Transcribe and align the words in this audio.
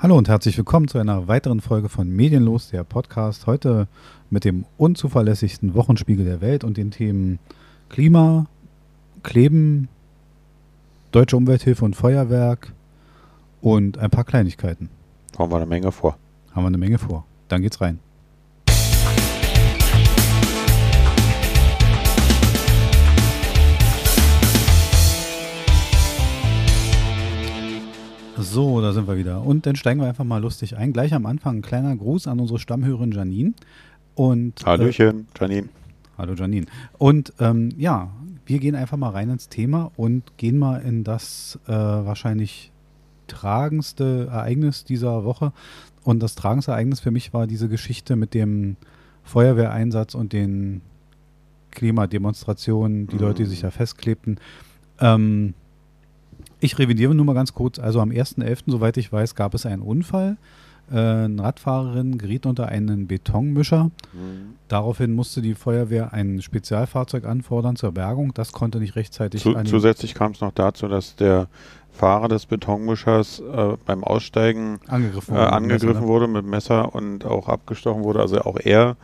Hallo 0.00 0.16
und 0.16 0.28
herzlich 0.28 0.56
willkommen 0.56 0.86
zu 0.86 0.98
einer 0.98 1.26
weiteren 1.26 1.60
Folge 1.60 1.88
von 1.88 2.08
Medienlos, 2.08 2.70
der 2.70 2.84
Podcast. 2.84 3.48
Heute 3.48 3.88
mit 4.30 4.44
dem 4.44 4.64
unzuverlässigsten 4.76 5.74
Wochenspiegel 5.74 6.24
der 6.24 6.40
Welt 6.40 6.62
und 6.62 6.76
den 6.76 6.92
Themen 6.92 7.40
Klima, 7.88 8.46
Kleben, 9.24 9.88
Deutsche 11.10 11.36
Umwelthilfe 11.36 11.84
und 11.84 11.96
Feuerwerk 11.96 12.72
und 13.60 13.98
ein 13.98 14.10
paar 14.10 14.22
Kleinigkeiten. 14.22 14.88
Haben 15.36 15.50
wir 15.50 15.56
eine 15.56 15.66
Menge 15.66 15.90
vor. 15.90 16.16
Haben 16.52 16.62
wir 16.62 16.68
eine 16.68 16.78
Menge 16.78 16.98
vor. 16.98 17.24
Dann 17.48 17.62
geht's 17.62 17.80
rein. 17.80 17.98
So, 28.40 28.80
da 28.80 28.92
sind 28.92 29.08
wir 29.08 29.16
wieder. 29.16 29.42
Und 29.42 29.66
dann 29.66 29.74
steigen 29.74 30.00
wir 30.00 30.06
einfach 30.06 30.24
mal 30.24 30.40
lustig 30.40 30.76
ein. 30.76 30.92
Gleich 30.92 31.12
am 31.12 31.26
Anfang 31.26 31.56
ein 31.56 31.62
kleiner 31.62 31.96
Gruß 31.96 32.28
an 32.28 32.38
unsere 32.38 32.60
Stammhörerin 32.60 33.10
Janine. 33.10 33.52
Und, 34.14 34.64
Hallöchen, 34.64 35.26
äh, 35.34 35.40
Janine. 35.40 35.68
Hallo 36.16 36.34
Janine. 36.34 36.66
Und 36.98 37.32
ähm, 37.40 37.70
ja, 37.76 38.10
wir 38.46 38.58
gehen 38.60 38.74
einfach 38.74 38.96
mal 38.96 39.10
rein 39.10 39.30
ins 39.30 39.48
Thema 39.48 39.90
und 39.96 40.36
gehen 40.36 40.58
mal 40.58 40.78
in 40.78 41.04
das 41.04 41.58
äh, 41.66 41.72
wahrscheinlich 41.72 42.70
tragendste 43.26 44.28
Ereignis 44.30 44.84
dieser 44.84 45.24
Woche. 45.24 45.52
Und 46.04 46.22
das 46.22 46.34
tragendste 46.34 46.72
Ereignis 46.72 47.00
für 47.00 47.10
mich 47.10 47.34
war 47.34 47.46
diese 47.46 47.68
Geschichte 47.68 48.16
mit 48.16 48.34
dem 48.34 48.76
Feuerwehreinsatz 49.24 50.14
und 50.14 50.32
den 50.32 50.80
Klimademonstrationen, 51.72 53.08
die 53.08 53.16
mhm. 53.16 53.20
Leute, 53.20 53.42
die 53.42 53.48
sich 53.48 53.60
da 53.60 53.70
festklebten. 53.70 54.38
Ähm, 55.00 55.54
ich 56.60 56.78
revidiere 56.78 57.14
nur 57.14 57.24
mal 57.24 57.34
ganz 57.34 57.54
kurz. 57.54 57.78
Also 57.78 58.00
am 58.00 58.10
1.11., 58.10 58.64
soweit 58.66 58.96
ich 58.96 59.12
weiß, 59.12 59.34
gab 59.34 59.54
es 59.54 59.66
einen 59.66 59.82
Unfall. 59.82 60.36
Äh, 60.90 60.96
eine 60.96 61.42
Radfahrerin 61.42 62.18
geriet 62.18 62.46
unter 62.46 62.66
einen 62.68 63.06
Betonmischer. 63.06 63.90
Mhm. 64.12 64.54
Daraufhin 64.68 65.12
musste 65.12 65.42
die 65.42 65.54
Feuerwehr 65.54 66.12
ein 66.12 66.40
Spezialfahrzeug 66.40 67.24
anfordern 67.24 67.76
zur 67.76 67.92
Bergung. 67.92 68.32
Das 68.34 68.52
konnte 68.52 68.78
nicht 68.78 68.96
rechtzeitig. 68.96 69.42
Zu, 69.42 69.54
zusätzlich 69.64 70.14
kam 70.14 70.32
es 70.32 70.40
noch 70.40 70.52
dazu, 70.52 70.88
dass 70.88 71.16
der 71.16 71.48
Fahrer 71.92 72.28
des 72.28 72.46
Betonmischers 72.46 73.40
äh, 73.40 73.76
beim 73.84 74.04
Aussteigen 74.04 74.78
angegriffen, 74.86 75.34
äh, 75.34 75.40
angegriffen 75.40 75.94
Messer, 75.94 76.06
wurde 76.06 76.28
mit 76.28 76.46
Messer 76.46 76.94
und 76.94 77.24
auch 77.24 77.48
abgestochen 77.48 78.04
wurde. 78.04 78.20
Also 78.20 78.40
auch 78.42 78.58
er 78.58 78.96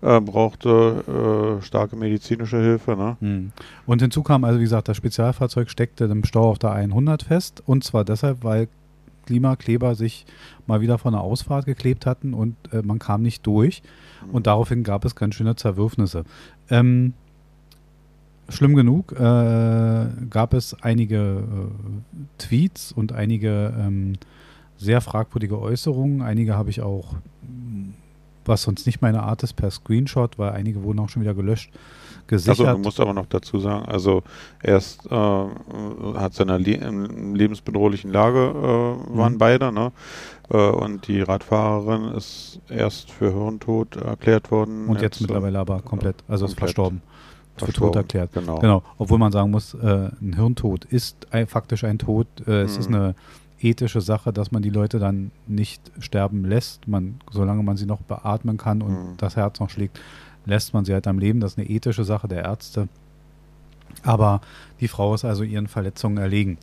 äh, 0.00 0.20
brauchte 0.20 1.58
äh, 1.58 1.64
starke 1.64 1.96
medizinische 1.96 2.58
Hilfe. 2.58 2.96
Ne? 2.96 3.16
Hm. 3.20 3.52
Und 3.86 4.00
hinzu 4.00 4.22
kam 4.22 4.44
also, 4.44 4.58
wie 4.58 4.64
gesagt, 4.64 4.88
das 4.88 4.96
Spezialfahrzeug 4.96 5.70
steckte 5.70 6.04
im 6.04 6.24
Stau 6.24 6.50
auf 6.50 6.58
der 6.58 6.72
100 6.72 7.22
fest. 7.22 7.62
Und 7.66 7.84
zwar 7.84 8.04
deshalb, 8.04 8.44
weil 8.44 8.68
Klimakleber 9.26 9.94
sich 9.94 10.24
mal 10.66 10.80
wieder 10.80 10.96
von 10.96 11.12
der 11.12 11.20
Ausfahrt 11.20 11.66
geklebt 11.66 12.06
hatten 12.06 12.32
und 12.32 12.56
äh, 12.72 12.80
man 12.82 12.98
kam 12.98 13.22
nicht 13.22 13.46
durch. 13.46 13.82
Mhm. 14.26 14.34
Und 14.34 14.46
daraufhin 14.46 14.84
gab 14.84 15.04
es 15.04 15.14
ganz 15.16 15.34
schöne 15.34 15.54
Zerwürfnisse. 15.56 16.24
Ähm, 16.70 17.12
schlimm 18.48 18.74
genug 18.74 19.12
äh, 19.12 20.06
gab 20.30 20.54
es 20.54 20.74
einige 20.82 21.16
äh, 21.18 22.18
Tweets 22.38 22.92
und 22.92 23.12
einige 23.12 23.74
ähm, 23.78 24.14
sehr 24.78 25.00
fragwürdige 25.00 25.60
Äußerungen. 25.60 26.22
Einige 26.22 26.54
habe 26.54 26.70
ich 26.70 26.80
auch 26.80 27.14
was 28.48 28.62
sonst 28.62 28.86
nicht 28.86 29.02
meine 29.02 29.22
Art 29.22 29.42
ist, 29.42 29.54
per 29.54 29.70
Screenshot, 29.70 30.38
weil 30.38 30.52
einige 30.52 30.82
wurden 30.82 30.98
auch 30.98 31.08
schon 31.08 31.22
wieder 31.22 31.34
gelöscht, 31.34 31.70
gesichert. 32.26 32.60
Also 32.60 32.72
du 32.72 32.78
musst 32.78 33.00
aber 33.00 33.14
noch 33.14 33.26
dazu 33.26 33.58
sagen, 33.58 33.86
also 33.86 34.22
erst 34.62 35.06
äh, 35.10 35.14
hat 36.14 36.34
seiner 36.34 36.58
Le 36.58 36.76
lebensbedrohlichen 37.34 38.12
Lage 38.12 38.38
äh, 38.38 39.16
waren 39.16 39.34
mhm. 39.34 39.38
beide, 39.38 39.72
ne? 39.72 39.92
Äh, 40.50 40.56
und 40.56 41.06
die 41.08 41.20
Radfahrerin 41.20 42.14
ist 42.16 42.60
erst 42.68 43.10
für 43.10 43.32
Hirntod 43.32 43.96
erklärt 43.96 44.50
worden. 44.50 44.86
Und 44.86 45.00
jetzt, 45.00 45.20
jetzt 45.20 45.20
mittlerweile 45.22 45.58
aber 45.58 45.80
komplett, 45.80 46.16
also 46.28 46.46
komplett 46.46 46.50
ist 46.50 46.58
verstorben. 46.58 47.02
Für 47.56 47.72
tot 47.72 47.96
erklärt. 47.96 48.32
Genau. 48.34 48.60
genau. 48.60 48.82
Obwohl 48.98 49.18
man 49.18 49.32
sagen 49.32 49.50
muss, 49.50 49.74
äh, 49.74 50.10
ein 50.20 50.34
Hirntod 50.36 50.84
ist 50.84 51.26
ein, 51.32 51.48
faktisch 51.48 51.82
ein 51.82 51.98
Tod. 51.98 52.28
Äh, 52.46 52.62
es 52.62 52.76
ist 52.76 52.88
mhm. 52.88 52.94
eine 52.94 53.14
ethische 53.60 54.00
Sache, 54.00 54.32
dass 54.32 54.52
man 54.52 54.62
die 54.62 54.70
Leute 54.70 54.98
dann 54.98 55.30
nicht 55.46 55.90
sterben 55.98 56.44
lässt. 56.44 56.86
Man, 56.88 57.20
solange 57.30 57.62
man 57.62 57.76
sie 57.76 57.86
noch 57.86 58.00
beatmen 58.02 58.56
kann 58.56 58.82
und 58.82 58.92
mhm. 58.92 59.16
das 59.16 59.36
Herz 59.36 59.60
noch 59.60 59.70
schlägt, 59.70 60.00
lässt 60.44 60.74
man 60.74 60.84
sie 60.84 60.92
halt 60.92 61.06
am 61.06 61.18
Leben. 61.18 61.40
Das 61.40 61.52
ist 61.52 61.58
eine 61.58 61.68
ethische 61.68 62.04
Sache 62.04 62.28
der 62.28 62.44
Ärzte. 62.44 62.88
Aber 64.02 64.40
die 64.80 64.88
Frau 64.88 65.14
ist 65.14 65.24
also 65.24 65.42
ihren 65.42 65.66
Verletzungen 65.66 66.18
erlegen. 66.18 66.58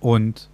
Und 0.00 0.48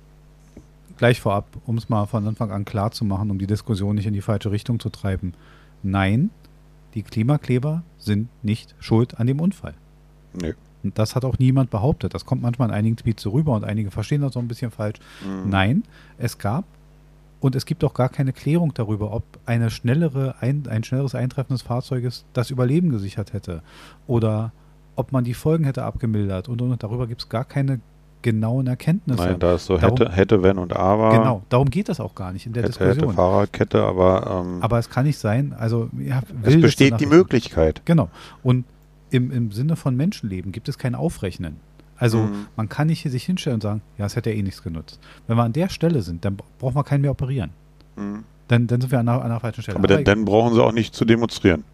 gleich 0.97 1.21
vorab, 1.21 1.47
um 1.67 1.77
es 1.77 1.89
mal 1.89 2.07
von 2.07 2.27
Anfang 2.27 2.51
an 2.51 2.65
klar 2.65 2.93
zu 2.93 3.05
machen, 3.05 3.31
um 3.31 3.39
die 3.39 3.47
Diskussion 3.47 3.97
nicht 3.97 4.07
in 4.07 4.15
die 4.15 4.21
falsche 4.21 4.51
Richtung 4.51 4.78
zu 4.81 4.91
treiben. 4.91 5.34
Nein, 5.83 6.31
die 6.95 7.03
Klimakleber 7.03 7.83
sind 7.99 8.28
nicht 8.43 8.75
schuld 8.78 9.19
an 9.19 9.27
dem 9.27 9.41
Unfall. 9.41 9.75
Nee. 10.34 10.55
Und 10.82 10.98
das 10.98 11.14
hat 11.14 11.24
auch 11.24 11.38
niemand 11.38 11.70
behauptet. 11.70 12.14
Das 12.14 12.24
kommt 12.24 12.42
manchmal 12.42 12.68
in 12.68 12.74
einigen 12.74 12.96
Tweets 12.96 13.22
so 13.22 13.30
rüber 13.30 13.54
und 13.54 13.64
einige 13.64 13.91
verstehen 13.91 14.22
das 14.22 14.34
so 14.34 14.41
ein 14.41 14.48
bisschen 14.48 14.70
falsch. 14.70 14.98
Mhm. 15.24 15.50
Nein, 15.50 15.82
es 16.18 16.38
gab 16.38 16.64
und 17.41 17.56
es 17.56 17.66
gibt 17.66 17.84
auch 17.84 17.94
gar 17.94 18.08
keine 18.08 18.32
Klärung 18.32 18.74
darüber, 18.74 19.12
ob 19.12 19.24
eine 19.46 19.70
schnellere 19.70 20.34
ein, 20.41 20.64
ein 20.68 20.84
schnelleres 20.84 21.14
Eintreffen 21.14 21.54
des 21.54 21.62
Fahrzeuges 21.62 22.24
das 22.32 22.50
Überleben 22.50 22.91
gesichert 22.91 23.32
hätte 23.32 23.62
oder 24.06 24.52
ob 24.96 25.12
man 25.12 25.24
die 25.24 25.34
Folgen 25.34 25.64
hätte 25.64 25.84
abgemildert 25.84 26.48
und, 26.48 26.60
und 26.60 26.82
darüber 26.82 27.06
gibt 27.06 27.22
es 27.22 27.28
gar 27.28 27.44
keine 27.44 27.80
genauen 28.22 28.66
Erkenntnisse. 28.66 29.22
Nein, 29.22 29.38
da 29.38 29.54
ist 29.54 29.66
so 29.66 29.78
darum, 29.78 29.97
hätte, 29.97 30.12
hätte, 30.12 30.42
wenn 30.42 30.58
und 30.58 30.74
aber. 30.74 31.10
Genau, 31.10 31.42
darum 31.48 31.70
geht 31.70 31.88
das 31.88 32.00
auch 32.00 32.14
gar 32.14 32.32
nicht 32.32 32.47
in 32.47 32.52
der 32.52 32.64
hätte, 32.64 32.72
Diskussion. 32.72 33.08
Hätte 33.08 33.16
Fahrradkette, 33.16 33.82
aber. 33.82 34.44
Ähm, 34.44 34.62
aber 34.62 34.78
es 34.78 34.91
kann 34.91 35.06
nicht 35.06 35.18
sein, 35.18 35.54
also. 35.58 35.88
Ja, 35.98 36.20
es 36.42 36.60
besteht 36.60 37.00
die 37.00 37.06
Möglichkeit. 37.06 37.82
Genau. 37.84 38.10
Und 38.42 38.64
im, 39.10 39.31
im 39.31 39.53
Sinne 39.53 39.76
von 39.76 39.97
Menschenleben 39.97 40.53
gibt 40.53 40.69
es 40.69 40.78
kein 40.78 40.94
Aufrechnen. 40.94 41.56
Also 41.97 42.19
mhm. 42.19 42.47
man 42.56 42.69
kann 42.69 42.87
nicht 42.87 43.03
sich 43.03 43.25
hinstellen 43.25 43.56
und 43.56 43.62
sagen, 43.62 43.82
ja, 43.98 44.06
es 44.06 44.16
hätte 44.16 44.31
ja 44.31 44.37
eh 44.37 44.43
nichts 44.43 44.62
genutzt. 44.62 44.98
Wenn 45.26 45.37
wir 45.37 45.43
an 45.43 45.53
der 45.53 45.69
Stelle 45.69 46.03
sind, 46.03 46.25
dann 46.25 46.38
braucht 46.59 46.75
man 46.75 46.84
keinen 46.84 47.03
mehr 47.03 47.10
operieren. 47.10 47.50
Mhm. 47.97 48.25
Dann, 48.48 48.66
dann 48.66 48.81
sind 48.81 48.91
wir 48.91 48.98
an 48.98 49.09
einer, 49.09 49.19
an 49.21 49.31
einer 49.31 49.41
falschen 49.41 49.62
Stelle. 49.62 49.76
Aber, 49.76 49.84
Aber 49.84 49.94
dann, 49.97 50.04
dann, 50.04 50.25
brauchen 50.25 50.54
sie 50.54 50.62
auch 50.62 50.72
nicht 50.72 50.94
zu 50.94 51.04
demonstrieren. 51.04 51.65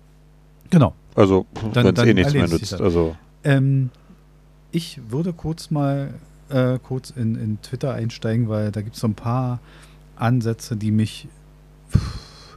Genau. 0.71 0.95
Also 1.15 1.47
wenn 1.73 1.87
es 1.87 2.03
eh 2.03 2.15
nichts 2.15 2.35
mehr 2.35 2.49
nützt. 2.49 2.81
Also. 2.81 3.17
Ähm, 3.45 3.91
ich 4.73 5.01
würde 5.09 5.33
kurz 5.33 5.71
mal 5.71 6.15
äh, 6.49 6.79
kurz 6.83 7.11
in, 7.11 7.37
in 7.37 7.63
Twitter 7.63 7.95
einsteigen, 7.95 8.49
weil 8.49 8.73
da 8.73 8.83
gibt 8.83 8.97
es 8.97 9.01
so 9.01 9.07
ein 9.07 9.15
paar 9.15 9.61
Ansätze, 10.17 10.77
die 10.77 10.91
mich 10.91 11.29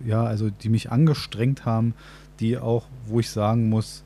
ja, 0.05 0.23
also 0.23 0.49
die 0.49 0.69
mich 0.69 0.91
angestrengt 0.91 1.65
haben, 1.65 1.93
die 2.39 2.57
auch, 2.57 2.85
wo 3.07 3.19
ich 3.19 3.29
sagen 3.29 3.69
muss, 3.69 4.03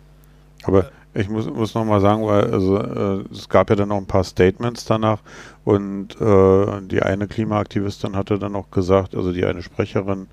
aber 0.64 0.90
ich 1.14 1.30
muss, 1.30 1.50
muss 1.50 1.76
nochmal 1.76 2.02
sagen, 2.02 2.26
weil 2.26 2.52
also, 2.52 2.78
äh, 2.78 3.24
es 3.32 3.48
gab 3.48 3.70
ja 3.70 3.76
dann 3.76 3.90
noch 3.90 3.98
ein 3.98 4.08
paar 4.08 4.24
Statements 4.24 4.86
danach 4.86 5.20
und 5.64 6.20
äh, 6.20 6.82
die 6.82 7.02
eine 7.04 7.28
Klimaaktivistin 7.28 8.16
hatte 8.16 8.40
dann 8.40 8.56
auch 8.56 8.72
gesagt, 8.72 9.16
also 9.16 9.32
die 9.32 9.46
eine 9.46 9.62
Sprecherin, 9.62 10.28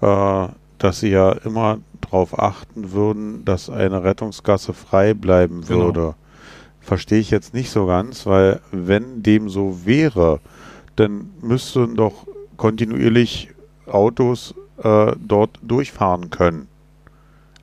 äh, 0.00 0.48
dass 0.78 1.00
sie 1.00 1.10
ja 1.10 1.32
immer 1.32 1.78
darauf 2.00 2.38
achten 2.38 2.92
würden, 2.92 3.44
dass 3.44 3.70
eine 3.70 4.02
Rettungsgasse 4.02 4.72
frei 4.72 5.14
bleiben 5.14 5.62
genau. 5.66 5.86
würde. 5.86 6.00
Genau. 6.00 6.14
Verstehe 6.80 7.18
ich 7.18 7.30
jetzt 7.30 7.54
nicht 7.54 7.70
so 7.70 7.86
ganz, 7.86 8.26
weil 8.26 8.60
wenn 8.72 9.22
dem 9.22 9.48
so 9.48 9.84
wäre, 9.84 10.40
dann 10.96 11.30
müssten 11.42 11.94
doch 11.96 12.26
kontinuierlich 12.56 13.50
Autos 13.86 14.54
äh, 14.82 15.12
dort 15.18 15.58
durchfahren 15.62 16.30
können. 16.30 16.68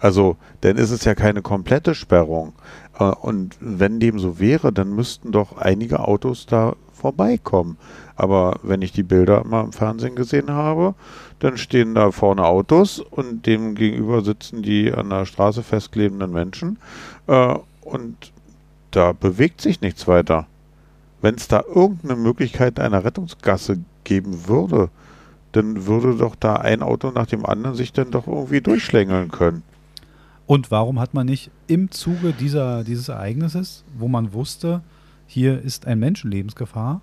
Also, 0.05 0.37
dann 0.61 0.77
ist 0.77 0.91
es 0.91 1.03
ja 1.03 1.15
keine 1.15 1.41
komplette 1.41 1.95
Sperrung. 1.95 2.53
Äh, 2.99 3.05
und 3.05 3.57
wenn 3.59 3.99
dem 3.99 4.19
so 4.19 4.39
wäre, 4.39 4.71
dann 4.71 4.93
müssten 4.93 5.31
doch 5.31 5.57
einige 5.57 6.07
Autos 6.07 6.45
da 6.45 6.75
vorbeikommen. 6.93 7.79
Aber 8.15 8.59
wenn 8.61 8.83
ich 8.83 8.91
die 8.91 9.01
Bilder 9.01 9.43
mal 9.45 9.63
im 9.63 9.73
Fernsehen 9.73 10.13
gesehen 10.15 10.51
habe, 10.51 10.93
dann 11.39 11.57
stehen 11.57 11.95
da 11.95 12.11
vorne 12.11 12.45
Autos 12.45 12.99
und 12.99 13.47
dem 13.47 13.73
gegenüber 13.73 14.21
sitzen 14.21 14.61
die 14.61 14.93
an 14.93 15.09
der 15.09 15.25
Straße 15.25 15.63
festklebenden 15.63 16.31
Menschen 16.31 16.77
äh, 17.25 17.55
und 17.81 18.31
da 18.91 19.11
bewegt 19.11 19.59
sich 19.59 19.81
nichts 19.81 20.07
weiter. 20.07 20.45
Wenn 21.23 21.33
es 21.33 21.47
da 21.47 21.63
irgendeine 21.67 22.15
Möglichkeit 22.15 22.79
einer 22.79 23.03
Rettungsgasse 23.03 23.79
geben 24.03 24.47
würde, 24.47 24.89
dann 25.53 25.87
würde 25.87 26.13
doch 26.13 26.35
da 26.35 26.57
ein 26.57 26.83
Auto 26.83 27.09
nach 27.09 27.25
dem 27.25 27.43
anderen 27.43 27.75
sich 27.75 27.91
dann 27.91 28.11
doch 28.11 28.27
irgendwie 28.27 28.61
durchschlängeln 28.61 29.31
können. 29.31 29.63
Und 30.47 30.69
warum 30.71 30.99
hat 30.99 31.13
man 31.13 31.25
nicht 31.25 31.49
im 31.67 31.91
Zuge 31.91 32.33
dieser, 32.33 32.83
dieses 32.83 33.09
Ereignisses, 33.09 33.83
wo 33.97 34.07
man 34.07 34.33
wusste, 34.33 34.81
hier 35.27 35.61
ist 35.61 35.87
ein 35.87 35.99
Menschenlebensgefahr, 35.99 37.01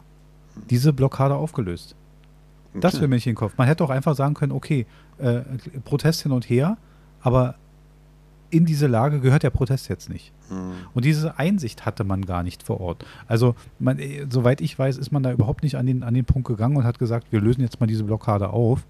diese 0.71 0.93
Blockade 0.93 1.35
aufgelöst? 1.35 1.97
Das 2.75 3.01
will 3.01 3.09
mir 3.09 3.17
nicht 3.17 3.27
in 3.27 3.33
den 3.33 3.37
Kopf. 3.37 3.59
Man 3.59 3.67
hätte 3.67 3.85
auch 3.85 3.91
einfach 3.91 4.17
sagen 4.17 4.35
können, 4.35 4.53
okay, 4.53 4.87
äh, 5.19 5.41
Protest 5.85 6.23
hin 6.23 6.33
und 6.33 6.49
her, 6.49 6.79
aber 7.21 7.57
in 8.51 8.67
diese 8.67 8.87
Lage 8.87 9.21
gehört 9.21 9.43
der 9.43 9.51
Protest 9.51 9.89
jetzt 9.89 10.09
nicht. 10.09 10.33
Mhm. 10.51 10.73
Und 10.95 11.05
diese 11.05 11.39
Einsicht 11.39 11.87
hatte 11.87 12.05
man 12.05 12.25
gar 12.25 12.43
nicht 12.43 12.63
vor 12.63 12.81
Ort. 12.81 13.05
Also, 13.27 13.55
man, 13.79 13.99
äh, 13.99 14.27
soweit 14.29 14.61
ich 14.61 14.79
weiß, 14.79 14.99
ist 14.99 15.11
man 15.11 15.23
da 15.23 15.33
überhaupt 15.33 15.63
nicht 15.63 15.77
an 15.77 15.87
den, 15.87 16.03
an 16.03 16.15
den 16.15 16.25
Punkt 16.25 16.49
gegangen 16.49 16.77
und 16.77 16.85
hat 16.85 16.99
gesagt, 16.99 17.29
wir 17.31 17.41
lösen 17.41 17.63
jetzt 17.63 17.81
mal 17.81 17.87
diese 17.87 18.05
Blockade 18.05 18.51
auf. 18.51 18.87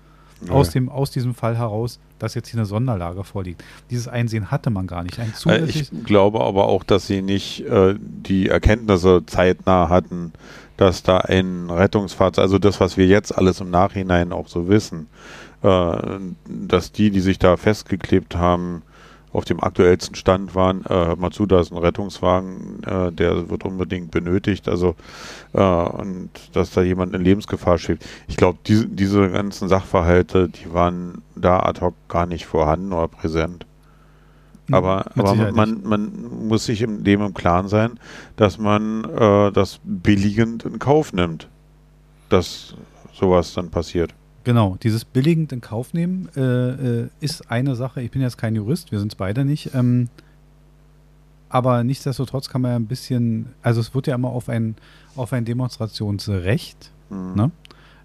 Ja. 0.46 0.52
Aus, 0.52 0.70
dem, 0.70 0.88
aus 0.88 1.10
diesem 1.10 1.34
Fall 1.34 1.56
heraus, 1.56 2.00
dass 2.18 2.34
jetzt 2.34 2.48
hier 2.48 2.58
eine 2.58 2.66
Sonderlage 2.66 3.24
vorliegt. 3.24 3.62
Dieses 3.90 4.08
Einsehen 4.08 4.50
hatte 4.50 4.70
man 4.70 4.86
gar 4.86 5.02
nicht. 5.02 5.18
Ein 5.18 5.32
Äh, 5.46 5.64
Ich 5.66 5.90
glaube 6.04 6.40
aber 6.40 6.66
auch, 6.66 6.84
dass 6.84 7.06
sie 7.06 7.22
nicht 7.22 7.60
äh, 7.66 7.94
die 7.98 8.48
Erkenntnisse 8.48 9.22
zeitnah 9.26 9.88
hatten, 9.88 10.32
dass 10.76 11.02
da 11.02 11.18
ein 11.18 11.70
Rettungsfahrzeug, 11.70 12.42
also 12.42 12.58
das, 12.58 12.80
was 12.80 12.96
wir 12.96 13.06
jetzt 13.06 13.36
alles 13.36 13.60
im 13.60 13.70
Nachhinein 13.70 14.32
auch 14.32 14.48
so 14.48 14.68
wissen, 14.68 15.06
äh, 15.62 15.96
dass 16.48 16.92
die, 16.92 17.10
die 17.10 17.20
sich 17.20 17.38
da 17.38 17.56
festgeklebt 17.56 18.36
haben, 18.36 18.82
auf 19.32 19.44
dem 19.44 19.62
aktuellsten 19.62 20.14
Stand 20.14 20.54
waren, 20.54 20.84
äh, 20.84 20.90
hört 20.90 21.18
mal 21.18 21.30
zu, 21.30 21.46
da 21.46 21.60
ist 21.60 21.72
ein 21.72 21.78
Rettungswagen, 21.78 22.82
äh, 22.84 23.12
der 23.12 23.48
wird 23.48 23.64
unbedingt 23.64 24.10
benötigt, 24.10 24.68
also 24.68 24.94
äh, 25.54 25.62
und 25.62 26.30
dass 26.52 26.70
da 26.70 26.82
jemand 26.82 27.14
in 27.14 27.22
Lebensgefahr 27.22 27.78
schwebt. 27.78 28.04
Ich 28.28 28.36
glaube, 28.36 28.58
diese, 28.66 28.86
diese 28.86 29.30
ganzen 29.30 29.68
Sachverhalte, 29.68 30.48
die 30.48 30.72
waren 30.72 31.22
da 31.34 31.60
ad 31.60 31.80
hoc 31.80 31.94
gar 32.08 32.26
nicht 32.26 32.46
vorhanden 32.46 32.92
oder 32.92 33.08
präsent. 33.08 33.66
Aber, 34.70 35.06
Mit 35.14 35.24
aber 35.24 35.30
Sicherheit 35.30 35.54
man, 35.54 35.82
man 35.82 36.46
muss 36.48 36.66
sich 36.66 36.82
im, 36.82 37.02
dem 37.02 37.20
im 37.22 37.34
Klaren 37.34 37.68
sein, 37.68 37.98
dass 38.36 38.58
man 38.58 39.04
äh, 39.04 39.50
das 39.50 39.80
billigend 39.82 40.64
in 40.64 40.78
Kauf 40.78 41.12
nimmt, 41.12 41.48
dass 42.28 42.74
sowas 43.12 43.54
dann 43.54 43.70
passiert. 43.70 44.14
Genau, 44.44 44.76
dieses 44.82 45.04
billigend 45.04 45.52
in 45.52 45.60
Kauf 45.60 45.94
nehmen 45.94 46.28
äh, 46.36 46.40
äh, 46.40 47.08
ist 47.20 47.50
eine 47.50 47.76
Sache. 47.76 48.02
Ich 48.02 48.10
bin 48.10 48.22
jetzt 48.22 48.38
kein 48.38 48.54
Jurist, 48.54 48.90
wir 48.90 48.98
sind 48.98 49.12
es 49.12 49.16
beide 49.16 49.44
nicht. 49.44 49.74
Ähm, 49.74 50.08
aber 51.48 51.84
nichtsdestotrotz 51.84 52.48
kann 52.48 52.62
man 52.62 52.70
ja 52.70 52.76
ein 52.76 52.86
bisschen, 52.86 53.46
also 53.62 53.80
es 53.80 53.94
wird 53.94 54.06
ja 54.06 54.14
immer 54.14 54.30
auf 54.30 54.48
ein, 54.48 54.74
auf 55.16 55.32
ein 55.32 55.44
Demonstrationsrecht 55.44 56.90
Mhm. 57.12 57.34
Ne? 57.34 57.50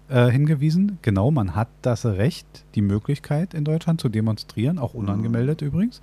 äh, 0.08 0.30
hingewiesen. 0.30 0.98
Genau, 1.02 1.30
man 1.30 1.54
hat 1.54 1.68
das 1.82 2.04
Recht, 2.06 2.46
die 2.74 2.82
Möglichkeit 2.82 3.54
in 3.54 3.64
Deutschland 3.64 4.00
zu 4.00 4.08
demonstrieren, 4.08 4.78
auch 4.78 4.94
unangemeldet 4.94 5.62
übrigens. 5.62 6.00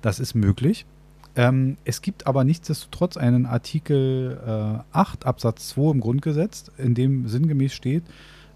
Das 0.00 0.20
ist 0.20 0.34
möglich. 0.34 0.86
Ähm, 1.34 1.76
es 1.84 2.02
gibt 2.02 2.26
aber 2.26 2.44
nichtsdestotrotz 2.44 3.16
einen 3.16 3.46
Artikel 3.46 4.38
äh, 4.46 4.96
8 4.96 5.26
Absatz 5.26 5.68
2 5.70 5.92
im 5.92 6.00
Grundgesetz, 6.00 6.70
in 6.76 6.94
dem 6.94 7.26
sinngemäß 7.28 7.72
steht, 7.72 8.04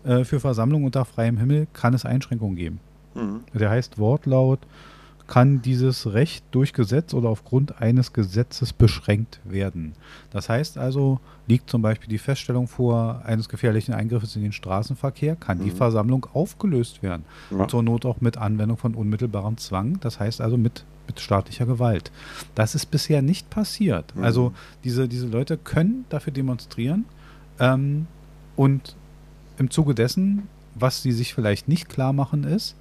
äh, 0.07 0.25
für 0.25 0.41
Versammlungen 0.41 0.87
unter 0.87 1.05
freiem 1.05 1.37
Himmel 1.39 1.67
kann 1.73 1.95
es 1.95 2.05
Einschränkungen 2.05 2.57
geben. 2.57 2.81
Mhm. 3.15 3.41
Der 3.55 3.71
heißt 3.71 3.99
Wortlaut, 3.99 4.61
kann 5.27 5.61
dieses 5.61 6.13
Recht 6.13 6.45
durch 6.53 6.73
Gesetz 6.73 7.13
oder 7.13 7.29
aufgrund 7.31 7.81
eines 7.83 8.13
Gesetzes 8.13 8.73
beschränkt 8.73 9.41
werden. 9.43 9.95
Das 10.31 10.49
heißt 10.49 10.79
also, 10.79 11.19
liegt 11.49 11.69
zum 11.69 11.83
Beispiel 11.83 12.09
die 12.09 12.19
Feststellung 12.19 12.69
vor 12.69 13.23
eines 13.25 13.49
gefährlichen 13.49 13.93
Eingriffes 13.93 14.37
in 14.37 14.43
den 14.43 14.53
Straßenverkehr, 14.53 15.35
kann 15.35 15.59
die 15.59 15.71
Mhm. 15.73 15.77
Versammlung 15.77 16.27
aufgelöst 16.33 17.03
werden. 17.03 17.25
Ja. 17.51 17.67
Zur 17.67 17.83
Not 17.83 18.07
auch 18.07 18.21
mit 18.21 18.37
Anwendung 18.37 18.77
von 18.77 18.95
unmittelbarem 18.95 19.57
Zwang, 19.57 19.99
das 20.01 20.21
heißt 20.21 20.41
also 20.41 20.57
mit, 20.57 20.85
mit 21.09 21.19
staatlicher 21.19 21.67
Gewalt. 21.67 22.13
Das 22.55 22.77
ist 22.77 22.87
bisher 22.93 23.21
nicht 23.21 23.51
passiert. 23.51 24.15
Mhm. 24.15 24.23
Also 24.23 24.53
diese, 24.85 25.09
diese 25.09 25.27
Leute 25.27 25.57
können 25.57 26.05
dafür 26.09 26.33
demonstrieren 26.33 27.05
ähm, 27.59 28.07
und 28.55 28.95
im 29.59 29.71
Zuge 29.71 29.95
dessen, 29.95 30.49
was 30.75 31.03
sie 31.03 31.13
sich 31.13 31.35
vielleicht 31.35 31.69
nicht 31.69 31.89
klar 31.89 32.13
machen, 32.13 32.45
ist, 32.45 32.77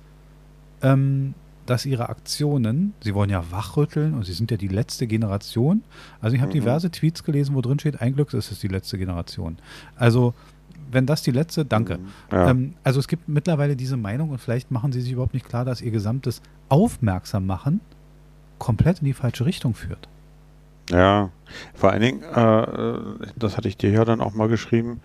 ähm, 0.81 1.33
dass 1.65 1.85
ihre 1.85 2.09
Aktionen, 2.09 2.93
sie 3.01 3.15
wollen 3.15 3.29
ja 3.29 3.43
wachrütteln 3.51 4.13
und 4.13 4.23
sie 4.25 4.33
sind 4.33 4.51
ja 4.51 4.57
die 4.57 4.67
letzte 4.67 5.07
Generation. 5.07 5.83
Also 6.21 6.35
ich 6.35 6.41
habe 6.41 6.49
Mhm. 6.49 6.59
diverse 6.59 6.91
Tweets 6.91 7.23
gelesen, 7.23 7.55
wo 7.55 7.61
drin 7.61 7.79
steht, 7.79 8.01
ein 8.01 8.13
Glück 8.13 8.33
ist 8.33 8.51
es 8.51 8.59
die 8.59 8.67
letzte 8.67 8.97
Generation. 8.97 9.57
Also 9.95 10.33
wenn 10.91 11.07
das 11.07 11.23
die 11.23 11.31
letzte, 11.31 11.65
danke. 11.65 11.97
Ja. 12.31 12.51
Ähm, 12.51 12.75
also 12.83 12.99
es 12.99 13.07
gibt 13.07 13.27
mittlerweile 13.27 13.75
diese 13.75 13.97
Meinung 13.97 14.29
und 14.29 14.37
vielleicht 14.39 14.69
machen 14.69 14.91
sie 14.91 15.01
sich 15.01 15.13
überhaupt 15.13 15.33
nicht 15.33 15.47
klar, 15.47 15.65
dass 15.65 15.81
ihr 15.81 15.89
gesamtes 15.91 16.41
Aufmerksammachen 16.69 17.79
komplett 18.59 18.99
in 18.99 19.05
die 19.05 19.13
falsche 19.13 19.45
Richtung 19.45 19.73
führt. 19.73 20.07
Ja, 20.89 21.29
vor 21.73 21.91
allen 21.91 22.01
Dingen, 22.01 22.21
äh, 22.21 23.27
das 23.35 23.57
hatte 23.57 23.67
ich 23.67 23.77
dir 23.77 23.89
ja 23.89 24.05
dann 24.05 24.21
auch 24.21 24.33
mal 24.33 24.47
geschrieben, 24.47 25.01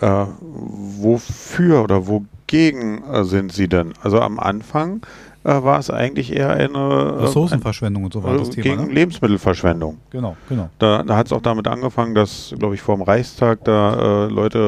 äh, 0.00 0.26
wofür 0.40 1.82
oder 1.82 2.06
wogegen 2.06 3.02
äh, 3.04 3.24
sind 3.24 3.52
sie 3.52 3.68
denn? 3.68 3.92
Also 4.02 4.20
am 4.20 4.38
Anfang 4.38 5.04
äh, 5.46 5.62
war 5.62 5.78
es 5.78 5.90
eigentlich 5.90 6.34
eher 6.34 6.50
eine 6.50 6.76
äh, 6.78 7.22
Ressourcenverschwendung 7.22 8.04
und 8.04 8.12
so 8.12 8.24
war 8.24 8.36
das 8.36 8.48
äh, 8.48 8.52
Thema. 8.62 8.64
gegen 8.64 8.86
Ne? 8.88 8.92
Lebensmittelverschwendung. 8.94 9.98
Genau, 10.10 10.36
genau. 10.48 10.68
Da, 10.78 11.02
da 11.04 11.16
hat 11.16 11.26
es 11.26 11.32
auch 11.32 11.40
damit 11.40 11.68
angefangen, 11.68 12.14
dass, 12.14 12.52
glaube 12.58 12.74
ich, 12.74 12.82
vor 12.82 12.96
dem 12.96 13.02
Reichstag 13.02 13.64
da 13.64 14.26
äh, 14.26 14.28
Leute 14.28 14.58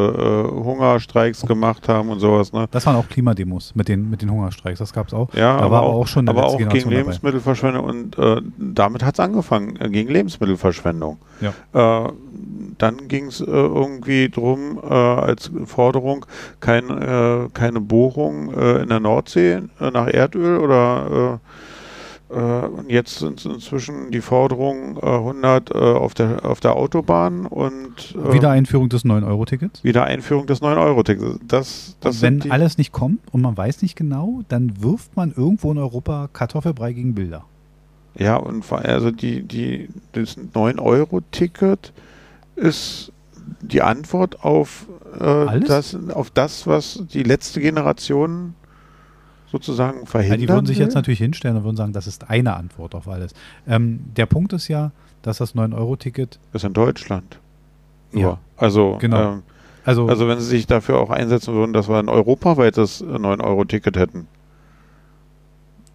äh, 0.48 0.64
Hungerstreiks 0.64 1.42
gemacht 1.46 1.88
haben 1.88 2.10
und 2.10 2.20
sowas. 2.20 2.52
Ne? 2.52 2.66
Das 2.70 2.86
waren 2.86 2.96
auch 2.96 3.08
Klimademos 3.08 3.74
mit 3.74 3.88
den, 3.88 4.08
mit 4.08 4.22
den 4.22 4.30
Hungerstreiks, 4.30 4.78
das 4.78 4.92
gab 4.92 5.08
es 5.08 5.14
auch. 5.14 5.34
Ja, 5.34 5.56
Da 5.56 5.64
aber 5.64 5.70
war 5.70 5.82
auch, 5.82 5.94
auch 6.02 6.06
schon 6.06 6.28
eine 6.28 6.38
aber 6.38 6.46
auch 6.46 6.52
gegen 6.58 6.68
Generation 6.68 6.90
dabei. 6.92 7.02
Lebensmittelverschwendung 7.02 7.84
und 7.84 8.18
äh, 8.18 8.40
damit 8.58 9.04
hat 9.04 9.14
es 9.14 9.20
angefangen, 9.20 9.76
äh, 9.80 9.88
gegen 9.88 10.10
Lebensmittelverschwendung. 10.10 11.18
Ja. 11.40 12.12
Dann 12.78 13.08
ging 13.08 13.26
es 13.26 13.40
irgendwie 13.40 14.28
drum, 14.28 14.78
als 14.82 15.50
Forderung, 15.66 16.26
kein, 16.60 17.50
keine 17.54 17.80
Bohrung 17.80 18.52
in 18.52 18.88
der 18.88 19.00
Nordsee 19.00 19.60
nach 19.78 20.08
Erdöl 20.08 20.58
oder 20.68 21.40
äh, 22.30 22.34
äh, 22.34 22.66
und 22.66 22.90
jetzt 22.90 23.18
sind 23.18 23.44
inzwischen 23.44 24.10
die 24.10 24.20
Forderungen 24.20 24.96
äh, 24.98 25.06
100 25.06 25.70
äh, 25.70 25.74
auf, 25.78 26.14
der, 26.14 26.44
auf 26.44 26.60
der 26.60 26.76
Autobahn 26.76 27.46
und 27.46 28.14
Wiedereinführung 28.32 28.88
des 28.90 29.04
9-Euro-Tickets. 29.04 29.82
Wiedereinführung 29.82 30.46
des 30.46 30.60
9-Euro-Tickets. 30.60 31.38
Das, 31.48 31.96
das 32.00 32.20
Wenn 32.20 32.50
alles 32.50 32.76
nicht 32.76 32.92
kommt 32.92 33.20
und 33.32 33.40
man 33.40 33.56
weiß 33.56 33.80
nicht 33.82 33.96
genau, 33.96 34.42
dann 34.48 34.82
wirft 34.82 35.16
man 35.16 35.32
irgendwo 35.34 35.72
in 35.72 35.78
Europa 35.78 36.28
Kartoffelbrei 36.32 36.92
gegen 36.92 37.14
Bilder. 37.14 37.44
Ja, 38.14 38.36
und 38.36 38.64
vor- 38.64 38.84
also 38.84 39.10
die, 39.10 39.42
die, 39.42 39.88
das 40.12 40.36
9-Euro-Ticket 40.36 41.92
ist 42.56 43.12
die 43.62 43.80
Antwort 43.80 44.44
auf, 44.44 44.86
äh, 45.18 45.60
das, 45.60 45.96
auf 46.12 46.30
das, 46.30 46.66
was 46.66 47.02
die 47.12 47.22
letzte 47.22 47.60
Generation 47.60 48.54
sozusagen 49.50 50.00
Ja, 50.00 50.06
verhindern 50.06 50.40
die 50.40 50.48
würden 50.48 50.66
sich 50.66 50.78
will. 50.78 50.84
jetzt 50.86 50.94
natürlich 50.94 51.18
hinstellen 51.18 51.56
und 51.56 51.64
würden 51.64 51.76
sagen, 51.76 51.92
das 51.92 52.06
ist 52.06 52.28
eine 52.30 52.54
Antwort 52.56 52.94
auf 52.94 53.08
alles. 53.08 53.32
Ähm, 53.66 54.00
der 54.16 54.26
Punkt 54.26 54.52
ist 54.52 54.68
ja, 54.68 54.92
dass 55.22 55.38
das 55.38 55.54
9-Euro-Ticket, 55.54 56.38
ist 56.52 56.64
in 56.64 56.72
Deutschland. 56.72 57.38
Nur. 58.12 58.22
Ja, 58.22 58.38
also, 58.56 58.98
genau. 59.00 59.34
ähm, 59.34 59.42
also, 59.84 60.06
also 60.08 60.28
wenn 60.28 60.38
sie 60.38 60.46
sich 60.46 60.66
dafür 60.66 60.98
auch 60.98 61.10
einsetzen 61.10 61.54
würden, 61.54 61.72
dass 61.72 61.88
wir 61.88 61.96
ein 61.98 62.08
europaweites 62.08 63.02
9-Euro-Ticket 63.04 63.96
hätten. 63.96 64.26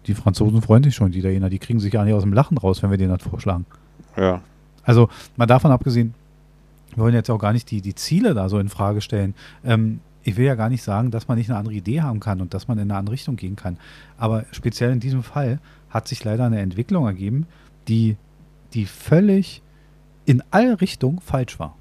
die 0.06 0.14
Franzosen 0.14 0.60
freuen 0.62 0.82
sich 0.82 0.94
schon, 0.94 1.12
die 1.12 1.20
Italiener, 1.20 1.48
die 1.48 1.58
kriegen 1.58 1.80
sich 1.80 1.90
gar 1.92 2.04
nicht 2.04 2.14
aus 2.14 2.22
dem 2.22 2.32
Lachen 2.32 2.58
raus, 2.58 2.82
wenn 2.82 2.90
wir 2.90 2.98
denen 2.98 3.16
das 3.16 3.22
vorschlagen. 3.26 3.66
Ja. 4.16 4.42
Also 4.82 5.08
mal 5.36 5.46
davon 5.46 5.70
abgesehen, 5.70 6.14
wir 6.94 7.02
wollen 7.04 7.14
jetzt 7.14 7.30
auch 7.30 7.38
gar 7.38 7.52
nicht 7.52 7.70
die, 7.70 7.80
die 7.80 7.94
Ziele 7.94 8.34
da 8.34 8.48
so 8.48 8.58
in 8.58 8.68
Frage 8.68 9.00
stellen. 9.00 9.34
Ähm, 9.64 10.00
ich 10.24 10.36
will 10.36 10.46
ja 10.46 10.54
gar 10.54 10.68
nicht 10.70 10.82
sagen, 10.82 11.10
dass 11.10 11.28
man 11.28 11.38
nicht 11.38 11.50
eine 11.50 11.58
andere 11.58 11.74
Idee 11.74 12.00
haben 12.00 12.18
kann 12.18 12.40
und 12.40 12.54
dass 12.54 12.66
man 12.66 12.78
in 12.78 12.90
eine 12.90 12.98
andere 12.98 13.12
Richtung 13.12 13.36
gehen 13.36 13.56
kann. 13.56 13.76
Aber 14.16 14.44
speziell 14.52 14.90
in 14.92 15.00
diesem 15.00 15.22
Fall 15.22 15.60
hat 15.90 16.08
sich 16.08 16.24
leider 16.24 16.46
eine 16.46 16.60
Entwicklung 16.60 17.06
ergeben, 17.06 17.46
die, 17.88 18.16
die 18.72 18.86
völlig 18.86 19.62
in 20.24 20.42
alle 20.50 20.80
Richtungen 20.80 21.20
falsch 21.20 21.58
war. 21.58 21.76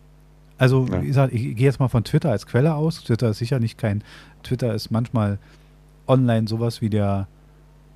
Also, 0.57 0.85
Ja. 0.87 1.01
wie 1.01 1.07
gesagt, 1.07 1.33
ich 1.33 1.41
gehe 1.55 1.65
jetzt 1.65 1.79
mal 1.79 1.87
von 1.87 2.03
Twitter 2.03 2.29
als 2.31 2.45
Quelle 2.45 2.75
aus. 2.75 3.03
Twitter 3.03 3.29
ist 3.29 3.39
sicher 3.39 3.59
nicht 3.59 3.77
kein. 3.77 4.03
Twitter 4.43 4.73
ist 4.73 4.91
manchmal 4.91 5.39
online 6.07 6.47
sowas 6.47 6.81
wie 6.81 6.89
der, 6.89 7.27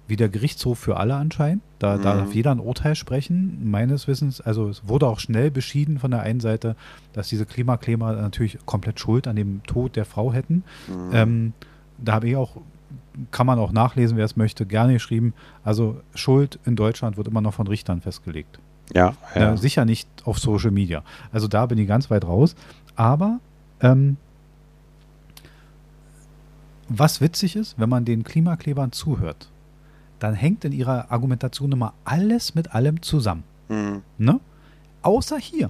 wie 0.08 0.16
der 0.16 0.30
Gerichtshof 0.30 0.80
für 0.80 0.98
alle 0.98 1.16
anscheinend. 1.16 1.62
Da, 1.80 1.98
da 1.98 2.14
Mhm. 2.14 2.18
darf 2.20 2.34
jeder 2.34 2.52
ein 2.52 2.60
Urteil 2.60 2.96
sprechen, 2.96 3.70
meines 3.70 4.08
Wissens. 4.08 4.40
Also 4.42 4.70
es 4.70 4.88
wurde 4.88 5.08
auch 5.08 5.20
schnell 5.20 5.52
beschieden 5.52 6.00
von 6.00 6.12
der 6.12 6.22
einen 6.22 6.40
Seite, 6.40 6.76
dass 7.14 7.28
diese 7.28 7.46
Klimakleber 7.46 8.14
natürlich 8.14 8.58
komplett 8.66 9.00
Schuld 9.00 9.28
an 9.28 9.36
dem 9.36 9.62
Tod 9.64 9.96
der 9.96 10.06
Frau 10.06 10.32
hätten. 10.34 10.64
Mhm. 10.88 11.10
Ähm, 11.14 11.54
da 11.98 12.14
habe 12.14 12.30
ich 12.30 12.36
auch, 12.36 12.58
kann 13.32 13.46
man 13.48 13.60
auch 13.60 13.72
nachlesen, 13.72 14.16
wer 14.18 14.26
es 14.26 14.38
möchte, 14.38 14.66
gerne 14.66 14.94
geschrieben. 14.94 15.34
Also 15.64 16.00
Schuld 16.16 16.58
in 16.66 16.76
Deutschland 16.76 17.18
wird 17.18 17.28
immer 17.28 17.42
noch 17.42 17.54
von 17.54 17.68
Richtern 17.68 18.02
festgelegt. 18.02 18.60
ja, 18.94 19.14
ja. 19.36 19.42
Ja. 19.42 19.58
sicher 19.58 19.84
nicht 19.84 20.08
auf 20.24 20.40
Social 20.40 20.72
Media. 20.72 21.04
Also 21.34 21.48
da 21.50 21.66
bin 21.66 21.78
ich 21.78 21.88
ganz 21.88 22.10
weit 22.10 22.24
raus. 22.24 22.56
Aber 22.96 23.40
ähm, 23.82 24.16
was 26.90 27.20
witzig 27.20 27.56
ist, 27.58 27.78
wenn 27.78 27.90
man 27.90 28.06
den 28.06 28.24
Klimaklebern 28.24 28.92
zuhört, 28.94 29.50
dann 30.20 30.34
hängt 30.34 30.66
in 30.66 30.72
ihrer 30.72 31.12
Argumentation 31.12 31.72
immer 31.72 31.94
alles 32.06 32.56
mit 32.56 32.74
allem 32.74 33.02
zusammen. 33.02 33.44
Mhm. 33.70 34.02
Ne? 34.18 34.40
Außer 35.02 35.38
hier. 35.38 35.70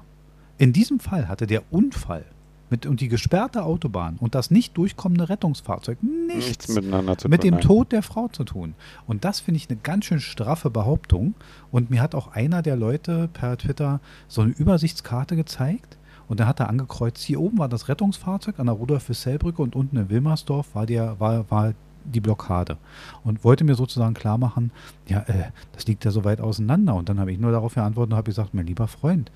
In 0.58 0.74
diesem 0.74 1.00
Fall 1.00 1.28
hatte 1.28 1.46
der 1.46 1.62
Unfall 1.72 2.26
mit, 2.70 2.86
und 2.86 3.00
die 3.00 3.08
gesperrte 3.08 3.64
Autobahn 3.64 4.18
und 4.20 4.36
das 4.36 4.52
nicht 4.52 4.76
durchkommende 4.76 5.30
Rettungsfahrzeug 5.30 6.00
nichts, 6.02 6.48
Nichts 6.48 6.68
miteinander 6.70 7.18
zu 7.18 7.30
mit 7.30 7.42
tun. 7.42 7.48
dem 7.48 7.54
nein. 7.56 7.64
Tod 7.64 7.92
der 7.92 8.04
Frau 8.04 8.28
zu 8.28 8.44
tun. 8.44 8.74
Und 9.06 9.24
das 9.24 9.40
finde 9.40 9.58
ich 9.58 9.70
eine 9.70 9.80
ganz 9.82 10.06
schön 10.06 10.20
straffe 10.20 10.70
Behauptung. 10.70 11.36
Und 11.72 11.90
mir 11.90 12.02
hat 12.02 12.16
auch 12.16 12.30
einer 12.30 12.62
der 12.62 12.76
Leute 12.76 13.30
per 13.32 13.58
Twitter 13.58 14.00
so 14.28 14.42
eine 14.42 14.52
Übersichtskarte 14.52 15.36
gezeigt. 15.36 15.98
Und 16.28 16.42
da 16.42 16.48
hat 16.48 16.60
er 16.60 16.68
angekreuzt, 16.68 17.24
hier 17.24 17.40
oben 17.40 17.58
war 17.58 17.70
das 17.70 17.88
Rettungsfahrzeug 17.88 18.60
an 18.60 18.66
der 18.66 18.76
Rudolf-Wissell-Brücke 18.76 19.62
und 19.62 19.76
unten 19.78 19.96
in 19.96 20.10
Wilmersdorf 20.10 20.76
war, 20.76 20.86
der, 20.86 21.18
war, 21.22 21.50
war 21.50 21.74
die 22.08 22.22
Blockade. 22.22 22.78
Und 23.24 23.44
wollte 23.44 23.64
mir 23.64 23.76
sozusagen 23.76 24.14
klar 24.14 24.38
machen, 24.38 24.72
ja, 25.08 25.20
äh, 25.28 25.52
das 25.74 25.88
liegt 25.88 26.06
ja 26.06 26.12
so 26.12 26.24
weit 26.24 26.42
auseinander. 26.42 26.96
Und 26.96 27.10
dann 27.10 27.20
habe 27.20 27.32
ich 27.32 27.40
nur 27.40 27.52
darauf 27.52 27.76
geantwortet 27.76 28.14
und 28.14 28.18
habe 28.18 28.30
gesagt, 28.30 28.54
mein 28.54 28.68
lieber 28.68 28.88
Freund, 28.88 29.32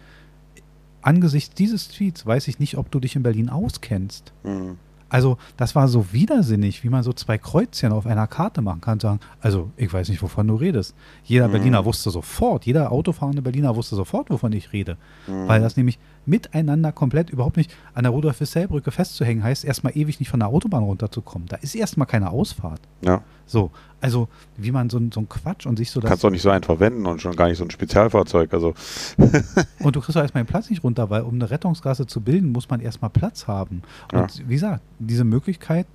angesichts 1.01 1.55
dieses 1.55 1.89
Tweets 1.89 2.25
weiß 2.25 2.47
ich 2.47 2.59
nicht, 2.59 2.77
ob 2.77 2.91
du 2.91 2.99
dich 2.99 3.15
in 3.15 3.23
Berlin 3.23 3.49
auskennst. 3.49 4.33
Mhm. 4.43 4.77
Also, 5.09 5.37
das 5.57 5.75
war 5.75 5.89
so 5.89 6.13
widersinnig, 6.13 6.85
wie 6.85 6.89
man 6.89 7.03
so 7.03 7.11
zwei 7.11 7.37
Kreuzchen 7.37 7.91
auf 7.91 8.05
einer 8.05 8.27
Karte 8.27 8.61
machen 8.61 8.79
kann. 8.79 9.01
Sagen, 9.01 9.19
also, 9.41 9.69
ich 9.75 9.91
weiß 9.91 10.07
nicht, 10.07 10.21
wovon 10.23 10.47
du 10.47 10.55
redest. 10.55 10.95
Jeder 11.25 11.49
Mhm. 11.49 11.51
Berliner 11.51 11.83
wusste 11.83 12.11
sofort, 12.11 12.65
jeder 12.65 12.93
autofahrende 12.93 13.41
Berliner 13.41 13.75
wusste 13.75 13.97
sofort, 13.97 14.29
wovon 14.29 14.53
ich 14.53 14.71
rede. 14.71 14.95
Mhm. 15.27 15.49
Weil 15.49 15.59
das 15.59 15.75
nämlich 15.75 15.99
miteinander 16.25 16.91
komplett 16.91 17.29
überhaupt 17.29 17.57
nicht 17.57 17.71
an 17.93 18.03
der 18.03 18.11
Rudolf-Wissell-Brücke 18.11 18.91
festzuhängen 18.91 19.43
heißt, 19.43 19.65
erstmal 19.65 19.97
ewig 19.97 20.19
nicht 20.19 20.29
von 20.29 20.39
der 20.39 20.49
Autobahn 20.49 20.83
runterzukommen. 20.83 21.47
Da 21.47 21.55
ist 21.57 21.73
erstmal 21.75 22.07
keine 22.07 22.29
Ausfahrt. 22.29 22.79
Ja. 23.03 23.21
So, 23.47 23.71
also, 23.99 24.27
wie 24.55 24.71
man 24.71 24.89
so, 24.89 24.97
ein- 24.97 25.11
so 25.11 25.19
ein 25.19 25.27
Quatsch 25.29 25.65
und 25.65 25.77
sich 25.77 25.91
so 25.91 25.99
das. 25.99 26.09
Kannst 26.09 26.23
doch 26.23 26.29
nicht 26.29 26.41
so 26.41 26.49
einfach 26.49 26.79
wenden 26.79 27.05
und 27.05 27.21
schon 27.21 27.35
gar 27.35 27.47
nicht 27.47 27.57
so 27.57 27.63
ein 27.65 27.71
Spezialfahrzeug. 27.71 28.53
Also, 28.53 28.73
Und 29.79 29.95
du 29.95 30.01
kriegst 30.01 30.15
doch 30.15 30.21
erstmal 30.21 30.43
den 30.43 30.47
Platz 30.49 30.69
nicht 30.69 30.83
runter, 30.83 31.09
weil 31.09 31.23
um 31.23 31.33
eine 31.35 31.49
Rettungsgasse 31.49 32.05
zu 32.07 32.21
bilden, 32.21 32.51
muss 32.51 32.69
man 32.69 32.79
erstmal 32.81 33.09
Platz 33.09 33.47
haben. 33.47 33.81
Und 34.13 34.37
Ja. 34.37 34.47
wie 34.47 34.53
gesagt, 34.53 34.81
diese 34.99 35.23
Möglichkeit, 35.23 35.87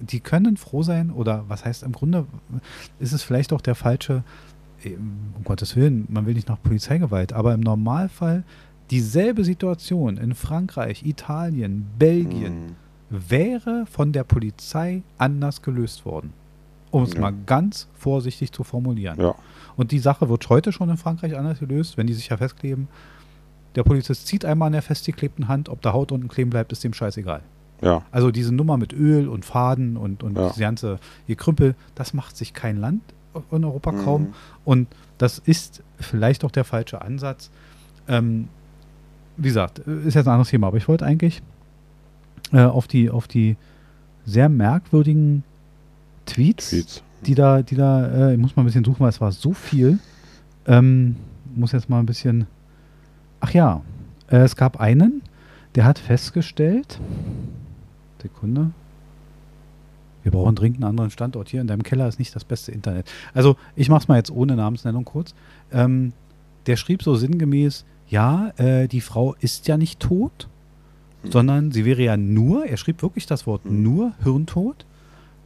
die 0.00 0.20
können 0.20 0.56
froh 0.56 0.82
sein, 0.82 1.10
oder 1.10 1.44
was 1.48 1.64
heißt 1.64 1.82
im 1.82 1.92
Grunde, 1.92 2.26
ist 2.98 3.12
es 3.12 3.22
vielleicht 3.22 3.52
auch 3.52 3.60
der 3.60 3.74
falsche, 3.74 4.22
ähm, 4.84 5.32
um 5.36 5.44
Gottes 5.44 5.74
Willen, 5.76 6.06
man 6.10 6.26
will 6.26 6.34
nicht 6.34 6.48
nach 6.48 6.62
Polizeigewalt, 6.62 7.32
aber 7.32 7.54
im 7.54 7.60
Normalfall 7.60 8.44
dieselbe 8.90 9.44
Situation 9.44 10.16
in 10.16 10.34
Frankreich, 10.34 11.04
Italien, 11.04 11.86
Belgien 11.98 12.76
mhm. 13.10 13.30
wäre 13.30 13.84
von 13.90 14.12
der 14.12 14.24
Polizei 14.24 15.02
anders 15.18 15.62
gelöst 15.62 16.04
worden. 16.04 16.32
Um 16.90 17.02
es 17.02 17.14
Ja. 17.14 17.20
mal 17.20 17.34
ganz 17.46 17.88
vorsichtig 17.94 18.52
zu 18.52 18.64
formulieren. 18.64 19.20
ja. 19.20 19.34
Und 19.76 19.90
die 19.92 19.98
Sache 19.98 20.28
wird 20.30 20.48
heute 20.48 20.72
schon 20.72 20.88
in 20.88 20.96
Frankreich 20.96 21.36
anders 21.36 21.58
gelöst, 21.58 21.96
wenn 21.98 22.06
die 22.06 22.14
sich 22.14 22.28
ja 22.28 22.36
festkleben. 22.38 22.88
Der 23.74 23.82
Polizist 23.82 24.26
zieht 24.26 24.44
einmal 24.46 24.68
an 24.68 24.72
der 24.72 24.80
festgeklebten 24.82 25.48
Hand, 25.48 25.68
ob 25.68 25.82
da 25.82 25.92
Haut 25.92 26.12
unten 26.12 26.28
kleben 26.28 26.48
bleibt, 26.48 26.72
ist 26.72 26.82
dem 26.82 26.94
scheißegal. 26.94 27.42
Ja. 27.82 28.02
Also 28.10 28.30
diese 28.30 28.54
Nummer 28.54 28.78
mit 28.78 28.94
Öl 28.94 29.28
und 29.28 29.44
Faden 29.44 29.98
und, 29.98 30.22
und 30.22 30.36
Ja. 30.38 30.48
diese 30.48 30.60
ganze 30.60 30.98
Gekrümpel, 31.26 31.74
das 31.94 32.14
macht 32.14 32.36
sich 32.38 32.54
kein 32.54 32.78
Land 32.78 33.02
in 33.50 33.64
Europa 33.66 33.92
kaum. 33.92 34.22
Mhm. 34.22 34.34
Und 34.64 34.88
das 35.18 35.38
ist 35.40 35.82
vielleicht 35.98 36.42
auch 36.44 36.50
der 36.50 36.64
falsche 36.64 37.02
Ansatz. 37.02 37.50
Ähm, 38.08 38.48
wie 39.36 39.48
gesagt, 39.48 39.80
ist 39.80 40.14
jetzt 40.14 40.26
ein 40.26 40.32
anderes 40.32 40.50
Thema, 40.50 40.68
aber 40.68 40.76
ich 40.76 40.88
wollte 40.88 41.04
eigentlich 41.04 41.42
äh, 42.52 42.60
auf, 42.60 42.86
die, 42.86 43.10
auf 43.10 43.28
die 43.28 43.56
sehr 44.24 44.48
merkwürdigen 44.48 45.44
Tweets, 46.26 46.70
Tweets. 46.70 47.02
die 47.24 47.34
da, 47.34 47.62
die 47.62 47.76
da, 47.76 48.30
äh, 48.30 48.34
ich 48.34 48.40
muss 48.40 48.56
mal 48.56 48.62
ein 48.62 48.66
bisschen 48.66 48.84
suchen, 48.84 49.00
weil 49.00 49.10
es 49.10 49.20
war 49.20 49.32
so 49.32 49.52
viel. 49.52 49.98
Ähm, 50.66 51.16
muss 51.54 51.72
jetzt 51.72 51.88
mal 51.88 52.00
ein 52.00 52.06
bisschen. 52.06 52.46
Ach 53.40 53.52
ja, 53.52 53.82
äh, 54.28 54.38
es 54.38 54.56
gab 54.56 54.80
einen, 54.80 55.22
der 55.74 55.84
hat 55.84 55.98
festgestellt. 55.98 57.00
Sekunde. 58.20 58.70
Wir 60.22 60.32
brauchen 60.32 60.56
dringend 60.56 60.78
einen 60.78 60.90
anderen 60.90 61.10
Standort 61.10 61.48
hier. 61.48 61.60
In 61.60 61.68
deinem 61.68 61.84
Keller 61.84 62.08
ist 62.08 62.18
nicht 62.18 62.34
das 62.34 62.44
beste 62.44 62.72
Internet. 62.72 63.08
Also, 63.32 63.56
ich 63.76 63.88
mache 63.88 64.00
es 64.02 64.08
mal 64.08 64.16
jetzt 64.16 64.32
ohne 64.32 64.56
Namensnennung 64.56 65.04
kurz. 65.04 65.34
Ähm, 65.70 66.12
der 66.66 66.76
schrieb 66.76 67.04
so 67.04 67.14
sinngemäß: 67.14 67.84
Ja, 68.08 68.52
äh, 68.56 68.86
die 68.88 69.00
Frau 69.00 69.34
ist 69.40 69.68
ja 69.68 69.76
nicht 69.76 70.00
tot, 70.00 70.48
Hm. 71.22 71.32
sondern 71.32 71.72
sie 71.72 71.84
wäre 71.84 72.02
ja 72.02 72.16
nur, 72.16 72.66
er 72.66 72.76
schrieb 72.76 73.02
wirklich 73.02 73.26
das 73.26 73.46
Wort 73.46 73.64
Hm. 73.64 73.82
nur 73.82 74.12
Hirntod. 74.22 74.84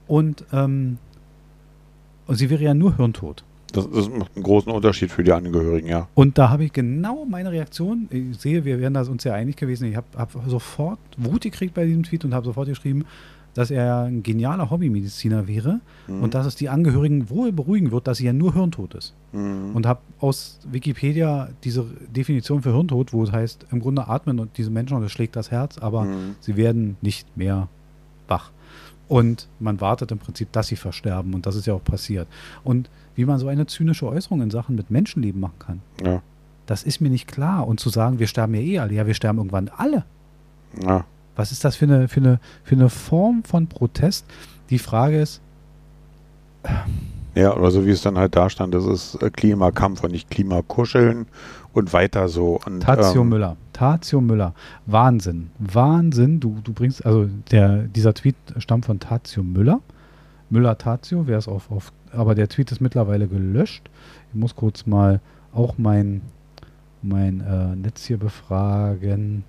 Und, 0.07 0.45
ähm, 0.53 0.99
und 2.27 2.35
sie 2.37 2.51
wäre 2.51 2.63
ja 2.63 2.75
nur 2.75 2.97
Hirntod. 2.97 3.45
Das, 3.73 3.89
das 3.89 4.09
macht 4.09 4.33
einen 4.35 4.43
großen 4.43 4.73
Unterschied 4.73 5.13
für 5.13 5.23
die 5.23 5.33
Angehörigen, 5.33 5.87
ja. 5.89 6.09
Und 6.15 6.39
da 6.39 6.51
habe 6.51 6.65
ich 6.65 6.73
genau 6.73 7.25
meine 7.25 7.53
Reaktion. 7.53 8.09
Ich 8.11 8.37
sehe, 8.41 8.65
wir 8.65 8.81
wären 8.81 8.95
da 8.95 9.03
uns 9.03 9.23
sehr 9.23 9.35
einig 9.35 9.57
gewesen. 9.57 9.89
Ich 9.89 9.95
habe 9.97 10.07
hab 10.17 10.33
sofort 10.49 10.99
Wut 11.17 11.43
gekriegt 11.43 11.75
bei 11.75 11.85
diesem 11.87 12.03
Tweet 12.03 12.25
und 12.25 12.35
habe 12.35 12.45
sofort 12.45 12.69
geschrieben, 12.69 13.05
dass 13.55 13.71
er 13.71 14.03
ein 14.05 14.23
genialer 14.23 14.71
Hobbymediziner 14.71 15.47
wäre 15.49 15.81
Mhm. 16.07 16.23
und 16.23 16.35
dass 16.35 16.47
es 16.47 16.55
die 16.57 16.69
Angehörigen 16.69 17.31
wohl 17.31 17.53
beruhigen 17.53 17.91
wird, 17.93 18.07
dass 18.07 18.19
sie 18.19 18.27
ja 18.27 18.33
nur 18.33 18.55
Hirntod 18.55 18.95
ist. 18.95 19.15
Mhm. 19.33 19.73
Und 19.75 19.87
habe 19.87 20.01
aus 20.21 20.59
Wikipedia 20.71 21.49
diese 21.65 21.85
Definition 22.15 22.63
für 22.63 22.73
Hirntod, 22.73 23.13
wo 23.13 23.23
es 23.25 23.33
heißt, 23.33 23.67
im 23.71 23.81
Grunde 23.81 24.09
atmen 24.09 24.39
und 24.41 24.57
diese 24.59 24.71
Menschen, 24.71 24.97
und 24.97 25.03
es 25.05 25.13
schlägt 25.13 25.37
das 25.37 25.51
Herz, 25.51 25.79
aber 25.79 26.05
Mhm. 26.05 26.37
sie 26.41 26.57
werden 26.57 26.97
nicht 27.01 27.37
mehr 27.37 27.69
wach. 28.29 28.51
Und 29.09 29.49
man 29.59 29.81
wartet 29.81 30.13
im 30.13 30.19
Prinzip, 30.19 30.53
dass 30.53 30.69
sie 30.69 30.77
versterben 30.77 31.35
und 31.35 31.45
das 31.47 31.57
ist 31.57 31.67
ja 31.67 31.75
auch 31.75 31.83
passiert. 31.83 32.29
Und 32.63 32.89
wie 33.17 33.25
man 33.25 33.39
so 33.41 33.49
eine 33.49 33.67
zynische 33.67 34.07
Äußerung 34.07 34.41
in 34.41 34.51
Sachen 34.51 34.77
mit 34.77 34.91
Menschenleben 34.91 35.41
machen 35.41 35.59
kann, 35.59 35.81
ja. 36.05 36.23
das 36.67 36.85
ist 36.85 37.01
mir 37.01 37.11
nicht 37.11 37.27
klar. 37.27 37.67
Und 37.67 37.81
zu 37.81 37.91
sagen, 37.91 38.21
wir 38.21 38.29
sterben 38.29 38.55
ja 38.55 38.61
eh 38.61 38.79
alle, 38.79 38.95
ja, 38.95 39.07
wir 39.07 39.15
sterben 39.15 39.39
irgendwann 39.39 39.69
alle. 39.77 40.05
ja. 40.81 41.05
Was 41.37 41.53
ist 41.53 41.65
das 41.65 41.77
für 41.77 41.87
eine, 41.87 42.09
für 42.09 42.21
eine, 42.21 42.41
für 42.65 42.75
eine 42.75 42.89
Form 42.89 43.45
von 43.45 43.67
Protest? 43.67 44.27
Die 44.69 44.79
Frage 44.79 45.21
ist, 45.21 45.41
Ja, 47.35 47.57
oder 47.57 47.71
so 47.71 47.87
wie 47.87 47.91
es 47.91 48.03
dann 48.03 48.19
halt 48.19 48.35
da 48.37 48.51
stand, 48.51 48.75
das 48.75 48.85
ist 48.85 49.23
äh, 49.23 49.31
Klimakampf 49.31 50.03
und 50.03 50.13
nicht 50.13 50.31
Klimakuscheln 50.31 51.27
und 51.73 51.93
weiter 51.93 52.29
so. 52.29 52.61
Und, 52.67 52.81
Tazio 52.81 53.23
ähm, 53.23 53.29
Müller, 53.29 53.57
Tazio 53.73 54.21
Müller, 54.21 54.55
Wahnsinn, 54.87 55.51
Wahnsinn. 55.59 56.41
Du, 56.41 56.59
du 56.63 56.73
bringst, 56.73 57.07
also 57.07 57.29
der, 57.51 57.85
dieser 57.85 58.15
Tweet 58.15 58.35
stammt 58.59 58.87
von 58.87 58.99
Tazio 58.99 59.43
Müller. 59.43 59.81
Müller 60.51 60.77
Tazio, 60.77 61.29
wer 61.29 61.39
es 61.39 61.47
auf, 61.47 61.71
auf, 61.71 61.93
aber 62.13 62.35
der 62.35 62.49
Tweet 62.49 62.73
ist 62.73 62.81
mittlerweile 62.81 63.29
gelöscht. 63.29 63.89
Ich 64.33 64.39
muss 64.39 64.57
kurz 64.57 64.87
mal 64.87 65.21
auch 65.55 65.79
mein, 65.79 66.23
mein 67.03 67.41
äh, 67.41 67.77
Netz 67.77 68.05
hier 68.05 68.19
befragen. 68.19 69.45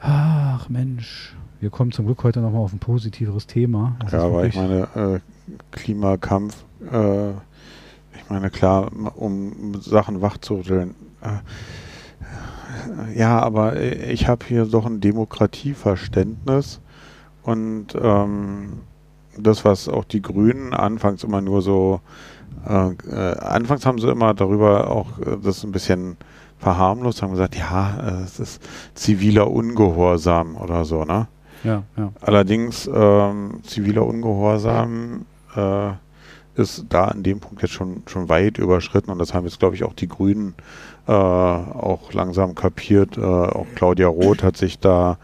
Ach 0.00 0.68
Mensch, 0.68 1.34
wir 1.60 1.70
kommen 1.70 1.92
zum 1.92 2.06
Glück 2.06 2.22
heute 2.24 2.40
nochmal 2.40 2.62
auf 2.62 2.72
ein 2.72 2.78
positiveres 2.78 3.46
Thema. 3.46 3.96
Das 4.00 4.12
Ja, 4.12 4.24
aber 4.24 4.44
ich 4.46 4.54
meine, 4.54 4.88
äh, 4.94 5.20
Klimakampf, 5.70 6.64
äh, 6.92 7.30
ich 7.30 8.28
meine, 8.28 8.50
klar, 8.50 8.90
um 9.14 9.80
Sachen 9.80 10.20
wachzurütteln. 10.20 10.94
Äh, 11.22 13.18
ja, 13.18 13.40
aber 13.40 13.80
ich 13.80 14.28
habe 14.28 14.44
hier 14.46 14.66
doch 14.66 14.86
ein 14.86 15.00
Demokratieverständnis 15.00 16.80
und 17.42 17.88
ähm, 18.00 18.80
das, 19.38 19.64
was 19.64 19.88
auch 19.88 20.04
die 20.04 20.22
Grünen 20.22 20.74
anfangs 20.74 21.24
immer 21.24 21.40
nur 21.40 21.62
so, 21.62 22.00
äh, 22.66 23.38
anfangs 23.38 23.86
haben 23.86 23.98
sie 23.98 24.10
immer 24.10 24.34
darüber 24.34 24.90
auch 24.90 25.18
äh, 25.20 25.36
das 25.42 25.62
ein 25.64 25.72
bisschen 25.72 26.16
verharmlost, 26.58 27.22
haben 27.22 27.32
gesagt, 27.32 27.56
ja, 27.56 27.98
äh, 28.00 28.22
es 28.22 28.40
ist 28.40 28.62
ziviler 28.94 29.50
Ungehorsam 29.50 30.56
oder 30.56 30.84
so, 30.84 31.04
ne? 31.04 31.28
ja, 31.64 31.82
ja. 31.96 32.12
Allerdings 32.20 32.88
ähm, 32.92 33.60
ziviler 33.62 34.06
Ungehorsam 34.06 35.26
äh, 35.54 35.90
ist 36.54 36.86
da 36.88 37.06
an 37.06 37.22
dem 37.22 37.40
Punkt 37.40 37.62
jetzt 37.62 37.74
schon, 37.74 38.02
schon 38.06 38.28
weit 38.28 38.58
überschritten 38.58 39.10
und 39.10 39.18
das 39.18 39.34
haben 39.34 39.44
jetzt, 39.44 39.58
glaube 39.58 39.74
ich, 39.74 39.84
auch 39.84 39.92
die 39.92 40.08
Grünen 40.08 40.54
äh, 41.06 41.12
auch 41.12 42.12
langsam 42.12 42.54
kapiert. 42.54 43.18
Äh, 43.18 43.22
auch 43.22 43.66
Claudia 43.74 44.08
Roth 44.08 44.42
hat 44.42 44.56
sich 44.56 44.78
da 44.78 45.18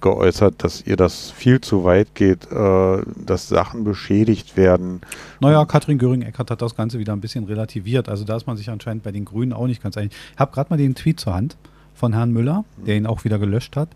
geäußert, 0.00 0.62
dass 0.62 0.86
ihr 0.86 0.96
das 0.96 1.30
viel 1.30 1.60
zu 1.60 1.84
weit 1.84 2.14
geht, 2.14 2.50
äh, 2.50 3.02
dass 3.24 3.48
Sachen 3.48 3.84
beschädigt 3.84 4.56
werden. 4.56 5.00
Naja, 5.40 5.64
Katrin 5.64 5.98
Göring-Eckardt 5.98 6.50
hat 6.50 6.62
das 6.62 6.76
Ganze 6.76 6.98
wieder 6.98 7.12
ein 7.12 7.20
bisschen 7.20 7.44
relativiert. 7.44 8.08
Also 8.08 8.24
da 8.24 8.36
ist 8.36 8.46
man 8.46 8.56
sich 8.56 8.70
anscheinend 8.70 9.02
bei 9.02 9.12
den 9.12 9.24
Grünen 9.24 9.52
auch 9.52 9.66
nicht 9.66 9.82
ganz 9.82 9.96
einig. 9.96 10.12
Ich 10.32 10.38
habe 10.38 10.52
gerade 10.52 10.70
mal 10.70 10.76
den 10.76 10.94
Tweet 10.94 11.20
zur 11.20 11.34
Hand 11.34 11.56
von 11.94 12.12
Herrn 12.12 12.32
Müller, 12.32 12.64
der 12.76 12.96
ihn 12.96 13.06
auch 13.06 13.24
wieder 13.24 13.38
gelöscht 13.38 13.76
hat. 13.76 13.88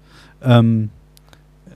Ähm, 0.43 0.91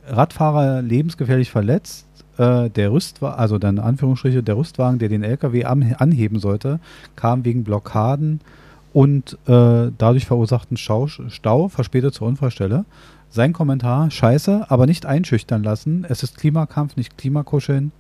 Radfahrer 0.07 0.83
lebensgefährlich 0.83 1.51
verletzt. 1.51 2.07
Äh, 2.37 2.69
der 2.71 2.91
Rüstwagen, 2.91 3.39
also 3.39 3.59
dann 3.59 3.79
Anführungsstriche, 3.79 4.43
der 4.43 4.57
Rüstwagen, 4.57 4.99
der 4.99 5.09
den 5.09 5.23
LKW 5.23 5.65
anheben 5.65 6.41
sollte, 6.41 6.81
kam 7.15 7.45
wegen 7.45 7.63
Blockaden 7.63 8.41
und 8.93 9.39
äh, 9.47 9.91
dadurch 9.97 10.27
verursachten 10.27 10.77
Stau, 10.77 11.07
Stau 11.07 11.69
verspätet 11.69 12.15
zur 12.15 12.27
Unfallstelle. 12.27 12.85
Sein 13.35 13.53
Kommentar, 13.53 14.13
scheiße, 14.13 14.67
aber 14.69 14.87
nicht 14.87 15.07
einschüchtern 15.07 15.65
lassen. 15.65 16.07
Es 16.09 16.23
ist 16.23 16.39
Klimakampf, 16.39 16.95
nicht 16.95 17.19
Klimakuscheln. 17.19 17.91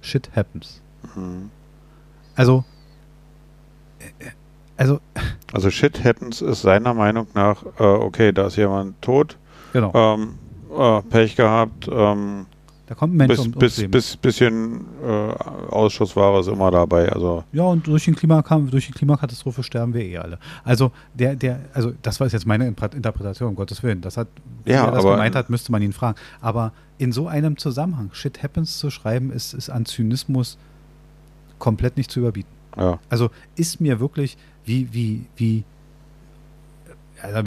Shit 0.00 0.30
happens. 0.36 0.80
Mhm. 1.16 1.50
Also, 2.36 2.62
äh, 3.98 4.30
also, 4.76 5.00
Also 5.52 5.70
Shit 5.70 6.04
Happens 6.04 6.40
ist 6.40 6.62
seiner 6.62 6.94
Meinung 6.94 7.26
nach, 7.34 7.64
äh, 7.80 7.82
okay, 7.82 8.30
da 8.30 8.46
ist 8.46 8.54
jemand 8.54 9.02
tot, 9.02 9.38
genau. 9.72 9.90
ähm, 9.92 10.38
äh, 10.78 11.02
Pech 11.02 11.34
gehabt, 11.34 11.88
ähm, 11.90 12.46
Da 12.88 12.94
kommt 12.94 13.14
ein 13.14 13.16
Mensch 13.16 13.30
bis, 13.36 13.40
um, 13.40 13.50
bis, 13.52 13.76
Leben. 13.78 13.90
bis, 13.90 14.16
bisschen 14.16 14.84
äh, 15.04 15.08
Ausschussware 15.70 16.38
ist 16.40 16.46
immer 16.46 16.70
dabei. 16.70 17.10
Also 17.10 17.42
Ja, 17.52 17.64
und 17.64 17.86
durch, 17.86 18.04
den 18.04 18.14
Klimakampf, 18.14 18.70
durch 18.70 18.86
die 18.86 18.92
Klimakatastrophe 18.92 19.62
sterben 19.64 19.92
wir 19.92 20.02
eh 20.02 20.18
alle. 20.18 20.38
Also, 20.62 20.92
der, 21.14 21.34
der, 21.34 21.60
also 21.74 21.92
das 22.02 22.20
war 22.20 22.28
jetzt 22.28 22.46
meine 22.46 22.66
Interpretation, 22.68 23.48
um 23.48 23.54
Gottes 23.56 23.82
Willen. 23.82 24.00
Das 24.02 24.16
hat, 24.16 24.28
Ja, 24.64 24.84
er 24.84 24.92
das 24.92 25.00
aber- 25.04 25.12
gemeint 25.14 25.34
hat, 25.34 25.50
müsste 25.50 25.72
man 25.72 25.82
ihn 25.82 25.92
fragen. 25.92 26.16
Aber 26.40 26.72
in 26.98 27.10
so 27.10 27.26
einem 27.26 27.56
Zusammenhang, 27.56 28.10
Shit 28.12 28.42
Happens 28.42 28.78
zu 28.78 28.88
schreiben, 28.90 29.32
ist, 29.32 29.52
ist 29.52 29.68
an 29.68 29.84
Zynismus 29.84 30.56
komplett 31.58 31.96
nicht 31.96 32.10
zu 32.10 32.20
überbieten. 32.20 32.50
ja. 32.76 32.98
Also 33.08 33.30
ist 33.56 33.80
mir 33.80 33.98
wirklich, 33.98 34.36
wie, 34.64 34.88
wie, 34.92 35.26
wie, 35.36 35.64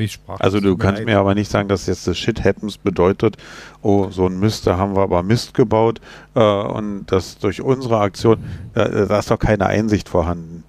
sprachlos. 0.08 0.42
Also 0.42 0.60
du 0.60 0.78
kannst 0.78 1.06
mir 1.06 1.20
aber 1.20 1.36
nicht 1.36 1.50
sagen, 1.50 1.70
dass 1.70 1.88
jetzt 1.88 2.08
das 2.08 2.18
Shit 2.18 2.44
Happens 2.44 2.78
bedeutet, 2.78 3.38
oh, 3.82 4.10
so 4.10 4.26
ein 4.28 4.40
Mist, 4.40 4.68
da 4.68 4.78
haben 4.78 4.96
wir 4.96 5.02
aber 5.02 5.24
Mist 5.24 5.54
gebaut 5.54 6.02
äh, 6.36 6.40
und 6.40 7.06
das 7.08 7.38
durch 7.38 7.62
unsere 7.62 8.00
Aktion, 8.00 8.40
äh, 8.74 9.08
da 9.08 9.20
ist 9.20 9.32
doch 9.32 9.40
keine 9.40 9.66
Einsicht 9.66 10.10
vorhanden. 10.10 10.64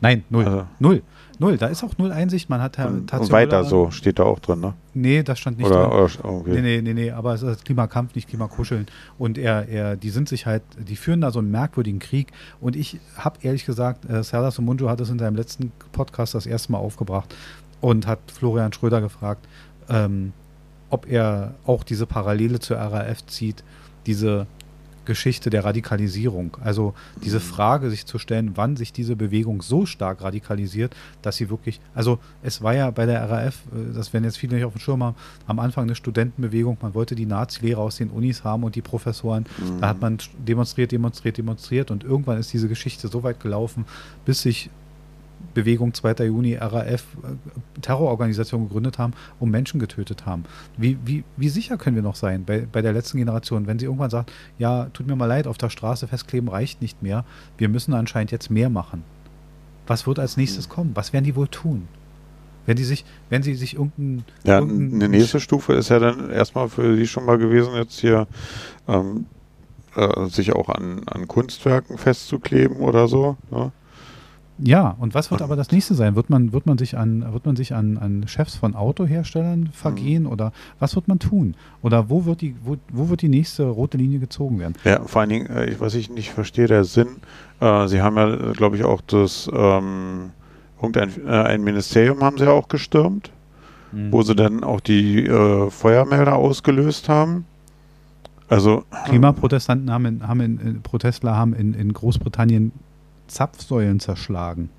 Nein, 0.00 0.24
null. 0.30 0.44
Also- 0.44 0.66
null. 0.78 1.02
Null. 1.38 1.56
Da 1.56 1.66
ist 1.66 1.82
auch 1.82 1.96
null 1.98 2.12
Einsicht. 2.12 2.48
Man 2.48 2.60
hat 2.62 2.78
Und, 2.78 3.12
und 3.12 3.32
weiter 3.32 3.64
so, 3.64 3.90
steht 3.90 4.18
da 4.18 4.22
auch 4.24 4.38
drin, 4.38 4.60
ne? 4.60 4.74
Nee, 4.94 5.22
das 5.22 5.40
stand 5.40 5.58
nicht 5.58 5.66
Oder, 5.66 5.88
drin. 5.88 5.92
oder 5.92 6.24
okay. 6.24 6.50
Nee, 6.52 6.60
nee, 6.60 6.80
nee, 6.82 6.94
nee, 6.94 7.10
aber 7.10 7.34
es 7.34 7.42
ist 7.42 7.64
Klimakampf, 7.64 8.14
nicht 8.14 8.28
Klimakuscheln. 8.28 8.86
Und 9.18 9.38
er, 9.38 9.68
er, 9.68 9.96
die 9.96 10.10
sind 10.10 10.28
sich 10.28 10.46
halt, 10.46 10.62
die 10.78 10.96
führen 10.96 11.20
da 11.20 11.30
so 11.32 11.40
einen 11.40 11.50
merkwürdigen 11.50 11.98
Krieg. 11.98 12.32
Und 12.60 12.76
ich 12.76 13.00
habe 13.16 13.38
ehrlich 13.42 13.66
gesagt, 13.66 14.08
äh, 14.08 14.22
Serdar 14.22 14.52
Somunju 14.52 14.88
hat 14.88 15.00
es 15.00 15.10
in 15.10 15.18
seinem 15.18 15.34
letzten 15.34 15.72
Podcast 15.92 16.34
das 16.34 16.46
erste 16.46 16.70
Mal 16.70 16.78
aufgebracht 16.78 17.34
und 17.84 18.06
hat 18.06 18.18
Florian 18.32 18.72
Schröder 18.72 19.02
gefragt, 19.02 19.46
ähm, 19.90 20.32
ob 20.88 21.06
er 21.06 21.54
auch 21.66 21.82
diese 21.84 22.06
Parallele 22.06 22.58
zur 22.58 22.78
RAF 22.78 23.26
zieht, 23.26 23.62
diese 24.06 24.46
Geschichte 25.04 25.50
der 25.50 25.66
Radikalisierung. 25.66 26.56
Also 26.64 26.94
diese 27.22 27.40
Frage 27.40 27.90
sich 27.90 28.06
zu 28.06 28.18
stellen, 28.18 28.52
wann 28.54 28.76
sich 28.76 28.94
diese 28.94 29.16
Bewegung 29.16 29.60
so 29.60 29.84
stark 29.84 30.22
radikalisiert, 30.22 30.96
dass 31.20 31.36
sie 31.36 31.50
wirklich, 31.50 31.78
also 31.94 32.18
es 32.42 32.62
war 32.62 32.74
ja 32.74 32.90
bei 32.90 33.04
der 33.04 33.28
RAF, 33.28 33.56
äh, 33.74 33.92
das 33.94 34.14
werden 34.14 34.24
jetzt 34.24 34.38
viele 34.38 34.54
nicht 34.54 34.64
auf 34.64 34.72
dem 34.72 34.80
Schirm 34.80 35.02
haben, 35.02 35.16
am 35.46 35.58
Anfang 35.58 35.84
eine 35.84 35.94
Studentenbewegung, 35.94 36.78
man 36.80 36.94
wollte 36.94 37.14
die 37.14 37.26
Nazi-Lehrer 37.26 37.82
aus 37.82 37.96
den 37.96 38.08
Unis 38.08 38.44
haben 38.44 38.64
und 38.64 38.76
die 38.76 38.82
Professoren, 38.82 39.44
da 39.78 39.88
hat 39.88 40.00
man 40.00 40.16
demonstriert, 40.38 40.90
demonstriert, 40.90 41.36
demonstriert 41.36 41.90
und 41.90 42.02
irgendwann 42.02 42.38
ist 42.38 42.50
diese 42.50 42.68
Geschichte 42.68 43.08
so 43.08 43.22
weit 43.24 43.40
gelaufen, 43.40 43.84
bis 44.24 44.40
sich 44.40 44.70
Bewegung 45.52 45.94
2. 45.94 46.24
Juni, 46.24 46.54
RAF, 46.54 46.86
äh, 47.22 47.80
Terrororganisationen 47.80 48.68
gegründet 48.68 48.98
haben 48.98 49.12
und 49.40 49.50
Menschen 49.50 49.80
getötet 49.80 50.26
haben. 50.26 50.44
Wie, 50.76 50.98
wie, 51.04 51.24
wie 51.36 51.48
sicher 51.48 51.76
können 51.76 51.96
wir 51.96 52.02
noch 52.02 52.16
sein 52.16 52.44
bei, 52.44 52.66
bei 52.70 52.82
der 52.82 52.92
letzten 52.92 53.18
Generation, 53.18 53.66
wenn 53.66 53.78
sie 53.78 53.86
irgendwann 53.86 54.10
sagt, 54.10 54.32
ja, 54.58 54.86
tut 54.92 55.06
mir 55.06 55.16
mal 55.16 55.26
leid, 55.26 55.46
auf 55.46 55.58
der 55.58 55.70
Straße 55.70 56.08
festkleben 56.08 56.48
reicht 56.48 56.80
nicht 56.80 57.02
mehr, 57.02 57.24
wir 57.58 57.68
müssen 57.68 57.94
anscheinend 57.94 58.30
jetzt 58.30 58.50
mehr 58.50 58.70
machen. 58.70 59.04
Was 59.86 60.06
wird 60.06 60.18
als 60.18 60.36
nächstes 60.36 60.68
kommen? 60.68 60.92
Was 60.94 61.12
werden 61.12 61.24
die 61.24 61.36
wohl 61.36 61.48
tun? 61.48 61.88
Wenn 62.66 62.76
die 62.76 62.84
sich, 62.84 63.04
wenn 63.28 63.42
sie 63.42 63.54
sich 63.54 63.74
irgendein, 63.74 64.24
Ja, 64.44 64.58
irgendein 64.58 65.02
eine 65.02 65.08
nächste 65.18 65.40
Stufe 65.40 65.74
ist 65.74 65.90
ja 65.90 65.98
dann 65.98 66.30
erstmal 66.30 66.68
für 66.68 66.96
Sie 66.96 67.06
schon 67.06 67.26
mal 67.26 67.36
gewesen, 67.36 67.74
jetzt 67.74 68.00
hier 68.00 68.26
ähm, 68.88 69.26
äh, 69.94 70.26
sich 70.26 70.54
auch 70.54 70.70
an, 70.70 71.02
an 71.06 71.28
Kunstwerken 71.28 71.98
festzukleben 71.98 72.78
oder 72.78 73.06
so. 73.06 73.36
Ne? 73.50 73.72
Ja, 74.58 74.94
und 75.00 75.14
was 75.14 75.30
wird 75.32 75.42
aber 75.42 75.56
das 75.56 75.72
nächste 75.72 75.94
sein? 75.94 76.14
Wird 76.14 76.30
man, 76.30 76.52
wird 76.52 76.66
man 76.66 76.78
sich 76.78 76.96
an, 76.96 77.32
wird 77.32 77.44
man 77.44 77.56
sich 77.56 77.74
an, 77.74 77.98
an 77.98 78.28
Chefs 78.28 78.54
von 78.54 78.76
Autoherstellern 78.76 79.70
vergehen 79.72 80.26
oder 80.26 80.52
was 80.78 80.94
wird 80.94 81.08
man 81.08 81.18
tun? 81.18 81.56
Oder 81.82 82.08
wo 82.08 82.24
wird 82.24 82.40
die, 82.40 82.54
wo, 82.62 82.76
wo 82.92 83.08
wird 83.08 83.22
die 83.22 83.28
nächste 83.28 83.64
rote 83.64 83.98
Linie 83.98 84.20
gezogen 84.20 84.60
werden? 84.60 84.74
Ja, 84.84 85.02
vor 85.02 85.22
allen 85.22 85.30
Dingen, 85.30 85.46
äh, 85.46 85.74
was 85.80 85.96
ich 85.96 86.08
nicht 86.08 86.30
verstehe, 86.30 86.68
der 86.68 86.84
Sinn, 86.84 87.08
äh, 87.60 87.88
Sie 87.88 88.00
haben 88.00 88.16
ja, 88.16 88.52
glaube 88.52 88.76
ich, 88.76 88.84
auch 88.84 89.00
das, 89.00 89.50
ähm, 89.52 90.30
irgendein 90.80 91.10
äh, 91.26 91.30
ein 91.30 91.64
Ministerium 91.64 92.22
haben 92.22 92.38
Sie 92.38 92.44
ja 92.44 92.52
auch 92.52 92.68
gestürmt, 92.68 93.32
wo 94.10 94.22
Sie 94.22 94.34
dann 94.34 94.64
auch 94.64 94.80
die 94.80 95.24
äh, 95.24 95.70
Feuermelder 95.70 96.34
ausgelöst 96.34 97.08
haben. 97.08 97.44
Also, 98.48 98.84
Klimaprotestanten 99.06 99.90
haben, 99.90 100.04
in, 100.04 100.28
haben 100.28 100.40
in, 100.40 100.58
in, 100.58 100.82
Protestler 100.82 101.36
haben 101.36 101.54
in, 101.54 101.74
in 101.74 101.92
Großbritannien 101.92 102.72
Zapfsäulen 103.26 104.00
zerschlagen 104.00 104.70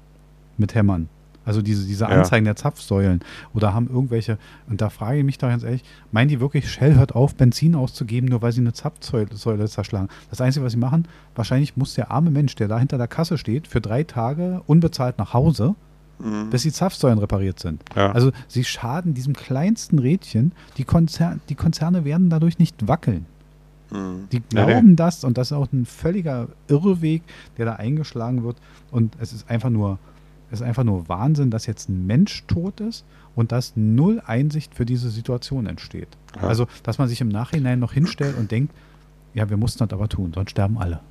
mit 0.58 0.76
Hämmern. 0.76 1.10
Also 1.44 1.62
diese, 1.62 1.86
diese 1.86 2.06
Ja. 2.06 2.10
Anzeigen 2.10 2.46
der 2.46 2.56
Zapfsäulen. 2.56 3.20
Oder 3.54 3.74
haben 3.74 3.88
irgendwelche, 3.88 4.40
und 4.68 4.82
da 4.82 4.90
frage 4.90 5.20
ich 5.20 5.24
mich 5.24 5.38
doch 5.38 5.48
ganz 5.48 5.64
ehrlich, 5.64 5.84
meinen 6.12 6.28
die 6.28 6.40
wirklich, 6.40 6.72
Shell 6.72 6.96
hört 6.96 7.14
auf, 7.14 7.36
Benzin 7.36 7.76
auszugeben, 7.76 8.30
nur 8.30 8.42
weil 8.42 8.52
sie 8.52 8.62
eine 8.62 8.74
Zapfsäule 8.74 9.36
Säule 9.36 9.68
zerschlagen? 9.68 10.08
Das 10.32 10.42
Einzige, 10.42 10.66
was 10.66 10.72
sie 10.72 10.80
machen, 10.80 11.08
wahrscheinlich 11.36 11.78
muss 11.78 11.94
der 11.94 12.10
arme 12.10 12.32
Mensch, 12.32 12.56
der 12.56 12.68
da 12.68 12.80
hinter 12.80 12.98
der 12.98 13.08
Kasse 13.08 13.38
steht, 13.38 13.68
für 13.68 13.80
drei 13.80 14.04
Tage 14.04 14.62
unbezahlt 14.66 15.20
nach 15.20 15.34
Hause, 15.34 15.76
mh, 16.18 16.46
bis 16.46 16.64
die 16.64 16.72
Zapfsäulen 16.72 17.20
repariert 17.20 17.60
sind. 17.60 17.84
ja. 17.96 18.12
Also 18.12 18.32
sie 18.48 18.64
schaden 18.64 19.14
diesem 19.14 19.34
kleinsten 19.34 20.00
Rädchen. 20.00 20.52
Die, 20.78 20.84
Konzer 20.84 21.38
die 21.50 21.56
Konzerne 21.56 22.06
werden 22.06 22.32
dadurch 22.32 22.58
nicht 22.58 22.88
wackeln. 22.88 23.28
Mh. 23.92 24.28
Die 24.32 24.42
glauben 24.42 24.96
das 24.96 25.24
und 25.24 25.38
das 25.38 25.52
ist 25.52 25.58
auch 25.58 25.72
ein 25.72 25.86
völliger 25.86 26.48
Irrweg, 26.68 27.24
der 27.58 27.66
da 27.66 27.74
eingeschlagen 27.74 28.44
wird. 28.44 28.58
Und 28.92 29.16
es 29.20 29.34
ist 29.34 29.50
einfach 29.50 29.70
nur, 29.70 30.00
es 30.52 30.62
ist 30.62 30.66
einfach 30.66 30.84
nur 30.84 31.08
Wahnsinn, 31.10 31.52
dass 31.52 31.66
jetzt 31.66 31.90
ein 31.90 32.06
Mensch 32.06 32.44
tot 32.48 32.80
ist 32.80 33.06
und 33.36 33.52
dass 33.52 33.74
null 33.76 34.22
Einsicht 34.26 34.74
für 34.76 34.86
diese 34.86 35.10
Situation 35.10 35.66
entsteht. 35.66 36.10
Ja. 36.36 36.48
Also, 36.48 36.68
dass 36.84 36.98
man 36.98 37.08
sich 37.08 37.22
im 37.22 37.30
Nachhinein 37.30 37.80
noch 37.80 37.94
hinstellt 37.94 38.38
und 38.38 38.52
denkt, 38.52 38.74
ja, 39.34 39.50
wir 39.50 39.58
mussten 39.58 39.80
das 39.80 39.92
aber 39.92 40.08
tun, 40.08 40.32
sonst 40.34 40.52
sterben 40.52 40.78
alle. 40.78 41.02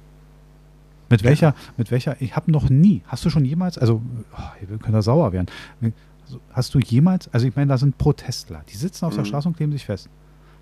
Mit 1.11 1.23
welcher, 1.23 1.55
mit 1.77 1.91
welcher, 1.91 2.21
ich 2.23 2.35
habe 2.35 2.51
noch 2.51 2.71
nie, 2.71 3.03
hast 3.07 3.25
du 3.25 3.31
schon 3.31 3.45
jemals, 3.45 3.77
also, 3.77 4.01
oh, 4.33 4.67
wir 4.67 4.79
können 4.79 4.95
da 4.95 5.03
sauer 5.03 5.33
werden. 5.33 5.47
Also, 5.83 6.41
Hast 6.53 6.75
du 6.75 6.79
jemals, 6.79 7.29
also 7.35 7.47
ich 7.47 7.55
meine, 7.55 7.69
da 7.69 7.77
sind 7.77 7.99
Protestler, 7.99 8.63
die 8.71 8.77
sitzen 8.77 9.05
auf 9.05 9.15
der 9.15 9.25
Mhm. 9.25 9.29
Straße 9.29 9.49
und 9.49 9.57
kleben 9.59 9.73
sich 9.73 9.85
fest. 9.85 10.09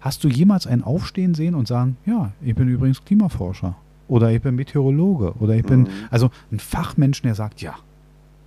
Hast 0.02 0.22
du 0.24 0.28
jemals 0.28 0.66
einen 0.66 0.82
Aufstehen 0.84 1.32
sehen 1.34 1.54
und 1.54 1.66
sagen, 1.66 1.96
ja, 2.06 2.32
ich 2.42 2.54
bin 2.54 2.68
übrigens 2.68 3.04
Klimaforscher 3.04 3.74
oder 4.08 4.30
ich 4.30 4.42
bin 4.42 4.54
Meteorologe 4.56 5.32
oder 5.40 5.54
ich 5.54 5.62
bin, 5.64 5.82
Mhm. 5.82 5.88
also 6.10 6.30
ein 6.50 6.58
Fachmensch, 6.58 7.22
der 7.22 7.34
sagt, 7.34 7.62
ja, 7.62 7.74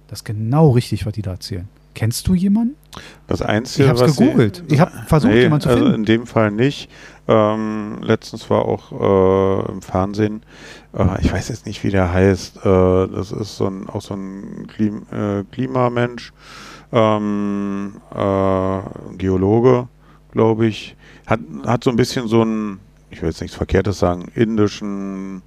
das 0.07 0.19
ist 0.19 0.25
genau 0.25 0.69
richtig, 0.71 1.05
was 1.05 1.13
die 1.13 1.21
da 1.23 1.31
erzählen. 1.31 1.67
Kennst 1.93 2.27
du 2.27 2.35
jemanden? 2.35 2.75
Das 3.27 3.41
Einzige, 3.41 3.85
Ich 3.85 3.89
habe 3.89 4.03
es 4.03 4.15
Sie- 4.17 4.25
gegoogelt. 4.25 4.63
Ich 4.69 4.81
habe 4.81 4.91
versucht, 5.07 5.31
Nee, 5.33 5.41
jemanden 5.43 5.63
zu 5.63 5.69
also 5.69 5.83
finden. 5.85 5.99
in 6.01 6.05
dem 6.05 6.27
Fall 6.27 6.51
nicht. 6.51 6.89
Ähm, 7.29 7.99
letztens 8.01 8.49
war 8.49 8.65
auch 8.65 8.91
äh, 8.91 9.71
im 9.71 9.81
Fernsehen, 9.81 10.43
äh, 10.93 11.21
ich 11.21 11.31
weiß 11.31 11.47
jetzt 11.47 11.65
nicht, 11.65 11.83
wie 11.85 11.89
der 11.91 12.11
heißt, 12.11 12.57
äh, 12.57 13.07
das 13.07 13.31
ist 13.31 13.55
so 13.55 13.67
ein, 13.67 13.87
auch 13.89 14.01
so 14.01 14.13
ein 14.13 14.67
Klim 14.67 15.03
äh, 15.09 15.43
Klimamensch, 15.53 16.33
ähm, 16.91 17.93
äh, 18.13 18.79
Geologe, 19.17 19.87
glaube 20.31 20.67
ich, 20.67 20.95
hat, 21.25 21.39
hat 21.65 21.83
so 21.83 21.89
ein 21.89 21.95
bisschen 21.95 22.27
so 22.27 22.41
einen, 22.41 22.79
ich 23.09 23.21
will 23.21 23.29
jetzt 23.29 23.41
nichts 23.41 23.55
Verkehrtes 23.55 23.99
sagen, 23.99 24.25
indischen, 24.35 25.41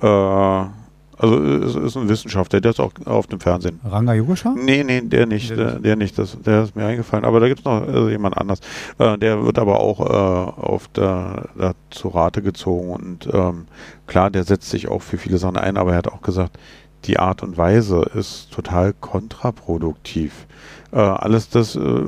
äh, 0.00 0.06
also 0.06 1.36
ist, 1.38 1.76
ist 1.76 1.96
ein 1.96 2.08
Wissenschaftler, 2.08 2.60
der 2.60 2.72
ist 2.72 2.80
auch 2.80 2.92
auf 3.04 3.26
dem 3.28 3.38
Fernsehen. 3.38 3.78
Ranga 3.84 4.12
Yogeshwar? 4.14 4.54
Nee, 4.56 4.82
nee, 4.82 5.02
der 5.02 5.26
nicht, 5.26 5.50
Der 5.50 5.56
der, 5.56 5.72
nicht. 5.74 5.84
der 5.84 5.96
nicht, 5.96 6.18
das, 6.18 6.36
der 6.44 6.64
ist 6.64 6.74
mir 6.74 6.84
eingefallen. 6.86 7.24
Aber 7.24 7.38
da 7.38 7.46
gibt 7.48 7.60
es 7.60 7.64
noch 7.64 7.86
äh, 7.86 8.10
jemand 8.10 8.36
anders. 8.36 8.60
Äh, 8.98 9.18
der 9.18 9.44
wird 9.44 9.58
aber 9.58 9.78
auch 9.78 10.00
äh, 10.00 10.60
auf 10.62 10.88
der, 10.88 11.48
da 11.56 11.74
zu 11.90 12.08
Rate 12.08 12.42
gezogen 12.42 12.90
und 12.90 13.28
ähm, 13.32 13.66
klar, 14.06 14.30
der 14.30 14.44
setzt 14.44 14.70
sich 14.70 14.88
auch 14.88 15.02
für 15.02 15.16
viele 15.18 15.38
Sachen 15.38 15.56
ein, 15.56 15.76
aber 15.76 15.92
er 15.92 15.98
hat 15.98 16.08
auch 16.08 16.22
gesagt, 16.22 16.58
die 17.04 17.18
Art 17.18 17.42
und 17.42 17.56
Weise 17.56 18.02
ist 18.14 18.50
total 18.52 18.92
kontraproduktiv. 18.92 20.46
Äh, 20.92 20.98
alles 20.98 21.48
das, 21.48 21.76
äh, 21.76 22.04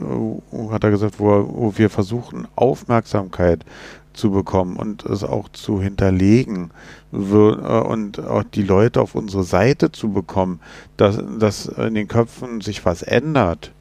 hat 0.71 0.85
er 0.85 0.91
gesagt, 0.91 1.19
wo, 1.19 1.27
wo 1.27 1.73
wir 1.77 1.91
versuchen, 1.91 2.47
Aufmerksamkeit 2.55 3.65
zu 4.13 4.31
bekommen 4.31 4.77
und 4.77 5.05
es 5.05 5.25
auch 5.25 5.49
zu 5.49 5.81
hinterlegen 5.81 6.71
äh, 7.13 7.17
und 7.17 8.21
auch 8.21 8.45
die 8.45 8.63
Leute 8.63 9.01
auf 9.01 9.15
unsere 9.15 9.43
Seite 9.43 9.93
zu 9.93 10.13
bekommen, 10.13 10.61
dass, 10.97 11.19
dass 11.39 11.67
in 11.67 11.95
den 11.95 12.09
Köpfen 12.09 12.61
sich 12.61 12.85
was 12.85 13.03
ändert, 13.03 13.73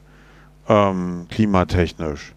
ähm, 0.68 1.26
klimatechnisch. 1.30 2.34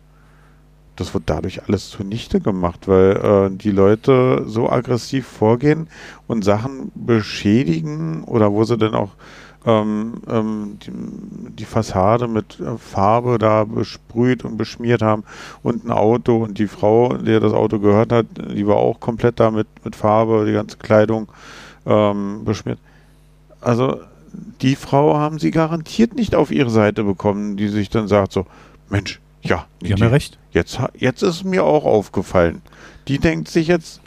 Das 0.97 1.13
wird 1.13 1.23
dadurch 1.27 1.63
alles 1.63 1.89
zunichte 1.89 2.41
gemacht, 2.41 2.87
weil 2.87 3.51
äh, 3.51 3.55
die 3.55 3.71
Leute 3.71 4.43
so 4.47 4.69
aggressiv 4.69 5.27
vorgehen 5.27 5.87
und 6.27 6.43
Sachen 6.43 6.91
beschädigen 6.95 8.23
oder 8.23 8.51
wo 8.51 8.63
sie 8.63 8.77
dann 8.77 8.95
auch 8.95 9.11
ähm, 9.65 10.21
ähm, 10.27 10.79
die, 10.81 10.91
die 11.53 11.65
Fassade 11.65 12.27
mit 12.27 12.59
äh, 12.59 12.77
Farbe 12.77 13.37
da 13.37 13.63
besprüht 13.63 14.43
und 14.43 14.57
beschmiert 14.57 15.01
haben 15.01 15.23
und 15.61 15.85
ein 15.85 15.91
Auto 15.91 16.37
und 16.37 16.57
die 16.57 16.67
Frau, 16.67 17.13
der 17.17 17.41
das 17.41 17.53
Auto 17.53 17.77
gehört 17.77 18.11
hat, 18.11 18.25
die 18.55 18.65
war 18.65 18.77
auch 18.77 18.99
komplett 18.99 19.39
da 19.39 19.51
mit, 19.51 19.67
mit 19.83 19.95
Farbe, 19.95 20.45
die 20.47 20.53
ganze 20.53 20.77
Kleidung 20.77 21.27
ähm, 21.85 22.43
beschmiert. 22.43 22.79
Also 23.61 23.99
die 24.61 24.75
Frau 24.75 25.17
haben 25.17 25.37
sie 25.37 25.51
garantiert 25.51 26.15
nicht 26.15 26.33
auf 26.33 26.49
ihre 26.49 26.69
Seite 26.69 27.03
bekommen, 27.03 27.57
die 27.57 27.67
sich 27.67 27.89
dann 27.89 28.07
sagt 28.07 28.31
so, 28.31 28.45
Mensch, 28.89 29.19
ja, 29.47 29.65
Die 29.81 29.93
haben 29.93 30.01
ja 30.01 30.09
recht. 30.09 30.37
Jetzt, 30.51 30.79
jetzt 30.95 31.21
ist 31.21 31.43
mir 31.43 31.63
auch 31.63 31.85
aufgefallen. 31.85 32.61
Die 33.07 33.19
denkt 33.19 33.47
sich 33.47 33.67
jetzt, 33.67 34.01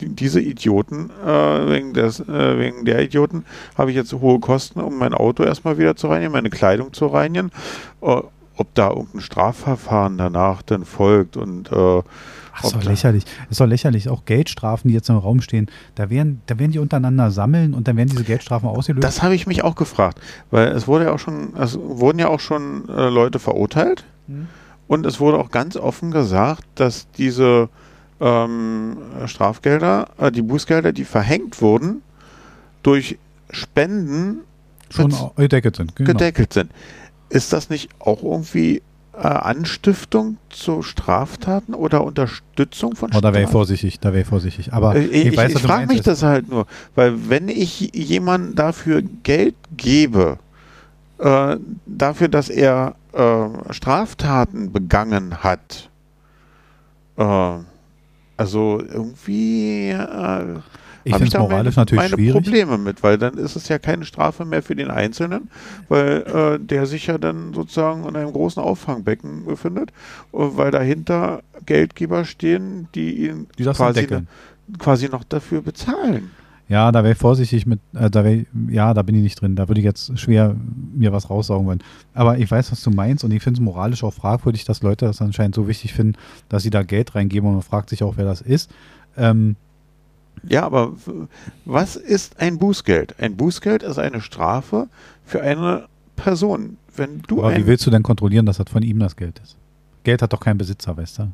diese 0.00 0.40
Idioten, 0.40 1.10
äh, 1.24 1.70
wegen, 1.70 1.94
des, 1.94 2.20
äh, 2.20 2.58
wegen 2.58 2.84
der 2.84 3.02
Idioten, 3.02 3.44
habe 3.76 3.90
ich 3.90 3.96
jetzt 3.96 4.12
hohe 4.12 4.40
Kosten, 4.40 4.80
um 4.80 4.98
mein 4.98 5.14
Auto 5.14 5.42
erstmal 5.42 5.78
wieder 5.78 5.96
zu 5.96 6.08
reinigen, 6.08 6.32
meine 6.32 6.50
Kleidung 6.50 6.92
zu 6.92 7.06
reinigen. 7.06 7.50
Äh, 8.02 8.20
ob 8.58 8.74
da 8.74 8.88
irgendein 8.88 9.20
Strafverfahren 9.20 10.16
danach 10.16 10.62
dann 10.62 10.84
folgt 10.84 11.36
und 11.36 11.70
äh, 11.70 12.02
Ach, 12.58 12.64
ist 12.64 12.74
doch 12.74 12.84
lächerlich. 12.84 13.24
Ist 13.50 13.60
doch 13.60 13.66
lächerlich. 13.66 14.08
Auch 14.08 14.24
Geldstrafen, 14.24 14.88
die 14.88 14.94
jetzt 14.94 15.10
im 15.10 15.18
Raum 15.18 15.42
stehen, 15.42 15.70
da 15.94 16.08
werden, 16.08 16.40
da 16.46 16.58
werden 16.58 16.72
die 16.72 16.78
untereinander 16.78 17.30
sammeln 17.30 17.74
und 17.74 17.86
dann 17.86 17.98
werden 17.98 18.08
diese 18.08 18.24
Geldstrafen 18.24 18.66
ausgelöst. 18.66 19.04
Das 19.04 19.22
habe 19.22 19.34
ich 19.34 19.46
mich 19.46 19.62
auch 19.62 19.74
gefragt, 19.74 20.20
weil 20.50 20.68
es 20.68 20.88
wurde 20.88 21.04
ja 21.04 21.12
auch 21.12 21.18
schon, 21.18 21.54
es 21.56 21.78
wurden 21.78 22.18
ja 22.18 22.28
auch 22.28 22.40
schon 22.40 22.88
äh, 22.88 23.10
Leute 23.10 23.38
verurteilt 23.38 24.06
hm. 24.26 24.48
Und 24.88 25.06
es 25.06 25.20
wurde 25.20 25.38
auch 25.38 25.50
ganz 25.50 25.76
offen 25.76 26.10
gesagt, 26.10 26.64
dass 26.76 27.10
diese 27.12 27.68
ähm, 28.20 28.96
Strafgelder, 29.26 30.08
äh, 30.18 30.30
die 30.30 30.42
Bußgelder, 30.42 30.92
die 30.92 31.04
verhängt 31.04 31.60
wurden, 31.60 32.02
durch 32.82 33.18
Spenden 33.50 34.40
schon 34.90 35.12
gedeckelt 35.36 35.76
sind. 35.76 35.96
Genau. 35.96 36.12
Gedeckelt 36.12 36.52
sind. 36.52 36.70
Ist 37.28 37.52
das 37.52 37.70
nicht 37.70 37.90
auch 37.98 38.22
irgendwie 38.22 38.82
äh, 39.12 39.18
Anstiftung 39.18 40.36
zu 40.50 40.82
Straftaten 40.82 41.74
oder 41.74 42.04
Unterstützung 42.04 42.94
von 42.94 43.08
Straftaten? 43.08 43.16
Oh, 43.16 43.20
da 43.20 43.34
wäre 43.34 43.44
ich 43.44 43.50
vorsichtig, 43.50 43.98
da 44.00 44.12
wäre 44.12 44.22
ich 44.22 44.28
vorsichtig. 44.28 44.72
Aber 44.72 44.94
äh, 44.94 45.04
ich, 45.04 45.26
ich, 45.26 45.38
ich 45.38 45.58
frage 45.58 45.86
mich 45.88 46.02
das 46.02 46.22
halt 46.22 46.48
nur, 46.48 46.66
weil 46.94 47.28
wenn 47.28 47.48
ich 47.48 47.90
jemandem 47.94 48.54
dafür 48.54 49.02
Geld 49.22 49.56
gebe, 49.76 50.38
äh, 51.18 51.56
dafür, 51.86 52.28
dass 52.28 52.48
er 52.48 52.94
äh, 53.16 53.72
Straftaten 53.72 54.72
begangen 54.72 55.42
hat, 55.42 55.90
äh, 57.16 57.58
also 58.36 58.80
irgendwie 58.80 59.90
äh, 59.90 60.58
ich 61.06 61.14
finde 61.14 61.28
es 61.28 61.38
moralisch 61.38 61.76
meine, 61.76 61.82
natürlich 61.82 62.02
meine 62.02 62.14
schwierig. 62.16 62.32
Probleme 62.32 62.78
mit, 62.78 63.02
weil 63.04 63.16
dann 63.16 63.38
ist 63.38 63.54
es 63.54 63.68
ja 63.68 63.78
keine 63.78 64.04
Strafe 64.04 64.44
mehr 64.44 64.60
für 64.60 64.74
den 64.74 64.90
Einzelnen, 64.90 65.50
weil 65.88 66.22
äh, 66.22 66.58
der 66.58 66.86
sich 66.86 67.06
ja 67.06 67.16
dann 67.16 67.54
sozusagen 67.54 68.04
in 68.08 68.16
einem 68.16 68.32
großen 68.32 68.60
Auffangbecken 68.60 69.44
befindet, 69.44 69.92
weil 70.32 70.72
dahinter 70.72 71.42
Geldgeber 71.64 72.24
stehen, 72.24 72.88
die 72.96 73.28
ihn 73.28 73.46
die 73.56 73.64
quasi, 73.64 74.08
quasi 74.78 75.08
noch 75.08 75.22
dafür 75.22 75.62
bezahlen. 75.62 76.32
Ja, 76.68 76.90
da 76.90 77.04
wäre 77.04 77.12
ich 77.12 77.18
vorsichtig 77.18 77.64
mit, 77.64 77.78
äh, 77.94 78.10
da 78.10 78.24
wär, 78.24 78.44
ja, 78.68 78.92
da 78.92 79.02
bin 79.02 79.14
ich 79.14 79.22
nicht 79.22 79.40
drin. 79.40 79.54
Da 79.54 79.68
würde 79.68 79.80
ich 79.80 79.84
jetzt 79.84 80.18
schwer 80.18 80.56
mir 80.94 81.12
was 81.12 81.30
raussaugen 81.30 81.66
wollen. 81.66 81.82
Aber 82.12 82.38
ich 82.38 82.50
weiß, 82.50 82.72
was 82.72 82.82
du 82.82 82.90
meinst 82.90 83.22
und 83.22 83.30
ich 83.30 83.42
finde 83.42 83.58
es 83.58 83.64
moralisch 83.64 84.02
auch 84.02 84.12
fragwürdig, 84.12 84.64
dass 84.64 84.82
Leute 84.82 85.06
das 85.06 85.22
anscheinend 85.22 85.54
so 85.54 85.68
wichtig 85.68 85.92
finden, 85.92 86.18
dass 86.48 86.64
sie 86.64 86.70
da 86.70 86.82
Geld 86.82 87.14
reingeben 87.14 87.48
und 87.48 87.54
man 87.54 87.62
fragt 87.62 87.90
sich 87.90 88.02
auch, 88.02 88.16
wer 88.16 88.24
das 88.24 88.40
ist. 88.40 88.70
Ähm, 89.16 89.54
ja, 90.42 90.64
aber 90.64 90.92
was 91.64 91.96
ist 91.96 92.40
ein 92.40 92.58
Bußgeld? 92.58 93.20
Ein 93.20 93.36
Bußgeld 93.36 93.82
ist 93.82 93.98
eine 93.98 94.20
Strafe 94.20 94.88
für 95.24 95.42
eine 95.42 95.86
Person. 96.16 96.78
Wenn 96.96 97.22
du 97.22 97.42
aber 97.42 97.56
wie 97.56 97.66
willst 97.66 97.86
du 97.86 97.90
denn 97.90 98.02
kontrollieren, 98.02 98.46
dass 98.46 98.56
das 98.56 98.70
von 98.70 98.82
ihm 98.82 98.98
das 98.98 99.16
Geld 99.16 99.40
ist? 99.42 99.56
Geld 100.02 100.22
hat 100.22 100.32
doch 100.32 100.40
keinen 100.40 100.58
Besitzer, 100.58 100.96
weißt 100.96 101.18
du? 101.20 101.32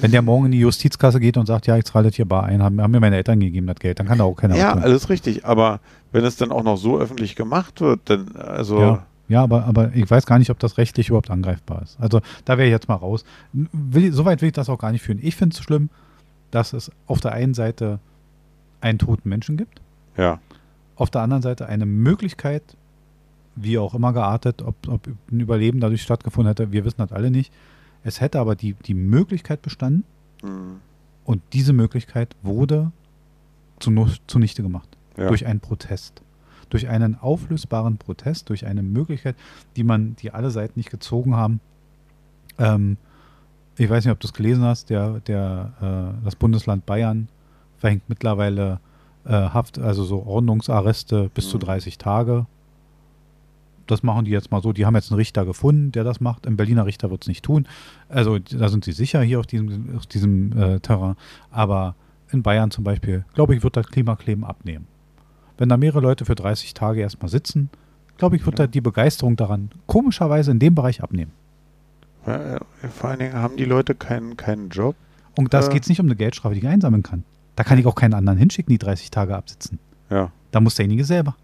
Wenn 0.00 0.10
der 0.10 0.22
morgen 0.22 0.46
in 0.46 0.52
die 0.52 0.58
Justizkasse 0.58 1.20
geht 1.20 1.36
und 1.36 1.46
sagt, 1.46 1.66
ja, 1.66 1.76
ich 1.76 1.84
zahle 1.84 2.08
das 2.08 2.16
hier 2.16 2.24
bar 2.24 2.44
ein, 2.44 2.62
haben, 2.62 2.80
haben, 2.80 2.90
mir 2.90 3.00
meine 3.00 3.16
Eltern 3.16 3.40
gegeben 3.40 3.66
das 3.66 3.76
Geld, 3.76 3.98
dann 3.98 4.06
kann 4.06 4.18
da 4.18 4.24
auch 4.24 4.36
keiner 4.36 4.56
Ja, 4.56 4.74
alles 4.74 5.08
richtig. 5.08 5.44
Aber 5.44 5.80
wenn 6.12 6.24
es 6.24 6.36
dann 6.36 6.52
auch 6.52 6.62
noch 6.62 6.76
so 6.76 6.98
öffentlich 6.98 7.36
gemacht 7.36 7.80
wird, 7.80 8.00
dann, 8.04 8.36
also. 8.36 8.80
Ja. 8.80 9.06
Ja, 9.28 9.42
aber, 9.42 9.64
aber 9.64 9.92
ich 9.92 10.08
weiß 10.08 10.24
gar 10.24 10.38
nicht, 10.38 10.50
ob 10.50 10.60
das 10.60 10.78
rechtlich 10.78 11.08
überhaupt 11.08 11.30
angreifbar 11.30 11.82
ist. 11.82 11.98
Also 11.98 12.20
da 12.44 12.58
wäre 12.58 12.68
ich 12.68 12.70
jetzt 12.70 12.88
mal 12.88 12.94
raus. 12.94 13.24
Will, 13.52 14.12
Soweit 14.12 14.40
will 14.40 14.50
ich 14.50 14.54
das 14.54 14.68
auch 14.68 14.78
gar 14.78 14.92
nicht 14.92 15.02
führen. 15.02 15.18
Ich 15.20 15.34
finde 15.34 15.54
es 15.54 15.60
schlimm, 15.60 15.90
dass 16.52 16.72
es 16.72 16.92
auf 17.08 17.20
der 17.20 17.32
einen 17.32 17.52
Seite 17.52 17.98
einen 18.80 19.00
toten 19.00 19.28
Menschen 19.28 19.56
gibt. 19.56 19.80
Ja. 20.16 20.38
Auf 20.94 21.10
der 21.10 21.22
anderen 21.22 21.42
Seite 21.42 21.66
eine 21.66 21.86
Möglichkeit, 21.86 22.62
wie 23.56 23.78
auch 23.78 23.94
immer 23.94 24.12
geartet, 24.12 24.62
ob, 24.62 24.76
ob 24.88 25.08
ein 25.30 25.40
Überleben 25.40 25.80
dadurch 25.80 26.02
stattgefunden 26.02 26.48
hätte, 26.48 26.72
wir 26.72 26.84
wissen 26.84 26.98
das 26.98 27.10
alle 27.10 27.30
nicht. 27.30 27.52
Es 28.06 28.20
hätte 28.20 28.38
aber 28.38 28.54
die, 28.54 28.74
die 28.74 28.94
Möglichkeit 28.94 29.62
bestanden 29.62 30.04
mhm. 30.40 30.76
und 31.24 31.42
diese 31.52 31.72
Möglichkeit 31.72 32.36
wurde 32.40 32.92
zu, 33.80 33.90
zunichte 34.28 34.62
gemacht. 34.62 34.88
Ja. 35.16 35.26
Durch 35.26 35.44
einen 35.44 35.58
Protest. 35.58 36.22
Durch 36.70 36.86
einen 36.86 37.18
auflösbaren 37.18 37.98
Protest, 37.98 38.48
durch 38.48 38.64
eine 38.64 38.84
Möglichkeit, 38.84 39.34
die 39.74 39.82
man, 39.82 40.14
die 40.16 40.30
alle 40.30 40.52
Seiten 40.52 40.78
nicht 40.78 40.90
gezogen 40.90 41.34
haben, 41.34 41.60
ähm, 42.58 42.96
ich 43.76 43.90
weiß 43.90 44.04
nicht, 44.04 44.12
ob 44.12 44.20
du 44.20 44.28
es 44.28 44.32
gelesen 44.32 44.62
hast, 44.62 44.88
der, 44.88 45.18
der, 45.26 45.72
äh, 46.20 46.24
das 46.24 46.36
Bundesland 46.36 46.86
Bayern 46.86 47.28
verhängt 47.76 48.04
mittlerweile 48.08 48.78
äh, 49.24 49.32
Haft, 49.32 49.80
also 49.80 50.04
so 50.04 50.24
Ordnungsarreste 50.24 51.28
bis 51.34 51.46
mhm. 51.46 51.50
zu 51.50 51.58
30 51.58 51.98
Tage. 51.98 52.46
Das 53.86 54.02
machen 54.02 54.24
die 54.24 54.30
jetzt 54.30 54.50
mal 54.50 54.62
so. 54.62 54.72
Die 54.72 54.86
haben 54.86 54.94
jetzt 54.94 55.10
einen 55.10 55.18
Richter 55.18 55.44
gefunden, 55.44 55.92
der 55.92 56.04
das 56.04 56.20
macht. 56.20 56.46
Ein 56.46 56.56
Berliner 56.56 56.86
Richter 56.86 57.10
wird 57.10 57.22
es 57.22 57.28
nicht 57.28 57.44
tun. 57.44 57.66
Also 58.08 58.38
da 58.38 58.68
sind 58.68 58.84
sie 58.84 58.92
sicher 58.92 59.22
hier 59.22 59.40
auf 59.40 59.46
diesem, 59.46 59.96
auf 59.96 60.06
diesem 60.06 60.52
äh, 60.58 60.80
Terrain. 60.80 61.16
Aber 61.50 61.94
in 62.30 62.42
Bayern 62.42 62.70
zum 62.70 62.84
Beispiel, 62.84 63.24
glaube 63.34 63.54
ich, 63.54 63.62
wird 63.62 63.76
das 63.76 63.86
Klimakleben 63.86 64.44
abnehmen. 64.44 64.86
Wenn 65.58 65.68
da 65.68 65.76
mehrere 65.76 66.00
Leute 66.00 66.24
für 66.24 66.34
30 66.34 66.74
Tage 66.74 67.00
erstmal 67.00 67.28
sitzen, 67.28 67.70
glaube 68.18 68.36
ich, 68.36 68.44
wird 68.44 68.58
ja. 68.58 68.66
da 68.66 68.70
die 68.70 68.80
Begeisterung 68.80 69.36
daran 69.36 69.70
komischerweise 69.86 70.50
in 70.50 70.58
dem 70.58 70.74
Bereich 70.74 71.02
abnehmen. 71.02 71.32
Ja, 72.26 72.58
vor 72.90 73.10
allen 73.10 73.20
Dingen 73.20 73.34
haben 73.34 73.56
die 73.56 73.64
Leute 73.64 73.94
keinen, 73.94 74.36
keinen 74.36 74.68
Job. 74.68 74.96
Und 75.36 75.54
das 75.54 75.68
äh, 75.68 75.72
geht 75.72 75.84
es 75.84 75.88
nicht 75.88 76.00
um 76.00 76.06
eine 76.06 76.16
Geldstrafe, 76.16 76.54
die 76.54 76.60
ich 76.60 76.66
einsammeln 76.66 77.02
kann. 77.02 77.24
Da 77.54 77.64
kann 77.64 77.78
ich 77.78 77.86
auch 77.86 77.94
keinen 77.94 78.14
anderen 78.14 78.38
hinschicken, 78.38 78.72
die 78.72 78.78
30 78.78 79.10
Tage 79.10 79.36
absitzen. 79.36 79.78
Ja. 80.10 80.30
Da 80.50 80.60
muss 80.60 80.74
derjenige 80.74 81.04
selber. 81.04 81.36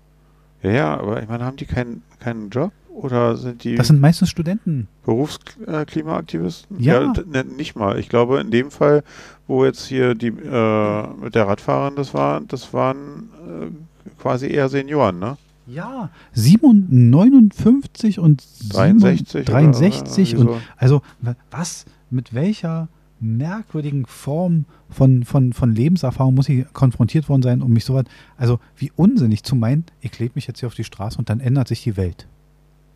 Ja, 0.62 0.70
ja, 0.70 0.96
aber 0.98 1.22
ich 1.22 1.28
meine, 1.28 1.44
haben 1.44 1.56
die 1.56 1.66
keinen, 1.66 2.02
keinen 2.20 2.50
Job? 2.50 2.72
Oder 2.94 3.36
sind 3.36 3.64
die. 3.64 3.74
Das 3.74 3.86
sind 3.88 4.00
meistens 4.00 4.28
Studenten. 4.28 4.86
Berufsklimaaktivisten? 5.04 6.78
Ja. 6.78 7.02
ja 7.02 7.12
ne, 7.26 7.44
nicht 7.44 7.74
mal. 7.74 7.98
Ich 7.98 8.08
glaube, 8.08 8.38
in 8.40 8.50
dem 8.50 8.70
Fall, 8.70 9.02
wo 9.46 9.64
jetzt 9.64 9.86
hier 9.86 10.14
die 10.14 10.28
äh, 10.28 11.06
mit 11.22 11.34
der 11.34 11.48
Radfahrerin 11.48 11.96
das 11.96 12.12
war, 12.12 12.42
das 12.42 12.74
waren 12.74 13.30
äh, 13.48 14.10
quasi 14.20 14.48
eher 14.48 14.68
Senioren, 14.68 15.18
ne? 15.18 15.38
Ja, 15.66 16.10
59 16.34 18.18
und 18.18 18.44
63, 18.70 19.46
63 19.46 20.36
und 20.36 20.46
so. 20.48 20.60
also 20.76 21.02
was 21.50 21.86
mit 22.10 22.34
welcher 22.34 22.88
merkwürdigen 23.22 24.06
Form 24.06 24.66
von, 24.90 25.24
von, 25.24 25.52
von 25.52 25.74
Lebenserfahrung 25.74 26.34
muss 26.34 26.48
ich 26.48 26.70
konfrontiert 26.72 27.28
worden 27.28 27.42
sein, 27.42 27.62
um 27.62 27.72
mich 27.72 27.84
so 27.84 27.94
weit, 27.94 28.08
also 28.36 28.58
wie 28.76 28.92
unsinnig 28.96 29.44
zu 29.44 29.56
meinen, 29.56 29.84
ich 30.00 30.12
klebe 30.12 30.32
mich 30.34 30.46
jetzt 30.46 30.60
hier 30.60 30.66
auf 30.66 30.74
die 30.74 30.84
Straße 30.84 31.18
und 31.18 31.30
dann 31.30 31.40
ändert 31.40 31.68
sich 31.68 31.82
die 31.82 31.96
Welt. 31.96 32.26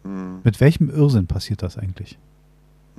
Hm. 0.05 0.41
Mit 0.45 0.61
welchem 0.61 0.91
Irrsinn 0.91 1.27
passiert 1.27 1.63
das 1.63 1.79
eigentlich? 1.79 2.19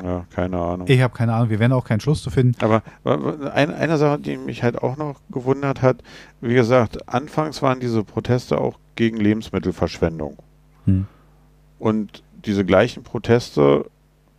Ja, 0.02 0.26
keine 0.30 0.58
Ahnung. 0.60 0.88
Ich 0.88 1.02
habe 1.02 1.14
keine 1.14 1.34
Ahnung, 1.34 1.50
wir 1.50 1.60
werden 1.60 1.74
auch 1.74 1.86
keinen 1.86 2.00
Schluss 2.00 2.22
zu 2.22 2.30
finden. 2.30 2.56
Aber 2.64 2.84
ein, 3.04 3.74
eine 3.74 3.98
Sache, 3.98 4.20
die 4.20 4.38
mich 4.38 4.62
halt 4.62 4.78
auch 4.82 4.96
noch 4.96 5.20
gewundert 5.32 5.82
hat, 5.82 6.04
wie 6.40 6.54
gesagt, 6.54 7.10
anfangs 7.10 7.62
waren 7.62 7.80
diese 7.80 8.04
Proteste 8.04 8.60
auch 8.60 8.78
gegen 8.96 9.18
Lebensmittelverschwendung. 9.18 10.38
Hm. 10.86 11.08
Und 11.80 12.24
diese 12.46 12.64
gleichen 12.64 13.04
Proteste 13.04 13.90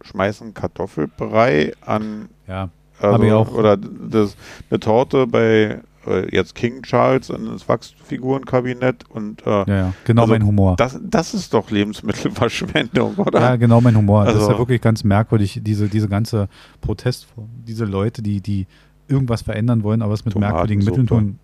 schmeißen 0.02 0.54
Kartoffelbrei 0.54 1.72
an. 1.80 2.28
Ja, 2.46 2.70
also, 3.00 3.22
ich 3.22 3.32
auch. 3.32 3.52
Oder 3.52 3.76
das, 3.76 4.36
eine 4.70 4.80
Torte 4.80 5.26
bei 5.26 5.80
äh, 6.06 6.34
jetzt 6.34 6.54
King 6.54 6.82
Charles 6.82 7.30
ins 7.30 7.68
Wachsfigurenkabinett 7.68 9.04
und 9.10 9.46
äh, 9.46 9.50
ja, 9.50 9.64
ja, 9.66 9.92
genau 10.04 10.22
also 10.22 10.34
mein 10.34 10.46
Humor. 10.46 10.76
Das, 10.76 10.98
das 11.02 11.34
ist 11.34 11.52
doch 11.52 11.70
Lebensmittelverschwendung, 11.70 13.14
oder? 13.18 13.40
Ja, 13.40 13.56
genau 13.56 13.80
mein 13.80 13.96
Humor. 13.96 14.20
Also, 14.20 14.32
das 14.32 14.42
ist 14.42 14.46
ja 14.46 14.54
also 14.54 14.62
wirklich 14.62 14.80
ganz 14.80 15.04
merkwürdig, 15.04 15.60
diese, 15.62 15.88
diese 15.88 16.08
ganze 16.08 16.48
Protestform, 16.80 17.48
diese 17.66 17.84
Leute, 17.84 18.22
die, 18.22 18.40
die 18.40 18.66
irgendwas 19.08 19.42
verändern 19.42 19.82
wollen, 19.82 20.02
aber 20.02 20.14
es 20.14 20.24
mit 20.24 20.38
merkwürdigen 20.38 20.84
Mitteln 20.84 21.06
tun. 21.06 21.38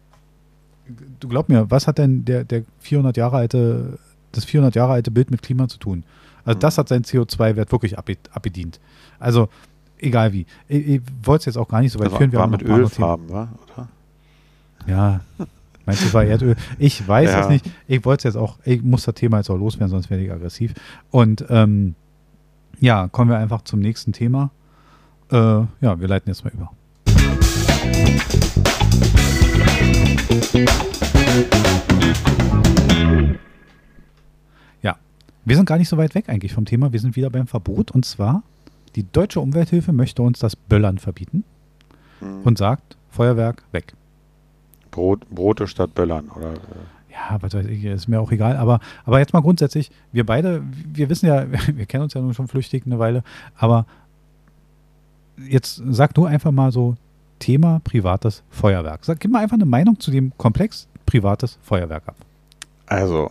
Du 1.18 1.28
glaub 1.28 1.48
mir, 1.48 1.70
was 1.70 1.86
hat 1.86 1.98
denn 1.98 2.24
der, 2.24 2.44
der 2.44 2.64
400 2.80 3.16
Jahre 3.16 3.36
alte, 3.38 3.98
das 4.32 4.44
400 4.44 4.74
Jahre 4.74 4.92
alte 4.92 5.10
Bild 5.10 5.30
mit 5.30 5.42
Klima 5.42 5.66
zu 5.68 5.78
tun? 5.78 6.04
Also 6.44 6.58
mhm. 6.58 6.60
das 6.60 6.78
hat 6.78 6.88
seinen 6.88 7.04
CO2-Wert 7.04 7.72
wirklich 7.72 7.98
abbedient. 7.98 8.80
Also 9.18 9.48
egal 10.04 10.32
wie. 10.32 10.46
Ich, 10.68 10.86
ich 10.86 11.00
wollte 11.22 11.42
es 11.42 11.46
jetzt 11.46 11.56
auch 11.56 11.68
gar 11.68 11.80
nicht 11.80 11.92
so 11.92 11.98
weit 11.98 12.12
das 12.12 12.18
führen. 12.18 12.32
Wir 12.32 12.38
war 12.38 12.46
mit 12.46 12.62
Ölfarben, 12.62 13.28
wa? 13.30 13.48
oder? 13.64 13.88
Ja. 14.86 15.20
Meinst 15.86 16.02
du, 16.02 16.06
es 16.06 16.14
war 16.14 16.24
Erdöl? 16.24 16.56
Ich 16.78 17.06
weiß 17.06 17.30
ja. 17.30 17.40
es 17.40 17.48
nicht. 17.48 17.70
Ich 17.86 18.04
wollte 18.04 18.28
es 18.28 18.34
jetzt 18.34 18.40
auch, 18.40 18.58
ich 18.64 18.82
muss 18.82 19.04
das 19.04 19.14
Thema 19.14 19.38
jetzt 19.38 19.50
auch 19.50 19.58
loswerden, 19.58 19.90
sonst 19.90 20.08
werde 20.08 20.24
ich 20.24 20.32
aggressiv. 20.32 20.72
Und 21.10 21.44
ähm, 21.50 21.94
ja, 22.80 23.08
kommen 23.08 23.30
wir 23.30 23.38
einfach 23.38 23.62
zum 23.62 23.80
nächsten 23.80 24.12
Thema. 24.12 24.50
Äh, 25.30 25.36
ja, 25.36 26.00
wir 26.00 26.08
leiten 26.08 26.30
jetzt 26.30 26.44
mal 26.44 26.52
über. 26.52 26.70
Ja, 34.82 34.96
wir 35.44 35.56
sind 35.56 35.66
gar 35.66 35.78
nicht 35.78 35.88
so 35.88 35.96
weit 35.96 36.14
weg 36.14 36.28
eigentlich 36.28 36.52
vom 36.54 36.64
Thema. 36.64 36.92
Wir 36.92 37.00
sind 37.00 37.16
wieder 37.16 37.30
beim 37.30 37.46
Verbot. 37.46 37.90
Und 37.90 38.04
zwar, 38.04 38.42
die 38.96 39.04
Deutsche 39.10 39.40
Umwelthilfe 39.40 39.92
möchte 39.92 40.22
uns 40.22 40.38
das 40.38 40.56
Böllern 40.56 40.98
verbieten 40.98 41.44
mhm. 42.20 42.42
und 42.44 42.58
sagt, 42.58 42.96
Feuerwerk, 43.10 43.62
weg. 43.72 43.94
Brot, 44.90 45.28
Brote 45.30 45.66
statt 45.66 45.94
Böllern, 45.94 46.28
oder? 46.34 46.54
Ja, 47.10 47.38
was 47.40 47.54
weiß 47.54 47.66
ich, 47.66 47.84
ist 47.84 48.08
mir 48.08 48.20
auch 48.20 48.32
egal. 48.32 48.56
Aber, 48.56 48.80
aber 49.04 49.18
jetzt 49.18 49.32
mal 49.32 49.40
grundsätzlich, 49.40 49.90
wir 50.12 50.26
beide, 50.26 50.62
wir 50.92 51.08
wissen 51.08 51.26
ja, 51.26 51.46
wir 51.74 51.86
kennen 51.86 52.04
uns 52.04 52.14
ja 52.14 52.20
nun 52.20 52.34
schon 52.34 52.48
flüchtig 52.48 52.84
eine 52.86 52.98
Weile, 52.98 53.22
aber 53.56 53.86
jetzt 55.48 55.82
sag 55.88 56.14
du 56.14 56.24
einfach 56.26 56.52
mal 56.52 56.72
so 56.72 56.96
Thema 57.38 57.80
privates 57.84 58.42
Feuerwerk. 58.50 59.04
Sag, 59.04 59.20
gib 59.20 59.30
mal 59.30 59.42
einfach 59.42 59.56
eine 59.56 59.66
Meinung 59.66 59.98
zu 60.00 60.10
dem 60.10 60.32
Komplex 60.38 60.88
privates 61.06 61.58
Feuerwerk 61.62 62.08
ab. 62.08 62.16
Also, 62.86 63.30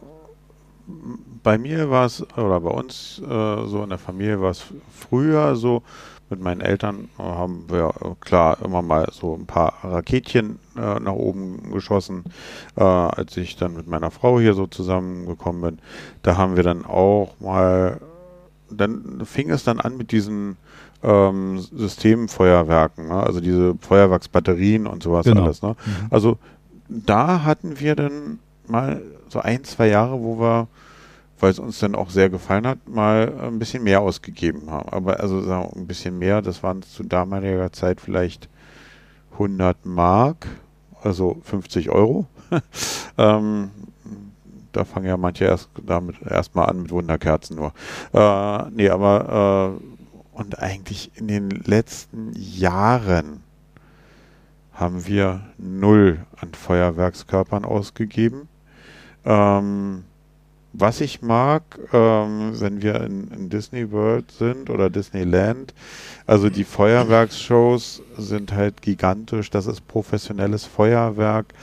bei 1.43 1.57
mir 1.57 1.89
war 1.89 2.05
es, 2.05 2.25
oder 2.37 2.59
bei 2.61 2.69
uns 2.69 3.21
äh, 3.23 3.65
so 3.67 3.83
in 3.83 3.89
der 3.89 3.97
Familie 3.97 4.41
war 4.41 4.51
es 4.51 4.63
früher 4.91 5.55
so, 5.55 5.83
mit 6.29 6.41
meinen 6.41 6.61
Eltern 6.61 7.09
haben 7.17 7.65
wir 7.69 7.89
äh, 8.01 8.15
klar 8.19 8.57
immer 8.63 8.81
mal 8.81 9.07
so 9.11 9.35
ein 9.35 9.45
paar 9.45 9.73
Raketchen 9.83 10.57
äh, 10.75 10.99
nach 10.99 11.13
oben 11.13 11.71
geschossen. 11.71 12.23
Äh, 12.75 12.83
als 12.83 13.37
ich 13.37 13.55
dann 13.55 13.75
mit 13.75 13.87
meiner 13.87 14.09
Frau 14.09 14.39
hier 14.39 14.53
so 14.55 14.65
zusammengekommen 14.65 15.61
bin, 15.61 15.79
da 16.23 16.37
haben 16.37 16.55
wir 16.55 16.63
dann 16.63 16.85
auch 16.85 17.35
mal, 17.39 17.99
dann 18.71 19.21
fing 19.25 19.51
es 19.51 19.63
dann 19.63 19.79
an 19.79 19.95
mit 19.97 20.11
diesen 20.11 20.57
ähm, 21.03 21.59
Systemfeuerwerken, 21.59 23.09
ne? 23.09 23.21
also 23.21 23.39
diese 23.39 23.75
Feuerwerksbatterien 23.81 24.87
und 24.87 25.03
sowas 25.03 25.25
Genau. 25.25 25.43
alles. 25.43 25.61
Ne? 25.61 25.75
Mhm. 25.85 26.07
Also 26.09 26.37
da 26.89 27.43
hatten 27.43 27.79
wir 27.79 27.95
dann 27.95 28.39
mal 28.67 29.01
so 29.29 29.39
ein, 29.39 29.63
zwei 29.63 29.87
Jahre, 29.87 30.21
wo 30.21 30.39
wir, 30.39 30.67
weil 31.39 31.51
es 31.51 31.59
uns 31.59 31.79
dann 31.79 31.95
auch 31.95 32.09
sehr 32.09 32.29
gefallen 32.29 32.67
hat, 32.67 32.87
mal 32.87 33.33
ein 33.41 33.59
bisschen 33.59 33.83
mehr 33.83 34.01
ausgegeben 34.01 34.69
haben. 34.69 34.89
Aber 34.89 35.19
also 35.19 35.41
sagen 35.41 35.69
wir, 35.73 35.81
ein 35.81 35.87
bisschen 35.87 36.19
mehr, 36.19 36.41
das 36.41 36.63
waren 36.63 36.81
zu 36.81 37.03
damaliger 37.03 37.71
Zeit 37.71 38.01
vielleicht 38.01 38.49
100 39.33 39.85
Mark, 39.85 40.47
also 41.01 41.37
50 41.43 41.89
Euro. 41.89 42.27
ähm, 43.17 43.71
da 44.71 44.85
fangen 44.85 45.05
ja 45.05 45.17
manche 45.17 45.45
erst 45.45 45.69
damit 45.85 46.21
erstmal 46.21 46.69
an 46.69 46.81
mit 46.83 46.91
Wunderkerzen 46.91 47.55
nur. 47.55 47.73
Äh, 48.13 48.69
nee, 48.71 48.89
aber 48.89 49.79
äh, 49.79 50.37
und 50.37 50.59
eigentlich 50.59 51.11
in 51.15 51.27
den 51.27 51.49
letzten 51.49 52.33
Jahren 52.35 53.43
haben 54.73 55.05
wir 55.05 55.41
null 55.57 56.25
an 56.41 56.53
Feuerwerkskörpern 56.53 57.65
ausgegeben. 57.65 58.49
Ähm, 59.25 60.03
was 60.73 61.01
ich 61.01 61.21
mag, 61.21 61.61
ähm, 61.93 62.59
wenn 62.59 62.81
wir 62.81 63.01
in, 63.01 63.29
in 63.29 63.49
Disney 63.49 63.91
World 63.91 64.31
sind 64.31 64.71
oder 64.71 64.89
Disneyland, 64.89 65.73
also 66.25 66.49
die 66.49 66.63
Feuerwerksshows 66.63 68.01
sind 68.17 68.53
halt 68.53 68.81
gigantisch. 68.81 69.51
Das 69.51 69.67
ist 69.67 69.87
professionelles 69.87 70.65
Feuerwerk. 70.65 71.53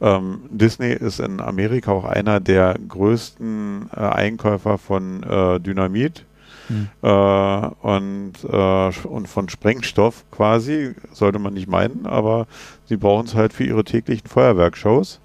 Ähm, 0.00 0.42
Disney 0.50 0.92
ist 0.92 1.18
in 1.18 1.40
Amerika 1.40 1.90
auch 1.90 2.04
einer 2.04 2.38
der 2.38 2.76
größten 2.88 3.90
äh, 3.96 4.00
Einkäufer 4.00 4.78
von 4.78 5.22
äh, 5.24 5.60
Dynamit 5.60 6.24
Hm. 6.68 6.88
äh, 7.02 7.06
und, 7.08 8.32
äh, 8.44 9.06
und 9.08 9.28
von 9.28 9.48
Sprengstoff 9.48 10.24
quasi, 10.30 10.94
sollte 11.12 11.38
man 11.38 11.54
nicht 11.54 11.68
meinen, 11.68 12.06
aber 12.06 12.46
sie 12.86 12.96
brauchen 12.96 13.26
es 13.26 13.34
halt 13.34 13.52
für 13.52 13.64
ihre 13.64 13.84
täglichen 13.84 14.28
Feuerwerkshows. 14.28 15.20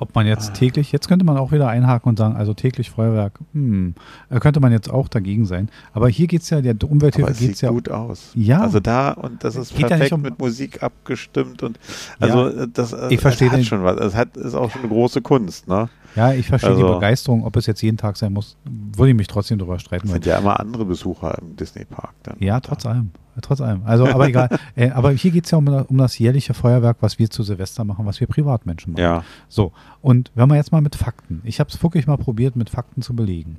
Ob 0.00 0.14
man 0.14 0.26
jetzt 0.26 0.54
täglich, 0.54 0.92
jetzt 0.92 1.08
könnte 1.08 1.24
man 1.24 1.36
auch 1.36 1.50
wieder 1.50 1.66
einhaken 1.68 2.08
und 2.10 2.18
sagen, 2.18 2.36
also 2.36 2.54
täglich 2.54 2.90
Feuerwerk, 2.90 3.32
hm, 3.52 3.94
äh, 4.30 4.38
könnte 4.38 4.60
man 4.60 4.70
jetzt 4.70 4.88
auch 4.88 5.08
dagegen 5.08 5.44
sein. 5.44 5.68
Aber 5.92 6.08
hier 6.08 6.28
geht 6.28 6.42
es 6.42 6.50
ja, 6.50 6.60
der 6.60 6.76
Umwelthilfe 6.88 7.32
geht 7.34 7.54
es 7.56 7.60
ja. 7.62 7.70
gut 7.70 7.90
aus. 7.90 8.30
Ja. 8.34 8.60
Also 8.60 8.78
da, 8.78 9.10
und 9.12 9.42
das 9.42 9.56
ist 9.56 9.70
Geht 9.72 9.80
ja 9.82 9.88
perfekt 9.88 10.02
nicht 10.04 10.12
um- 10.12 10.22
mit 10.22 10.38
Musik 10.38 10.82
abgestimmt 10.84 11.62
und 11.64 11.78
also 12.20 12.46
äh, 12.48 12.68
das, 12.72 12.92
äh, 12.92 13.08
ich 13.12 13.20
verstehe 13.20 13.48
es 13.48 13.52
hat 13.52 13.58
den- 13.60 13.64
schon 13.64 13.82
was. 13.82 13.96
Es 13.98 14.14
hat, 14.14 14.36
ist 14.36 14.54
auch 14.54 14.70
schon 14.70 14.82
eine 14.82 14.90
große 14.90 15.20
Kunst, 15.20 15.66
ne? 15.66 15.88
Ja, 16.14 16.32
ich 16.32 16.46
verstehe 16.46 16.76
die 16.76 16.82
Also- 16.82 16.94
Begeisterung, 16.94 17.44
ob 17.44 17.56
es 17.56 17.66
jetzt 17.66 17.82
jeden 17.82 17.96
Tag 17.96 18.16
sein 18.16 18.32
muss, 18.32 18.56
würde 18.96 19.10
ich 19.10 19.16
mich 19.16 19.26
trotzdem 19.26 19.58
drüber 19.58 19.78
streiten. 19.78 20.06
Es 20.06 20.12
sind 20.12 20.26
ja 20.26 20.38
immer 20.38 20.58
andere 20.60 20.84
Besucher 20.84 21.36
im 21.40 21.56
Disney-Park 21.56 22.14
dann. 22.22 22.36
Ja, 22.38 22.60
trotz 22.60 22.86
allem. 22.86 23.10
Trotz 23.42 23.60
allem. 23.60 23.82
Also, 23.84 24.06
aber 24.06 24.28
egal. 24.28 24.48
Äh, 24.76 24.90
aber 24.90 25.10
hier 25.12 25.30
geht 25.30 25.44
es 25.44 25.50
ja 25.50 25.58
um, 25.58 25.66
um 25.68 25.96
das 25.98 26.18
jährliche 26.18 26.54
Feuerwerk, 26.54 26.98
was 27.00 27.18
wir 27.18 27.30
zu 27.30 27.42
Silvester 27.42 27.84
machen, 27.84 28.04
was 28.06 28.20
wir 28.20 28.26
Privatmenschen 28.26 28.92
machen. 28.92 29.02
Ja, 29.02 29.24
So, 29.48 29.72
und 30.02 30.30
wenn 30.34 30.48
wir 30.48 30.56
jetzt 30.56 30.72
mal 30.72 30.80
mit 30.80 30.96
Fakten, 30.96 31.40
ich 31.44 31.60
habe 31.60 31.70
es 31.70 31.82
wirklich 31.82 32.06
mal 32.06 32.16
probiert, 32.18 32.56
mit 32.56 32.70
Fakten 32.70 33.02
zu 33.02 33.14
belegen. 33.14 33.58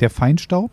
Der 0.00 0.10
Feinstaub 0.10 0.70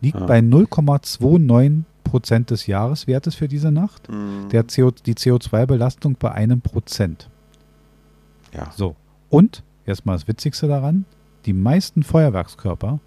liegt 0.00 0.20
Ah. 0.20 0.26
bei 0.26 0.40
0,29 0.40 1.84
Prozent 2.04 2.50
des 2.50 2.66
Jahreswertes 2.66 3.34
für 3.34 3.48
diese 3.48 3.70
Nacht. 3.72 4.08
mm, 4.10 4.48
Der 4.50 4.64
CO, 4.64 4.90
die 4.90 5.14
CO2-Belastung 5.14 6.16
bei 6.18 6.30
einem 6.32 6.60
Prozent. 6.60 7.28
ja. 8.52 8.70
So, 8.76 8.94
und, 9.30 9.62
jetzt 9.86 10.06
mal 10.06 10.12
das 10.12 10.28
Witzigste 10.28 10.68
daran, 10.68 11.04
die 11.46 11.52
meisten 11.52 12.02
Feuerwerkskörper 12.02 13.00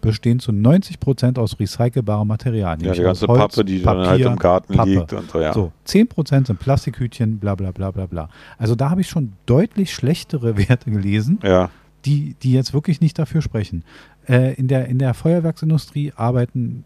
bestehen 0.00 0.38
zu 0.40 0.52
90 0.52 1.00
Prozent 1.00 1.38
aus 1.38 1.58
recycelbarem 1.58 2.26
Material. 2.28 2.80
ja, 2.82 2.92
die 2.92 3.02
ganze 3.02 3.26
Holz, 3.26 3.38
Pappe, 3.38 3.64
die 3.64 3.82
dann 3.82 3.98
halt 3.98 4.08
Papier, 4.08 4.26
im 4.26 4.36
Garten 4.38 4.74
Pappe. 4.74 4.90
liegt 4.90 5.12
und 5.12 5.30
so, 5.30 5.40
ja. 5.40 5.52
So, 5.52 5.72
10% 5.86 6.46
sind 6.46 6.58
Plastikhütchen, 6.58 7.38
bla 7.38 7.54
bla 7.54 7.70
bla 7.70 7.90
bla 7.90 8.06
bla. 8.06 8.28
Also 8.58 8.74
da 8.74 8.90
habe 8.90 9.00
ich 9.02 9.08
schon 9.08 9.32
deutlich 9.46 9.92
schlechtere 9.94 10.56
Werte 10.68 10.90
gelesen, 10.90 11.38
Ja, 11.42 11.70
die, 12.04 12.34
die 12.42 12.52
jetzt 12.52 12.72
wirklich 12.72 13.00
nicht 13.00 13.18
dafür 13.18 13.42
sprechen. 13.42 13.84
Äh, 14.26 14.54
in, 14.54 14.68
der, 14.68 14.86
in 14.86 14.98
der 14.98 15.12
Feuerwerksindustrie 15.14 16.12
arbeiten 16.16 16.84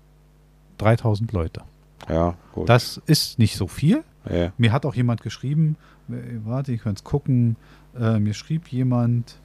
3000 0.79 1.33
Leute. 1.33 1.63
ja, 2.09 2.35
gut. 2.53 2.69
Das 2.69 3.01
ist 3.07 3.39
nicht 3.39 3.57
so 3.57 3.67
viel. 3.67 4.03
ja. 4.29 4.53
Mir 4.59 4.73
hat 4.73 4.85
auch 4.87 4.95
jemand 4.95 5.23
geschrieben, 5.23 5.77
äh, 6.09 6.15
warte, 6.45 6.73
ich 6.73 6.83
könnte 6.83 6.99
es 7.01 7.05
gucken, 7.05 7.57
äh, 7.99 8.19
mir 8.19 8.35
schrieb 8.35 8.69
jemand, 8.69 9.37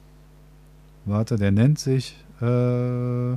warte, 1.04 1.36
der 1.36 1.52
nennt 1.52 1.78
sich, 1.78 2.16
äh, 2.40 3.36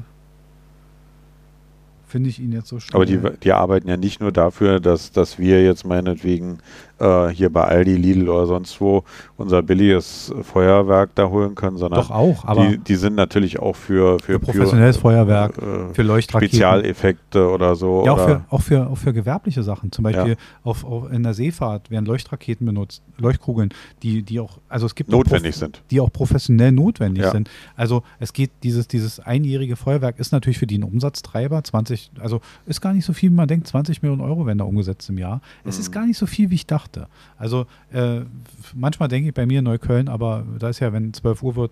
finde 2.13 2.29
ich 2.29 2.39
ihn 2.39 2.51
jetzt 2.51 2.67
so 2.67 2.79
schnell. 2.79 2.95
Aber 2.95 3.07
die, 3.07 3.19
die 3.41 3.53
arbeiten 3.53 3.89
ja 3.89 3.97
nicht 3.97 4.21
nur 4.21 4.31
dafür, 4.31 4.79
dass, 4.79 5.11
dass 5.11 5.39
wir 5.39 5.63
jetzt 5.63 5.83
meinetwegen 5.83 6.59
äh, 6.99 7.27
hier 7.29 7.51
bei 7.51 7.63
Aldi, 7.63 7.95
Lidl 7.95 8.29
oder 8.29 8.45
sonst 8.45 8.79
wo 8.79 9.03
unser 9.37 9.61
billiges 9.63 10.33
Feuerwerk 10.43 11.15
da 11.15 11.27
holen 11.29 11.55
können, 11.55 11.77
sondern 11.77 11.99
Doch 12.01 12.11
auch, 12.11 12.45
aber 12.45 12.67
die, 12.69 12.77
die 12.77 12.95
sind 12.95 13.15
natürlich 13.15 13.59
auch 13.59 13.75
für, 13.75 14.19
für, 14.19 14.33
für 14.33 14.39
professionelles 14.39 14.97
Feuerwerk, 14.97 15.57
äh, 15.57 15.93
für 15.93 16.03
Leuchtraketen. 16.03 16.49
Spezialeffekte 16.57 17.49
oder 17.49 17.75
so. 17.75 18.05
Ja, 18.05 18.11
auch 18.13 18.17
oder, 18.17 18.25
für, 18.27 18.45
auch, 18.55 18.61
für, 18.61 18.89
auch 18.89 18.97
für 18.97 19.13
gewerbliche 19.13 19.63
Sachen. 19.63 19.91
Zum 19.91 20.03
Beispiel 20.03 20.31
Ja. 20.31 20.35
auf, 20.63 20.83
auf, 20.85 21.11
in 21.11 21.23
der 21.23 21.33
Seefahrt 21.33 21.89
werden 21.89 22.05
Leuchtraketen 22.05 22.65
benutzt, 22.65 23.01
Leuchtkugeln, 23.17 23.69
die, 24.03 24.21
die 24.23 24.39
auch, 24.39 24.59
also 24.69 24.85
es 24.85 24.95
gibt 24.95 25.09
notwendig 25.09 25.55
sind. 25.55 25.81
die 25.91 25.99
auch 25.99 26.11
professionell 26.11 26.71
notwendig 26.71 27.23
Ja. 27.23 27.31
sind. 27.31 27.49
Also 27.75 28.03
es 28.19 28.33
geht, 28.33 28.51
dieses, 28.63 28.87
dieses 28.87 29.19
einjährige 29.19 29.75
Feuerwerk 29.75 30.19
ist 30.19 30.31
natürlich 30.31 30.57
für 30.59 30.67
die 30.67 30.77
ein 30.77 30.83
Umsatztreiber, 30.83 31.63
20, 31.63 32.11
also 32.19 32.39
ist 32.65 32.81
gar 32.81 32.93
nicht 32.93 33.05
so 33.05 33.13
viel, 33.13 33.31
wie 33.31 33.35
man 33.35 33.47
denkt, 33.47 33.67
20 33.67 34.01
Millionen 34.01 34.21
Euro 34.21 34.45
werden 34.45 34.59
da 34.59 34.65
umgesetzt 34.65 35.09
im 35.09 35.17
Jahr. 35.17 35.41
Es 35.65 35.79
ist 35.79 35.89
Mhm. 35.89 35.93
gar 35.93 36.05
nicht 36.05 36.17
so 36.17 36.25
viel, 36.27 36.49
wie 36.49 36.55
ich 36.55 36.67
dachte. 36.67 36.82
Also 37.37 37.65
äh, 37.91 38.21
manchmal 38.73 39.09
denke 39.09 39.29
ich 39.29 39.33
bei 39.33 39.45
mir 39.45 39.59
in 39.59 39.65
Neukölln, 39.65 40.07
aber 40.09 40.45
da 40.59 40.69
ist 40.69 40.79
ja, 40.79 40.91
wenn 40.93 41.13
12 41.13 41.43
Uhr 41.43 41.55
wird, 41.55 41.71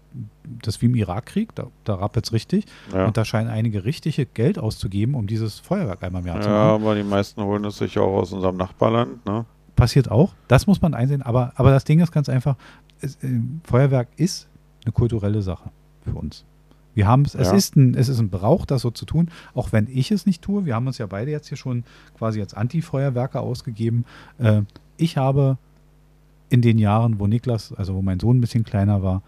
das 0.63 0.81
wie 0.81 0.87
im 0.87 0.95
Irakkrieg, 0.95 1.53
da, 1.55 1.67
da 1.83 1.95
rappelt 1.95 2.25
es 2.25 2.33
richtig. 2.33 2.65
Ja. 2.93 3.05
Und 3.05 3.17
da 3.17 3.25
scheinen 3.25 3.49
einige 3.49 3.85
richtige 3.85 4.25
Geld 4.25 4.57
auszugeben, 4.59 5.15
um 5.15 5.27
dieses 5.27 5.59
Feuerwerk 5.59 6.03
einmal 6.03 6.21
im 6.21 6.27
Jahr 6.27 6.41
zu 6.41 6.49
ja, 6.49 6.55
machen. 6.55 6.83
aber 6.83 6.95
die 6.95 7.03
meisten 7.03 7.41
holen 7.43 7.63
es 7.65 7.77
sich 7.77 7.97
auch 7.99 8.13
aus 8.21 8.33
unserem 8.33 8.57
Nachbarland. 8.57 9.25
Ne? 9.25 9.45
Passiert 9.75 10.11
auch. 10.11 10.33
Das 10.47 10.67
muss 10.67 10.81
man 10.81 10.93
einsehen. 10.93 11.21
Aber, 11.21 11.53
aber 11.55 11.71
das 11.71 11.83
Ding 11.83 11.99
ist 11.99 12.11
ganz 12.11 12.29
einfach, 12.29 12.55
es, 13.01 13.15
äh, 13.23 13.39
Feuerwerk 13.63 14.07
ist 14.17 14.47
eine 14.85 14.91
kulturelle 14.91 15.41
Sache 15.41 15.69
für 16.03 16.13
uns. 16.17 16.43
Wir 16.93 17.07
haben 17.07 17.23
es, 17.23 17.35
es 17.35 17.47
Ja. 17.47 17.53
ist 17.55 17.77
ein, 17.77 17.95
es 17.95 18.09
ist 18.09 18.19
ein 18.19 18.29
Brauch, 18.29 18.65
das 18.65 18.81
so 18.81 18.91
zu 18.91 19.05
tun, 19.05 19.29
auch 19.53 19.71
wenn 19.71 19.87
ich 19.89 20.11
es 20.11 20.25
nicht 20.25 20.41
tue. 20.41 20.65
Wir 20.65 20.75
haben 20.75 20.87
uns 20.87 20.97
ja 20.97 21.05
beide 21.05 21.31
jetzt 21.31 21.47
hier 21.47 21.57
schon 21.57 21.85
quasi 22.17 22.41
als 22.41 22.53
Anti-Feuerwerker 22.53 23.39
ausgegeben. 23.41 24.03
Äh, 24.39 24.63
ich 25.01 25.17
habe 25.17 25.57
in 26.49 26.61
den 26.61 26.77
Jahren, 26.77 27.19
wo 27.19 27.27
Niklas, 27.27 27.73
also 27.73 27.95
wo 27.95 28.01
mein 28.01 28.19
Sohn 28.19 28.37
ein 28.37 28.41
bisschen 28.41 28.63
kleiner 28.63 29.01
war, 29.03 29.21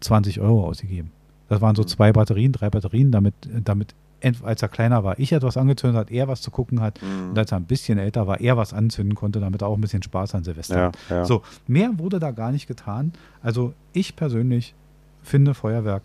20 0.00 0.40
Euro 0.40 0.66
ausgegeben. 0.66 1.10
Das 1.48 1.60
waren 1.60 1.74
so 1.74 1.82
Mhm. 1.82 1.88
zwei 1.88 2.12
Batterien, 2.12 2.52
drei 2.52 2.70
Batterien, 2.70 3.10
damit, 3.10 3.34
damit 3.64 3.94
als 4.42 4.60
er 4.62 4.68
kleiner 4.68 5.02
war, 5.02 5.18
ich 5.18 5.32
etwas 5.32 5.56
angezündet 5.56 5.98
hat, 5.98 6.10
er 6.10 6.28
was 6.28 6.42
zu 6.42 6.50
gucken 6.50 6.80
hat. 6.80 7.00
Mhm. 7.02 7.30
Und 7.30 7.38
als 7.38 7.52
er 7.52 7.56
ein 7.58 7.64
bisschen 7.64 7.98
älter 7.98 8.26
war, 8.26 8.40
er 8.40 8.56
was 8.56 8.72
anzünden 8.74 9.14
konnte, 9.14 9.40
damit 9.40 9.62
er 9.62 9.68
auch 9.68 9.76
ein 9.76 9.80
bisschen 9.80 10.02
Spaß 10.02 10.34
an 10.34 10.44
Silvester 10.44 10.76
Ja, 10.76 10.84
hat. 10.88 10.98
ja. 11.08 11.24
So, 11.24 11.42
mehr 11.66 11.98
wurde 11.98 12.18
da 12.20 12.30
gar 12.30 12.52
nicht 12.52 12.66
getan. 12.68 13.12
Also 13.42 13.72
ich 13.94 14.16
persönlich 14.16 14.74
finde 15.22 15.54
Feuerwerk 15.54 16.02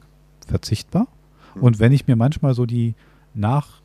verzichtbar. 0.48 1.08
Hm. 1.54 1.64
Und 1.64 1.80
wenn 1.80 1.92
ich 1.92 2.08
mir 2.08 2.16
manchmal 2.16 2.54
so 2.54 2.66
die 2.66 2.96
nach, 3.34 3.82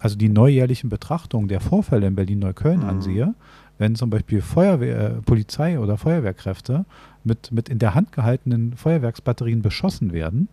also 0.00 0.16
die 0.16 0.28
neujährlichen 0.28 0.90
Betrachtungen 0.90 1.46
der 1.48 1.60
Vorfälle 1.60 2.08
in 2.08 2.16
Berlin-Neukölln 2.16 2.80
Mhm. 2.80 2.88
ansehe, 2.88 3.34
wenn 3.80 3.94
zum 3.94 4.10
Beispiel 4.10 4.42
Feuerwehr, 4.42 4.98
äh, 4.98 5.22
Polizei 5.22 5.80
oder 5.80 5.96
Feuerwehrkräfte 5.96 6.84
mit, 7.24 7.50
mit 7.50 7.70
in 7.70 7.78
der 7.78 7.94
Hand 7.94 8.12
gehaltenen 8.12 8.76
Feuerwerksbatterien 8.76 9.62
beschossen 9.62 10.12
werden, 10.12 10.48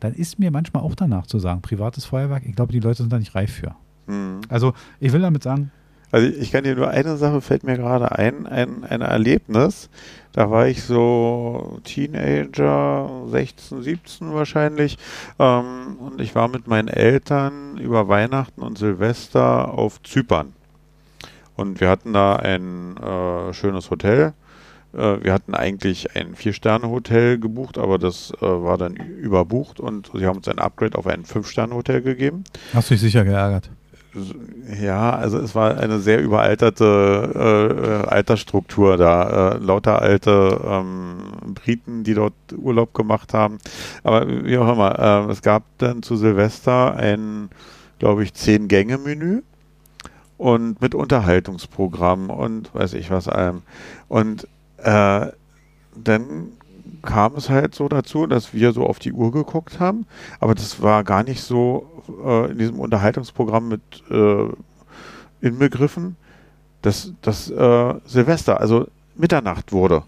dann 0.00 0.12
ist 0.12 0.40
mir 0.40 0.50
manchmal 0.50 0.82
auch 0.82 0.96
danach 0.96 1.26
zu 1.26 1.38
sagen, 1.38 1.62
privates 1.62 2.04
Feuerwerk, 2.04 2.42
ich 2.44 2.56
glaube, 2.56 2.72
die 2.72 2.80
Leute 2.80 3.02
sind 3.02 3.12
da 3.12 3.18
nicht 3.18 3.36
reif 3.36 3.52
für. 3.52 3.76
Mhm. 4.08 4.40
Also 4.48 4.74
ich 4.98 5.12
will 5.12 5.20
damit 5.20 5.44
sagen, 5.44 5.70
Also 6.10 6.26
ich 6.26 6.50
kann 6.50 6.64
dir 6.64 6.74
nur 6.74 6.88
eine 6.88 7.16
Sache 7.16 7.40
fällt 7.40 7.62
mir 7.62 7.76
gerade 7.76 8.10
ein, 8.10 8.46
ein, 8.48 8.82
ein 8.82 9.02
Erlebnis. 9.02 9.88
Da 10.32 10.50
war 10.50 10.66
ich 10.66 10.82
so 10.82 11.78
Teenager, 11.84 13.08
16, 13.28 13.82
17 13.82 14.34
wahrscheinlich. 14.34 14.98
Ähm, 15.38 15.96
und 16.00 16.20
ich 16.20 16.34
war 16.34 16.48
mit 16.48 16.66
meinen 16.66 16.88
Eltern 16.88 17.78
über 17.78 18.08
Weihnachten 18.08 18.62
und 18.62 18.78
Silvester 18.78 19.72
auf 19.72 20.02
Zypern. 20.02 20.54
Und 21.56 21.80
wir 21.80 21.88
hatten 21.88 22.12
da 22.12 22.36
ein 22.36 22.96
äh, 22.96 23.52
schönes 23.52 23.90
Hotel. 23.90 24.34
Äh, 24.92 25.22
wir 25.22 25.32
hatten 25.32 25.54
eigentlich 25.54 26.16
ein 26.16 26.34
Vier-Sterne-Hotel 26.34 27.38
gebucht, 27.38 27.78
aber 27.78 27.98
das 27.98 28.32
äh, 28.40 28.42
war 28.42 28.78
dann 28.78 28.96
überbucht 28.96 29.80
und 29.80 30.10
sie 30.14 30.26
haben 30.26 30.38
uns 30.38 30.48
ein 30.48 30.58
Upgrade 30.58 30.98
auf 30.98 31.06
ein 31.06 31.24
Fünf-Sterne-Hotel 31.24 32.02
gegeben. 32.02 32.44
Hast 32.72 32.90
du 32.90 32.94
dich 32.94 33.02
sicher 33.02 33.24
geärgert? 33.24 33.70
Ja, 34.80 35.10
also 35.10 35.38
es 35.38 35.56
war 35.56 35.76
eine 35.76 35.98
sehr 35.98 36.22
überalterte 36.22 38.04
äh, 38.06 38.08
Altersstruktur 38.08 38.96
da. 38.96 39.54
Äh, 39.54 39.58
lauter 39.58 40.00
alte 40.00 40.60
ähm, 40.64 41.54
Briten, 41.54 42.04
die 42.04 42.14
dort 42.14 42.34
Urlaub 42.56 42.94
gemacht 42.94 43.34
haben. 43.34 43.58
Aber 44.04 44.26
wie 44.28 44.56
auch 44.58 44.72
immer, 44.72 45.26
äh, 45.26 45.32
es 45.32 45.42
gab 45.42 45.64
dann 45.78 46.04
zu 46.04 46.14
Silvester 46.16 46.94
ein, 46.94 47.48
glaube 47.98 48.22
ich, 48.22 48.34
Zehn-Gänge-Menü 48.34 49.42
und 50.44 50.82
mit 50.82 50.94
Unterhaltungsprogramm 50.94 52.28
und 52.28 52.74
weiß 52.74 52.92
ich 52.92 53.10
was 53.10 53.28
allem. 53.28 53.62
Und 54.08 54.46
äh, 54.76 55.28
dann 55.96 56.48
kam 57.00 57.36
es 57.36 57.48
halt 57.48 57.74
so 57.74 57.88
dazu, 57.88 58.26
dass 58.26 58.52
wir 58.52 58.72
so 58.74 58.84
auf 58.84 58.98
die 58.98 59.14
Uhr 59.14 59.32
geguckt 59.32 59.80
haben, 59.80 60.04
aber 60.40 60.54
das 60.54 60.82
war 60.82 61.02
gar 61.02 61.22
nicht 61.22 61.40
so 61.40 62.02
äh, 62.22 62.50
in 62.50 62.58
diesem 62.58 62.78
Unterhaltungsprogramm 62.78 63.68
mit 63.68 63.80
äh, 64.10 64.48
inbegriffen, 65.40 66.16
dass 66.82 67.14
das 67.22 67.48
äh, 67.48 67.94
Silvester, 68.04 68.60
also 68.60 68.86
Mitternacht 69.14 69.72
wurde. 69.72 70.02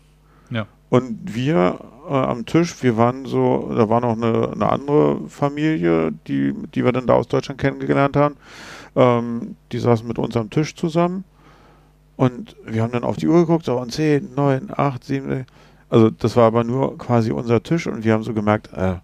Ja. 0.51 0.67
Und 0.91 1.35
wir 1.35 1.79
äh, 2.07 2.13
am 2.13 2.45
Tisch, 2.45 2.83
wir 2.83 2.99
waren 2.99 3.25
so, 3.25 3.73
da 3.75 3.89
war 3.89 4.03
noch 4.03 4.13
eine, 4.13 4.53
eine, 4.53 4.71
andere 4.71 5.31
Familie, 5.31 6.13
die, 6.27 6.53
die 6.75 6.85
wir 6.85 6.93
dann 6.93 7.07
da 7.07 7.15
aus 7.15 7.27
Deutschland 7.27 7.59
kennengelernt 7.59 8.17
haben. 8.17 8.37
Ähm, 8.97 9.57
die 9.73 9.79
saßen 9.79 10.09
mit 10.09 10.19
uns 10.19 10.37
am 10.37 10.51
Tisch 10.51 10.75
zusammen 10.75 11.25
und 12.17 12.57
wir 12.65 12.83
haben 12.83 12.93
dann 12.93 13.05
auf 13.05 13.17
die 13.17 13.29
Uhr 13.29 13.41
geguckt, 13.41 13.67
so 13.67 13.79
und 13.79 13.93
10, 13.93 14.35
9, 14.35 14.71
8, 14.75 15.05
7, 15.05 15.47
also 15.91 16.11
das 16.11 16.35
war 16.37 16.45
aber 16.45 16.65
nur 16.65 16.97
quasi 16.99 17.31
unser 17.31 17.63
Tisch 17.63 17.87
und 17.87 18.05
wir 18.05 18.15
haben 18.15 18.23
so 18.23 18.33
gemerkt, 18.33 18.73
äh, 18.73 18.97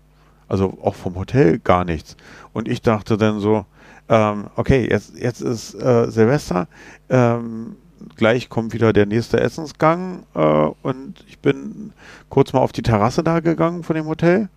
also 0.48 0.78
auch 0.82 0.94
vom 0.94 1.14
Hotel 1.16 1.58
gar 1.58 1.84
nichts. 1.84 2.16
Und 2.52 2.68
ich 2.68 2.82
dachte 2.82 3.16
dann 3.16 3.40
so, 3.40 3.66
ähm, 4.08 4.46
okay, 4.56 4.88
jetzt, 4.90 5.16
jetzt 5.16 5.40
ist 5.40 5.74
äh, 5.74 6.10
Silvester, 6.10 6.68
ähm, 7.08 7.76
gleich 8.16 8.48
kommt 8.48 8.72
wieder 8.72 8.92
der 8.92 9.06
nächste 9.06 9.40
Essensgang 9.40 10.24
äh, 10.34 10.68
und 10.82 11.24
ich 11.28 11.38
bin 11.38 11.92
kurz 12.28 12.52
mal 12.52 12.60
auf 12.60 12.72
die 12.72 12.82
Terrasse 12.82 13.22
da 13.22 13.40
gegangen 13.40 13.84
von 13.84 13.94
dem 13.94 14.06
Hotel 14.06 14.48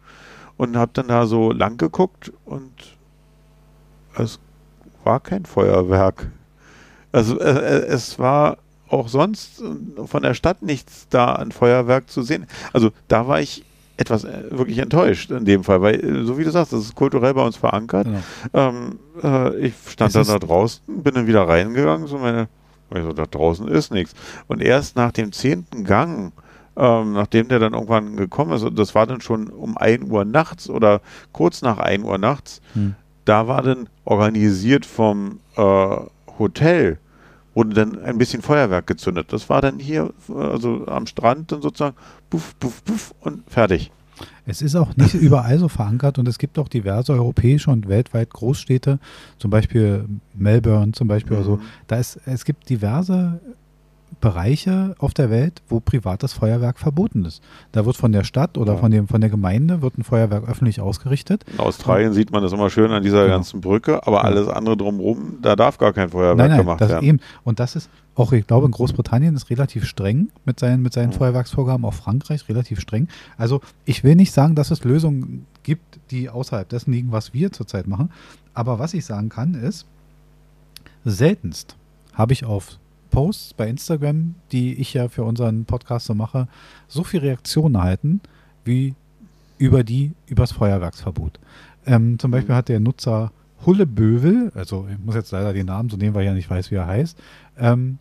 und 0.57 0.77
habe 0.77 0.91
dann 0.93 1.07
da 1.07 1.27
so 1.27 1.51
lang 1.51 1.77
geguckt 1.77 2.31
und 2.45 2.97
es 4.15 4.39
war 5.05 5.19
kein 5.19 5.45
Feuerwerk. 5.45 6.27
Also 7.11 7.39
äh, 7.39 7.49
äh 7.49 7.85
es 7.87 8.19
war 8.19 8.57
auch 8.87 9.07
sonst 9.07 9.63
von 10.05 10.23
der 10.23 10.33
Stadt 10.33 10.61
nichts 10.61 11.07
da 11.09 11.33
an 11.33 11.51
Feuerwerk 11.51 12.09
zu 12.09 12.21
sehen. 12.21 12.45
Also 12.73 12.91
da 13.07 13.27
war 13.27 13.41
ich 13.41 13.63
etwas 13.97 14.25
äh, 14.25 14.43
wirklich 14.51 14.77
enttäuscht 14.79 15.31
in 15.31 15.45
dem 15.45 15.63
Fall, 15.63 15.81
weil, 15.81 16.03
äh, 16.03 16.25
so 16.25 16.37
wie 16.37 16.43
du 16.43 16.51
sagst, 16.51 16.73
das 16.73 16.81
ist 16.81 16.95
kulturell 16.95 17.33
bei 17.33 17.43
uns 17.43 17.55
verankert. 17.55 18.05
Genau. 18.05 18.19
Ähm, 18.53 18.99
äh, 19.23 19.57
ich 19.67 19.73
stand 19.87 20.15
es 20.15 20.27
dann 20.27 20.39
da 20.39 20.45
draußen, 20.45 20.81
bin 20.87 21.13
dann 21.13 21.27
wieder 21.27 21.47
reingegangen, 21.47 22.07
so 22.07 22.17
meine, 22.17 22.47
also 22.89 23.13
da 23.13 23.25
draußen 23.25 23.67
ist 23.67 23.91
nichts. 23.91 24.13
Und 24.47 24.61
erst 24.61 24.95
nach 24.95 25.11
dem 25.11 25.31
zehnten 25.31 25.85
Gang, 25.85 26.33
ähm, 26.75 27.13
nachdem 27.13 27.47
der 27.47 27.59
dann 27.59 27.73
irgendwann 27.73 28.17
gekommen 28.17 28.51
ist, 28.51 28.65
das 28.77 28.95
war 28.95 29.07
dann 29.07 29.21
schon 29.21 29.47
um 29.47 29.77
1 29.77 30.09
Uhr 30.09 30.25
nachts 30.25 30.69
oder 30.69 31.01
kurz 31.31 31.61
nach 31.61 31.77
1 31.77 32.03
Uhr 32.03 32.17
nachts, 32.17 32.61
hm. 32.73 32.95
Da 33.25 33.47
war 33.47 33.61
dann 33.61 33.89
organisiert 34.05 34.85
vom 34.85 35.39
äh, 35.57 35.97
Hotel 36.39 36.99
wurde 37.55 37.73
dann 37.73 38.03
ein 38.03 38.17
bisschen 38.17 38.41
Feuerwerk 38.41 38.85
gezündet. 38.85 39.31
Das 39.31 39.49
war 39.49 39.61
dann 39.61 39.79
hier, 39.79 40.13
also 40.27 40.85
am 40.87 41.07
Strand 41.07 41.51
dann 41.51 41.61
sozusagen, 41.61 41.95
puff, 42.29 42.53
puff, 42.59 42.83
puff 42.83 43.15
und 43.21 43.49
fertig. 43.49 43.91
Es 44.45 44.61
ist 44.61 44.75
auch 44.75 44.95
nicht 44.95 45.13
überall 45.15 45.57
so 45.57 45.69
verankert 45.69 46.19
und 46.19 46.27
es 46.27 46.37
gibt 46.37 46.59
auch 46.59 46.67
diverse 46.67 47.13
europäische 47.13 47.71
und 47.71 47.87
weltweit 47.87 48.29
Großstädte, 48.29 48.99
zum 49.39 49.51
Beispiel 49.51 50.05
Melbourne 50.33 50.91
zum 50.91 51.07
Beispiel 51.07 51.37
mhm. 51.37 51.37
oder 51.37 51.45
so. 51.45 51.59
Da 51.87 51.95
ist, 51.97 52.19
es 52.25 52.45
gibt 52.45 52.69
diverse 52.69 53.39
Bereiche 54.21 54.95
auf 54.97 55.13
der 55.13 55.29
Welt, 55.29 55.61
wo 55.67 55.79
privates 55.79 56.33
Feuerwerk 56.33 56.79
verboten 56.79 57.25
ist. 57.25 57.43
Da 57.71 57.85
wird 57.85 57.97
von 57.97 58.11
der 58.11 58.23
Stadt 58.23 58.57
oder 58.57 58.73
ja. 58.73 58.79
von, 58.79 58.91
dem, 58.91 59.07
von 59.07 59.21
der 59.21 59.29
Gemeinde 59.29 59.81
wird 59.81 59.97
ein 59.97 60.03
Feuerwerk 60.03 60.47
öffentlich 60.47 60.81
ausgerichtet. 60.81 61.43
In 61.51 61.59
Australien 61.59 62.09
und, 62.09 62.13
sieht 62.15 62.31
man 62.31 62.41
das 62.41 62.53
immer 62.53 62.69
schön 62.69 62.91
an 62.91 63.03
dieser 63.03 63.23
genau. 63.23 63.35
ganzen 63.35 63.61
Brücke, 63.61 64.05
aber 64.07 64.23
alles 64.23 64.47
andere 64.47 64.77
drumherum, 64.77 65.39
da 65.41 65.55
darf 65.55 65.77
gar 65.77 65.93
kein 65.93 66.09
Feuerwerk 66.09 66.37
nein, 66.37 66.49
nein, 66.49 66.59
gemacht 66.59 66.81
das 66.81 66.89
werden. 66.89 67.05
Eben. 67.05 67.19
Und 67.43 67.59
das 67.59 67.75
ist 67.75 67.89
auch, 68.15 68.31
ich 68.31 68.47
glaube, 68.47 68.65
in 68.65 68.71
Großbritannien 68.71 69.35
ist 69.35 69.49
relativ 69.49 69.85
streng 69.85 70.29
mit 70.45 70.59
seinen, 70.59 70.81
mit 70.81 70.93
seinen 70.93 71.11
ja. 71.11 71.17
Feuerwerksvorgaben, 71.17 71.85
auch 71.85 71.93
Frankreich 71.93 72.47
relativ 72.47 72.79
streng. 72.79 73.07
Also 73.37 73.61
ich 73.83 74.03
will 74.03 74.15
nicht 74.15 74.31
sagen, 74.31 74.55
dass 74.55 74.71
es 74.71 74.83
Lösungen 74.83 75.45
gibt, 75.63 75.99
die 76.11 76.29
außerhalb 76.29 76.67
dessen 76.67 76.93
liegen, 76.93 77.11
was 77.11 77.33
wir 77.33 77.51
zurzeit 77.51 77.87
machen. 77.87 78.11
Aber 78.53 78.79
was 78.79 78.93
ich 78.93 79.05
sagen 79.05 79.29
kann, 79.29 79.53
ist, 79.53 79.85
seltenst 81.03 81.75
habe 82.13 82.33
ich 82.33 82.45
auf 82.45 82.79
Posts 83.15 83.53
bei 83.53 83.69
Instagram, 83.69 84.35
die 84.51 84.73
ich 84.73 84.93
ja 84.93 85.07
für 85.07 85.23
unseren 85.23 85.63
Podcast 85.63 86.07
so 86.07 86.13
mache, 86.13 86.49
so 86.89 87.05
viel 87.05 87.21
Reaktionen 87.21 87.75
erhalten, 87.75 88.19
wie 88.65 88.93
über 89.57 89.85
die, 89.85 90.11
übers 90.27 90.51
Feuerwerksverbot. 90.51 91.39
Ähm, 91.85 92.19
zum 92.19 92.31
Beispiel 92.31 92.55
hat 92.55 92.67
der 92.67 92.81
Nutzer 92.81 93.31
Hullebövel, 93.65 94.51
also 94.53 94.85
ich 94.91 94.99
muss 94.99 95.15
jetzt 95.15 95.31
leider 95.31 95.53
den 95.53 95.67
Namen 95.67 95.89
so 95.89 95.95
nehmen, 95.95 96.13
weil 96.13 96.23
ich 96.23 96.27
ja 96.27 96.33
nicht 96.33 96.49
weiß, 96.49 96.71
wie 96.71 96.75
er 96.75 96.87
heißt, 96.87 97.17
ähm, 97.57 97.99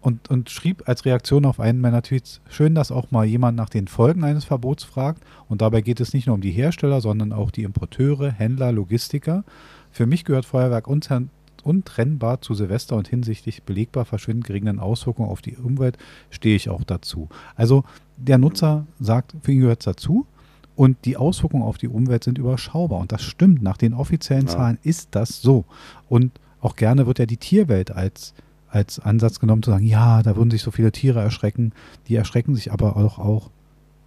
und, 0.00 0.30
und 0.30 0.50
schrieb 0.50 0.88
als 0.88 1.04
Reaktion 1.04 1.44
auf 1.44 1.60
einen 1.60 1.80
meiner 1.80 2.02
Tweets, 2.02 2.40
schön, 2.48 2.74
dass 2.74 2.90
auch 2.90 3.12
mal 3.12 3.24
jemand 3.24 3.56
nach 3.56 3.68
den 3.68 3.86
Folgen 3.86 4.24
eines 4.24 4.44
Verbots 4.44 4.82
fragt. 4.84 5.22
Und 5.48 5.62
dabei 5.62 5.80
geht 5.80 5.98
es 5.98 6.12
nicht 6.12 6.26
nur 6.26 6.34
um 6.34 6.40
die 6.40 6.52
Hersteller, 6.52 7.00
sondern 7.00 7.32
auch 7.32 7.50
die 7.50 7.64
Importeure, 7.64 8.30
Händler, 8.30 8.70
Logistiker. 8.70 9.42
Für 9.90 10.06
mich 10.06 10.24
gehört 10.24 10.44
Feuerwerk 10.44 10.86
untrennbar 11.62 12.40
zu 12.40 12.54
Silvester 12.54 12.96
und 12.96 13.08
hinsichtlich 13.08 13.62
belegbar 13.62 14.04
verschwindend 14.04 14.46
geringen 14.46 14.78
Auswirkungen 14.78 15.30
auf 15.30 15.42
die 15.42 15.56
Umwelt 15.56 15.98
stehe 16.30 16.56
ich 16.56 16.68
auch 16.68 16.84
dazu. 16.84 17.28
Also 17.54 17.84
der 18.16 18.38
Nutzer 18.38 18.86
sagt, 19.00 19.34
für 19.42 19.52
ihn 19.52 19.60
gehört 19.60 19.80
es 19.80 19.84
dazu. 19.84 20.26
Und 20.74 21.06
die 21.06 21.16
Auswirkungen 21.16 21.62
auf 21.62 21.78
die 21.78 21.88
Umwelt 21.88 22.24
sind 22.24 22.36
überschaubar. 22.36 23.00
Und 23.00 23.10
das 23.10 23.22
stimmt. 23.22 23.62
Nach 23.62 23.78
den 23.78 23.94
offiziellen 23.94 24.46
ja. 24.46 24.52
Zahlen 24.52 24.78
ist 24.82 25.08
das 25.12 25.40
so. 25.40 25.64
Und 26.08 26.32
auch 26.60 26.76
gerne 26.76 27.06
wird 27.06 27.18
ja 27.18 27.24
die 27.24 27.38
Tierwelt 27.38 27.90
als, 27.90 28.34
als 28.68 28.98
Ansatz 28.98 29.40
genommen, 29.40 29.62
zu 29.62 29.70
sagen, 29.70 29.86
ja, 29.86 30.22
da 30.22 30.36
würden 30.36 30.50
sich 30.50 30.62
so 30.62 30.70
viele 30.70 30.92
Tiere 30.92 31.20
erschrecken. 31.20 31.72
Die 32.08 32.14
erschrecken 32.14 32.54
sich 32.54 32.72
aber 32.72 32.96
auch, 32.96 33.18
auch 33.18 33.50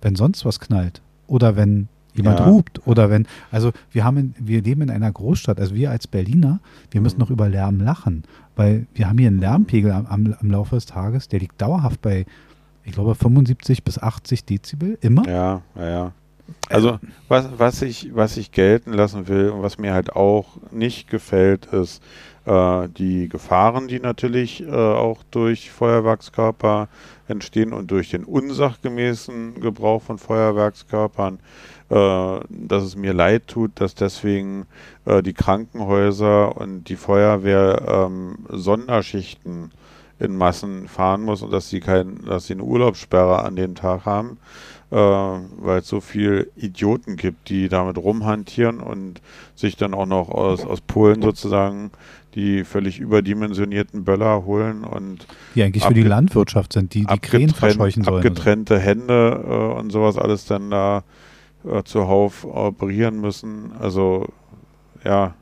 wenn 0.02 0.16
sonst 0.16 0.46
was 0.46 0.60
knallt. 0.60 1.02
Oder 1.26 1.56
wenn 1.56 1.88
jemand 2.20 2.40
ja. 2.40 2.46
hupt 2.46 2.86
oder 2.86 3.10
wenn, 3.10 3.28
also 3.52 3.72
wir 3.92 4.04
haben, 4.04 4.36
wir 4.40 4.62
leben 4.62 4.82
in 4.82 4.90
einer 4.90 5.12
Großstadt, 5.12 5.60
also 5.60 5.74
wir 5.76 5.92
als 5.92 6.08
Berliner, 6.08 6.60
wir 6.92 7.02
müssen 7.02 7.18
mhm. 7.18 7.22
noch 7.22 7.30
über 7.30 7.50
Lärm 7.50 7.80
lachen, 7.80 8.24
weil 8.56 8.88
wir 8.94 9.10
haben 9.10 9.18
hier 9.18 9.28
einen 9.28 9.40
Lärmpegel 9.40 9.92
am, 9.92 10.06
am, 10.06 10.36
am 10.40 10.52
Laufe 10.52 10.76
des 10.76 10.86
Tages, 10.86 11.28
der 11.28 11.40
liegt 11.40 11.62
dauerhaft 11.62 12.02
bei, 12.02 12.26
ich 12.84 12.94
glaube, 12.94 13.16
75 13.16 13.84
bis 13.84 13.98
80 13.98 14.46
Dezibel, 14.46 14.98
immer. 15.02 15.28
Ja, 15.28 15.62
ja, 15.76 15.90
ja. 15.90 16.12
Also 16.68 17.00
was, 17.28 17.48
was, 17.58 17.82
ich, 17.82 18.10
was 18.14 18.38
ich 18.38 18.52
gelten 18.52 18.94
lassen 18.94 19.28
will 19.28 19.50
und 19.50 19.62
was 19.62 19.78
mir 19.78 19.94
halt 19.94 20.16
auch 20.16 20.58
nicht 20.72 21.10
gefällt, 21.10 21.68
ist 21.68 22.02
die 22.46 23.30
Gefahren, 23.30 23.88
die 23.88 24.00
natürlich 24.00 24.64
äh, 24.64 24.72
auch 24.72 25.20
durch 25.30 25.70
Feuerwerkskörper 25.72 26.88
entstehen 27.28 27.74
und 27.74 27.92
durch 27.92 28.10
den 28.10 28.24
unsachgemäßen 28.24 29.62
Gebrauch 29.62 30.02
von 30.02 30.18
Feuerwerkskörpern 30.18 31.40
äh, 31.90 32.40
dass 32.50 32.84
es 32.84 32.96
mir 32.96 33.14
leid 33.14 33.48
tut, 33.48 33.72
dass 33.82 33.96
deswegen 33.96 34.68
äh, 35.06 35.24
die 35.24 35.34
Krankenhäuser 35.34 36.56
und 36.56 36.84
die 36.84 36.96
Feuerwehr 36.96 37.82
ähm, 37.88 38.46
Sonderschichten 38.48 39.72
in 40.20 40.36
Massen 40.36 40.88
fahren 40.88 41.24
muss 41.24 41.42
und 41.42 41.52
dass 41.52 41.70
sie 41.70 41.80
kein, 41.80 42.24
dass 42.26 42.46
sie 42.46 42.54
eine 42.54 42.64
Urlaubssperre 42.64 43.44
an 43.44 43.56
den 43.56 43.74
Tag 43.74 44.06
haben, 44.06 44.38
äh, 44.92 44.96
weil 44.96 45.80
es 45.80 45.88
so 45.88 46.00
viel 46.00 46.52
Idioten 46.56 47.16
gibt, 47.16 47.50
die 47.50 47.70
damit 47.70 47.98
rumhantieren 47.98 48.82
und 48.82 49.20
sich 49.56 49.76
dann 49.76 49.96
auch 49.96 50.06
noch 50.06 50.30
aus, 50.30 50.64
aus 50.66 50.82
Polen 50.82 51.24
sozusagen 51.24 51.90
die 52.36 52.64
völlig 52.64 53.00
überdimensionierten 53.00 54.04
Böller 54.04 54.46
holen 54.46 54.84
und 54.84 55.26
die 55.56 55.64
eigentlich 55.64 55.86
für 55.86 55.94
die 55.94 56.04
Landwirtschaft 56.04 56.74
sind, 56.74 56.94
die 56.94 57.06
die 57.06 57.20
Krähen 57.20 57.50
verscheuchen 57.50 58.04
sollen. 58.04 58.18
Abgetrennte 58.18 58.80
Hände 58.80 59.44
äh, 59.48 59.80
und 59.80 59.92
sowas 59.92 60.18
alles 60.18 60.46
dann 60.46 60.70
da 60.70 61.04
äh, 61.66 61.84
zuhauf 61.84 62.46
operieren 62.46 63.20
müssen. 63.20 63.72
Also 63.80 64.28
ja, 65.04 65.34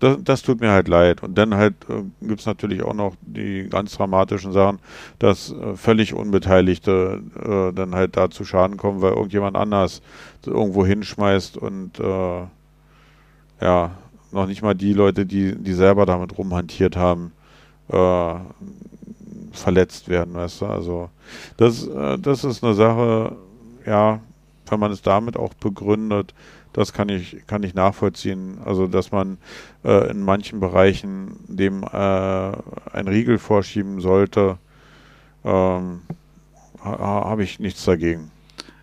das, 0.00 0.18
das 0.22 0.42
tut 0.42 0.60
mir 0.60 0.70
halt 0.70 0.88
leid. 0.88 1.22
Und 1.22 1.36
dann 1.36 1.54
halt 1.54 1.74
äh, 1.88 2.02
gibt 2.26 2.40
es 2.40 2.46
natürlich 2.46 2.82
auch 2.82 2.94
noch 2.94 3.14
die 3.22 3.68
ganz 3.68 3.96
dramatischen 3.96 4.52
Sachen, 4.52 4.78
dass 5.18 5.52
äh, 5.52 5.76
völlig 5.76 6.14
Unbeteiligte 6.14 7.22
äh, 7.42 7.74
dann 7.74 7.94
halt 7.94 8.16
da 8.16 8.30
zu 8.30 8.44
Schaden 8.44 8.76
kommen, 8.76 9.00
weil 9.02 9.12
irgendjemand 9.12 9.56
anders 9.56 10.02
irgendwo 10.44 10.84
hinschmeißt 10.84 11.56
und 11.56 11.98
äh, 12.00 12.42
ja, 13.60 13.92
noch 14.34 14.46
nicht 14.46 14.62
mal 14.62 14.74
die 14.74 14.92
Leute, 14.92 15.24
die, 15.24 15.54
die 15.54 15.72
selber 15.72 16.06
damit 16.06 16.36
rumhantiert 16.36 16.96
haben, 16.96 17.32
äh, 17.88 18.34
verletzt 19.52 20.08
werden, 20.08 20.34
weißt 20.34 20.60
du? 20.60 20.66
Also 20.66 21.10
das, 21.56 21.86
äh, 21.86 22.18
das 22.18 22.44
ist 22.44 22.62
eine 22.62 22.74
Sache, 22.74 23.36
ja, 23.86 24.20
wenn 24.68 24.80
man 24.80 24.92
es 24.92 25.02
damit 25.02 25.36
auch 25.36 25.54
begründet, 25.54 26.34
das 26.72 26.92
kann 26.92 27.08
ich, 27.08 27.46
kann 27.46 27.62
ich 27.62 27.74
nachvollziehen. 27.74 28.58
Also, 28.64 28.88
dass 28.88 29.12
man 29.12 29.38
äh, 29.84 30.10
in 30.10 30.20
manchen 30.20 30.58
Bereichen 30.60 31.36
dem 31.46 31.84
äh, 31.84 31.86
ein 31.86 33.08
Riegel 33.08 33.38
vorschieben 33.38 34.00
sollte, 34.00 34.58
ähm, 35.44 36.02
ha, 36.84 36.98
habe 36.98 37.44
ich 37.44 37.60
nichts 37.60 37.84
dagegen. 37.84 38.30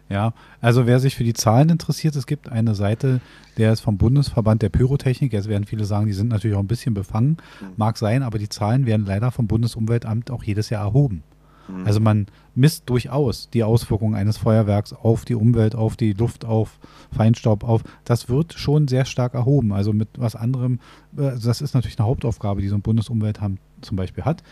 Ja, 0.07 0.33
also 0.61 0.87
wer 0.87 0.99
sich 0.99 1.15
für 1.15 1.23
die 1.23 1.33
Zahlen 1.33 1.69
interessiert, 1.69 2.15
es 2.15 2.25
gibt 2.25 2.49
eine 2.49 2.75
Seite, 2.75 3.21
der 3.57 3.73
ist 3.73 3.81
vom 3.81 3.97
Bundesverband 3.97 4.61
der 4.61 4.69
Pyrotechnik. 4.69 5.33
Jetzt 5.33 5.49
werden 5.49 5.65
viele 5.65 5.85
sagen, 5.85 6.07
die 6.07 6.13
sind 6.13 6.29
natürlich 6.29 6.55
auch 6.55 6.61
ein 6.61 6.67
bisschen 6.67 6.93
befangen. 6.93 7.37
Mhm. 7.59 7.67
Mag 7.77 7.97
sein, 7.97 8.23
aber 8.23 8.39
die 8.39 8.49
Zahlen 8.49 8.85
werden 8.85 9.05
leider 9.05 9.31
vom 9.31 9.47
Bundesumweltamt 9.47 10.31
auch 10.31 10.43
jedes 10.43 10.69
Jahr 10.69 10.85
erhoben. 10.85 11.23
Mhm. 11.67 11.85
Also 11.85 11.99
man 11.99 12.27
misst 12.55 12.89
durchaus 12.89 13.49
die 13.49 13.63
Auswirkungen 13.63 14.15
eines 14.15 14.37
Feuerwerks 14.37 14.93
auf 14.93 15.25
die 15.25 15.35
Umwelt, 15.35 15.75
auf 15.75 15.95
die 15.95 16.13
Luft, 16.13 16.45
auf 16.45 16.79
Feinstaub, 17.11 17.63
auf. 17.63 17.83
Das 18.05 18.29
wird 18.29 18.53
schon 18.53 18.87
sehr 18.87 19.05
stark 19.05 19.33
erhoben. 19.33 19.73
Also 19.73 19.93
mit 19.93 20.09
was 20.17 20.35
anderem, 20.35 20.79
äh, 21.17 21.31
das 21.41 21.61
ist 21.61 21.73
natürlich 21.73 21.99
eine 21.99 22.07
Hauptaufgabe, 22.07 22.61
die 22.61 22.67
so 22.67 22.75
ein 22.75 22.81
Bundesumweltamt 22.81 23.59
zum 23.81 23.97
Beispiel 23.97 24.25
hat. 24.25 24.43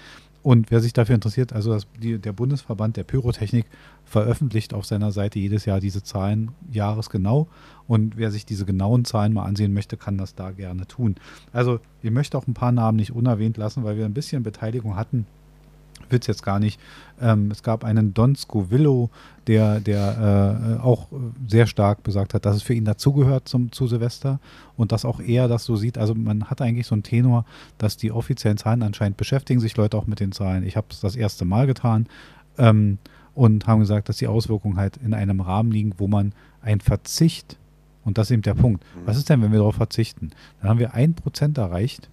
Und 0.41 0.71
wer 0.71 0.79
sich 0.79 0.93
dafür 0.93 1.15
interessiert, 1.15 1.51
also 1.51 1.73
das, 1.73 1.85
die, 2.01 2.17
der 2.17 2.31
Bundesverband 2.31 2.95
der 2.95 3.03
Pyrotechnik 3.03 3.65
veröffentlicht 4.05 4.73
auf 4.73 4.85
seiner 4.85 5.11
Seite 5.11 5.37
jedes 5.37 5.65
Jahr 5.65 5.81
diese 5.81 6.01
Zahlen 6.01 6.51
jahresgenau. 6.71 7.47
Und 7.89 8.15
wer 8.15 8.31
sich 8.31 8.45
diese 8.45 8.65
genauen 8.65 9.03
Zahlen 9.03 9.33
mal 9.33 9.43
ansehen 9.43 9.73
möchte, 9.73 9.97
kann 9.97 10.17
das 10.17 10.35
da 10.35 10.51
gerne 10.51 10.87
tun. 10.87 11.15
Also 11.51 11.81
ich 12.01 12.11
möchte 12.11 12.37
auch 12.37 12.47
ein 12.47 12.53
paar 12.53 12.71
Namen 12.71 12.95
nicht 12.95 13.11
unerwähnt 13.11 13.57
lassen, 13.57 13.83
weil 13.83 13.97
wir 13.97 14.05
ein 14.05 14.13
bisschen 14.13 14.43
Beteiligung 14.43 14.95
hatten 14.95 15.25
will 16.09 16.19
es 16.19 16.27
jetzt 16.27 16.43
gar 16.43 16.59
nicht. 16.59 16.79
Ähm, 17.21 17.51
es 17.51 17.63
gab 17.63 17.83
einen 17.83 18.13
Don 18.13 18.35
Scovillo, 18.35 19.09
der, 19.47 19.79
der 19.79 20.77
äh, 20.79 20.81
auch 20.81 21.07
sehr 21.47 21.67
stark 21.67 22.03
besagt 22.03 22.33
hat, 22.33 22.45
dass 22.45 22.55
es 22.55 22.63
für 22.63 22.73
ihn 22.73 22.85
dazugehört 22.85 23.47
zum, 23.47 23.71
zu 23.71 23.87
Silvester 23.87 24.39
und 24.77 24.91
dass 24.91 25.05
auch 25.05 25.19
er 25.19 25.47
das 25.47 25.65
so 25.65 25.75
sieht. 25.75 25.97
Also 25.97 26.15
man 26.15 26.45
hat 26.45 26.61
eigentlich 26.61 26.87
so 26.87 26.95
einen 26.95 27.03
Tenor, 27.03 27.45
dass 27.77 27.97
die 27.97 28.11
offiziellen 28.11 28.57
Zahlen 28.57 28.83
anscheinend 28.83 29.17
beschäftigen 29.17 29.59
sich 29.59 29.75
Leute 29.77 29.97
auch 29.97 30.07
mit 30.07 30.19
den 30.19 30.31
Zahlen. 30.31 30.63
Ich 30.63 30.77
habe 30.77 30.87
es 30.91 30.99
das 30.99 31.15
erste 31.15 31.45
Mal 31.45 31.67
getan 31.67 32.07
ähm, 32.57 32.97
und 33.33 33.67
haben 33.67 33.79
gesagt, 33.79 34.09
dass 34.09 34.17
die 34.17 34.27
Auswirkungen 34.27 34.77
halt 34.77 34.97
in 34.97 35.13
einem 35.13 35.41
Rahmen 35.41 35.71
liegen, 35.71 35.93
wo 35.97 36.07
man 36.07 36.33
ein 36.61 36.81
Verzicht, 36.81 37.57
und 38.09 38.17
das 38.17 38.27
ist 38.27 38.31
eben 38.31 38.41
der 38.41 38.55
Punkt, 38.55 38.83
mhm. 38.83 39.01
was 39.05 39.17
ist 39.17 39.29
denn, 39.29 39.41
wenn 39.41 39.51
wir 39.51 39.59
darauf 39.59 39.75
verzichten? 39.75 40.31
Dann 40.59 40.69
haben 40.69 40.79
wir 40.79 40.93
ein 40.93 41.13
Prozent 41.13 41.57
erreicht 41.57 42.09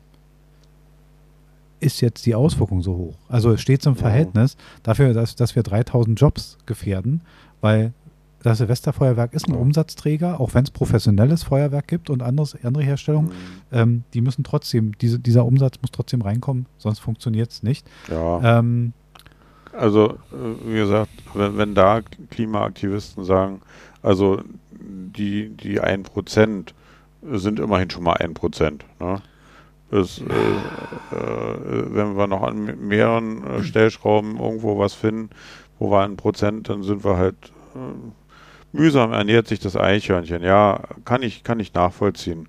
ist 1.81 2.01
jetzt 2.01 2.27
die 2.27 2.35
Auswirkung 2.35 2.83
so 2.83 2.97
hoch? 2.97 3.15
Also 3.29 3.53
es 3.53 3.61
steht 3.61 3.83
zum 3.83 3.97
Verhältnis 3.97 4.57
dafür, 4.83 5.13
dass, 5.13 5.37
dass 5.37 5.55
wir 5.57 5.63
3000 5.63 6.19
Jobs 6.19 6.59
gefährden, 6.67 7.21
weil 7.61 7.93
das 8.43 8.59
Silvesterfeuerwerk 8.59 9.35
ist 9.35 9.49
ein 9.49 9.55
ja. 9.55 9.61
Umsatzträger, 9.61 10.41
auch 10.41 10.55
wenn 10.55 10.65
es 10.65 10.71
professionelles 10.71 11.43
Feuerwerk 11.43 11.89
gibt 11.89 12.11
und 12.11 12.23
anderes, 12.23 12.57
andere 12.63 12.85
Herstellungen, 12.85 13.31
mhm. 13.31 13.33
ähm, 13.73 14.05
die 14.15 14.21
müssen 14.21 14.45
trotzdem, 14.45 14.97
diese, 14.99 15.19
dieser 15.19 15.45
Umsatz 15.45 15.77
muss 15.83 15.91
trotzdem 15.91 16.23
reinkommen, 16.23 16.67
sonst 16.79 17.01
funktioniert 17.01 17.51
es 17.51 17.63
nicht. 17.63 17.87
Ja. 18.09 18.59
Ähm, 18.59 18.93
also, 19.73 20.11
äh, 20.11 20.17
wie 20.67 20.77
gesagt, 20.77 21.11
wenn, 21.35 21.59
wenn 21.59 21.75
da 21.75 22.01
Klimaaktivisten 22.31 23.25
sagen, 23.25 23.61
also 24.03 24.41
die, 24.87 25.51
die 25.51 25.81
1% 25.81 26.73
sind 27.23 27.61
immerhin 27.61 27.91
schon 27.91 28.05
mal 28.05 28.17
1%. 28.17 28.81
Ne? 29.01 29.23
Ist, 29.91 30.21
äh, 30.21 30.25
äh, 30.25 31.95
wenn 31.95 32.17
wir 32.17 32.27
noch 32.27 32.43
an 32.43 32.87
mehreren 32.89 33.45
äh, 33.45 33.63
Stellschrauben 33.63 34.39
irgendwo 34.39 34.79
was 34.79 34.95
finden, 34.95 35.31
wo 35.79 35.91
wir 35.91 36.03
ein 36.03 36.17
Prozent, 36.17 36.69
dann 36.69 36.83
sind 36.83 37.05
wir 37.05 37.17
halt 37.17 37.53
äh, 37.75 38.77
mühsam 38.77 39.13
ernährt 39.13 39.47
sich 39.47 39.61
das 39.61 39.77
Eichhörnchen. 39.77 40.43
Ja, 40.43 40.81
kann 41.05 41.23
ich, 41.23 41.45
kann 41.45 41.61
ich 41.61 41.73
nachvollziehen. 41.73 42.49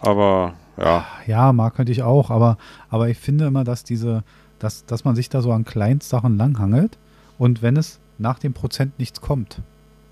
Aber 0.00 0.54
ja. 0.76 1.04
Ja, 1.26 1.52
mag 1.52 1.74
könnte 1.74 1.92
ich 1.92 2.02
auch, 2.02 2.30
aber, 2.30 2.56
aber 2.88 3.08
ich 3.08 3.18
finde 3.18 3.46
immer, 3.46 3.64
dass 3.64 3.84
diese, 3.84 4.24
dass, 4.58 4.86
dass 4.86 5.04
man 5.04 5.14
sich 5.14 5.28
da 5.28 5.42
so 5.42 5.52
an 5.52 5.64
Kleinstsachen 5.64 6.36
langhangelt 6.36 6.98
und 7.38 7.62
wenn 7.62 7.76
es 7.76 8.00
nach 8.18 8.38
dem 8.38 8.54
Prozent 8.54 8.98
nichts 8.98 9.20
kommt, 9.20 9.62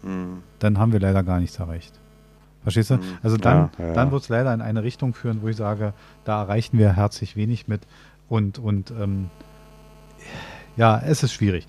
mhm. 0.03 0.43
dann 0.59 0.79
haben 0.79 0.93
wir 0.93 1.01
leider 1.01 1.23
gar 1.23 1.41
nichts 1.41 1.59
erreicht. 1.59 1.99
Verstehst 2.63 2.91
du? 2.91 2.97
Mhm. 2.97 3.03
Also 3.23 3.37
dann, 3.37 3.71
ja, 3.79 3.87
ja. 3.87 3.93
dann 3.95 4.13
wird 4.13 4.23
es 4.23 4.29
leider 4.29 4.53
in 4.53 4.61
eine 4.61 4.83
Richtung 4.83 5.15
führen, 5.15 5.43
wo 5.43 5.49
ich 5.49 5.57
sage, 5.57 5.95
da 6.25 6.43
erreichen 6.43 6.79
wir 6.79 6.95
herzlich 6.95 7.37
wenig 7.37 7.69
mit. 7.69 7.87
Und, 8.29 8.59
und 8.59 8.93
ähm, 8.93 9.31
ja, 10.77 10.99
es 10.99 11.23
ist 11.23 11.33
schwierig. 11.33 11.67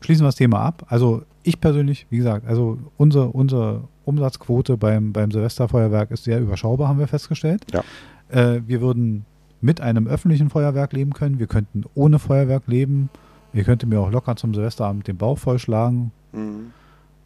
Schließen 0.00 0.24
wir 0.24 0.28
das 0.28 0.36
Thema 0.36 0.60
ab. 0.60 0.84
Also 0.88 1.22
ich 1.44 1.60
persönlich, 1.60 2.06
wie 2.10 2.18
gesagt, 2.18 2.46
also 2.46 2.78
unsere, 2.96 3.28
unsere 3.28 3.84
Umsatzquote 4.04 4.76
beim, 4.76 5.12
beim 5.12 5.30
Silvesterfeuerwerk 5.30 6.10
ist 6.10 6.24
sehr 6.24 6.40
überschaubar, 6.40 6.88
haben 6.88 6.98
wir 6.98 7.08
festgestellt. 7.08 7.64
Ja. 7.72 7.84
Äh, 8.28 8.62
wir 8.66 8.80
würden 8.80 9.24
mit 9.60 9.80
einem 9.80 10.08
öffentlichen 10.08 10.50
Feuerwerk 10.50 10.92
leben 10.92 11.12
können. 11.12 11.38
Wir 11.38 11.46
könnten 11.46 11.84
ohne 11.94 12.18
Feuerwerk 12.18 12.64
leben. 12.66 13.10
Ihr 13.52 13.64
könntet 13.64 13.88
mir 13.88 14.00
auch 14.00 14.10
locker 14.10 14.34
zum 14.34 14.54
Silvesterabend 14.54 15.06
den 15.06 15.16
Bauch 15.16 15.38
vollschlagen. 15.38 16.10
Mhm. 16.32 16.72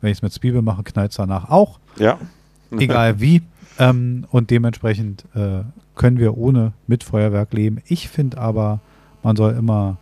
Wenn 0.06 0.12
ich 0.12 0.18
es 0.18 0.22
mit 0.22 0.32
Zwiebel 0.32 0.62
mache, 0.62 0.84
knallt 0.84 1.10
es 1.10 1.16
danach 1.16 1.50
auch. 1.50 1.80
Ja. 1.98 2.20
Egal 2.70 3.20
wie. 3.20 3.42
Ähm, 3.76 4.24
und 4.30 4.52
dementsprechend 4.52 5.24
äh, 5.34 5.62
können 5.96 6.20
wir 6.20 6.38
ohne 6.38 6.74
mit 6.86 7.02
Feuerwerk 7.02 7.52
leben. 7.52 7.82
Ich 7.86 8.08
finde 8.08 8.38
aber, 8.38 8.78
man 9.24 9.34
soll 9.34 9.54
immer 9.54 9.96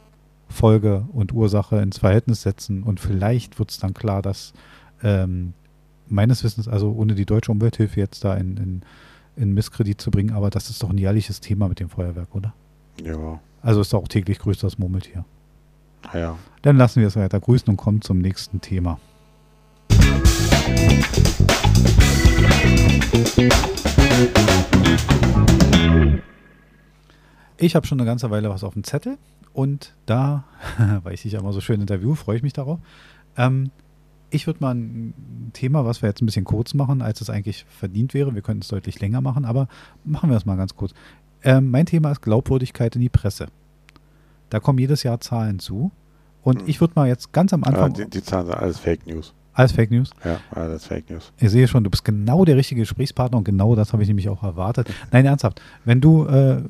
Folge 0.51 1.07
und 1.15 1.33
Ursache 1.33 1.81
ins 1.81 1.97
Verhältnis 1.97 2.43
setzen 2.43 2.83
und 2.83 3.01
vielleicht 3.01 3.59
wird 3.59 3.71
es 3.71 3.79
dann 3.79 3.95
klar, 3.95 4.21
dass 4.21 4.53
ähm, 5.03 5.55
meines 6.07 6.45
Wissens, 6.45 6.69
also 6.69 6.93
ohne 6.93 7.15
die 7.15 7.25
deutsche 7.25 7.51
Umwelthilfe 7.51 7.99
jetzt 7.99 8.27
da 8.27 8.35
in, 8.35 8.59
in, 8.59 8.83
in 9.37 9.55
Misskredit 9.55 9.99
zu 9.99 10.11
bringen, 10.11 10.35
aber 10.35 10.51
das 10.51 10.69
ist 10.69 10.83
doch 10.83 10.91
ein 10.91 10.99
jährliches 10.99 11.41
Thema 11.41 11.67
mit 11.67 11.81
dem 11.81 11.89
Feuerwerk, 11.89 12.35
oder? 12.35 12.53
Ja. 13.03 13.41
Also 13.63 13.81
ist 13.81 13.95
auch 13.95 14.07
täglich 14.07 14.39
grüßt 14.39 14.63
das 14.63 14.79
Murmeltier. 14.79 15.25
Ja. 16.13 16.37
Dann 16.61 16.77
lassen 16.77 17.01
wir 17.01 17.09
es 17.09 17.17
weiter 17.17 17.41
grüßen 17.41 17.71
und 17.71 17.79
kommen 17.79 18.03
zum 18.03 18.19
nächsten 18.19 18.61
Thema. 18.61 19.01
Ich 27.65 27.75
habe 27.75 27.87
schon 27.87 27.99
eine 27.99 28.07
ganze 28.07 28.31
Weile 28.31 28.51
was 28.51 28.63
auf 28.63 28.75
dem 28.75 28.85
Zettel 28.85 29.17
und 29.53 29.95
da, 30.07 30.45
weil 31.03 31.15
ich 31.15 31.23
dich 31.23 31.33
ja 31.33 31.41
immer 31.41 31.53
so 31.53 31.61
schön 31.61 31.81
interview, 31.81 32.15
freue 32.15 32.37
ich 32.37 32.43
mich 32.43 32.53
darauf. 32.53 32.79
Ähm, 33.37 33.71
ich 34.31 34.47
würde 34.47 34.61
mal 34.61 34.75
ein 34.75 35.51
Thema, 35.55 35.85
was 35.85 36.03
wir 36.03 36.09
jetzt 36.09 36.21
ein 36.21 36.27
bisschen 36.27 36.45
kurz 36.45 36.75
machen, 36.75 37.01
als 37.01 37.21
es 37.21 37.31
eigentlich 37.31 37.65
verdient 37.69 38.13
wäre. 38.13 38.35
Wir 38.35 38.43
könnten 38.43 38.63
es 38.63 38.69
deutlich 38.69 39.01
länger 39.01 39.21
machen, 39.21 39.45
aber 39.45 39.69
machen 40.05 40.29
wir 40.29 40.37
es 40.37 40.45
mal 40.45 40.57
ganz 40.57 40.77
kurz. 40.77 40.93
Ähm, 41.43 41.71
mein 41.71 41.87
Thema 41.87 42.11
ist 42.11 42.21
Glaubwürdigkeit 42.21 42.95
in 42.97 43.01
die 43.01 43.09
Presse. 43.09 43.47
Da 44.51 44.61
kommen 44.61 44.79
jedes 44.79 45.03
Jahr 45.03 45.21
Zahlen 45.21 45.59
zu. 45.59 45.91
Und 46.43 46.61
hm. 46.61 46.69
ich 46.69 46.81
würde 46.81 46.95
mal 46.97 47.09
jetzt 47.09 47.33
ganz 47.33 47.53
am 47.53 47.65
Anfang. 47.65 47.95
Ja, 47.95 48.05
die, 48.05 48.11
die 48.11 48.23
Zahlen 48.23 48.47
sind 48.47 48.57
alles 48.57 48.79
Fake 48.79 49.07
News. 49.07 49.33
Alles 49.55 49.71
Fake 49.71 49.91
News? 49.91 50.11
Ja, 50.25 50.41
alles 50.51 50.85
Fake 50.87 51.09
News. 51.09 51.33
Ich 51.39 51.51
sehe 51.51 51.69
schon, 51.69 51.85
du 51.85 51.91
bist 51.91 52.05
genau 52.05 52.45
der 52.45 52.57
richtige 52.57 52.81
Gesprächspartner 52.81 53.39
und 53.39 53.45
genau 53.45 53.77
das 53.77 53.93
habe 53.93 54.03
ich 54.03 54.09
nämlich 54.09 54.29
auch 54.29 54.43
erwartet. 54.43 54.89
Nein, 55.13 55.25
ernsthaft. 55.25 55.63
Wenn 55.85 56.01
du, 56.01 56.27
äh, 56.27 56.63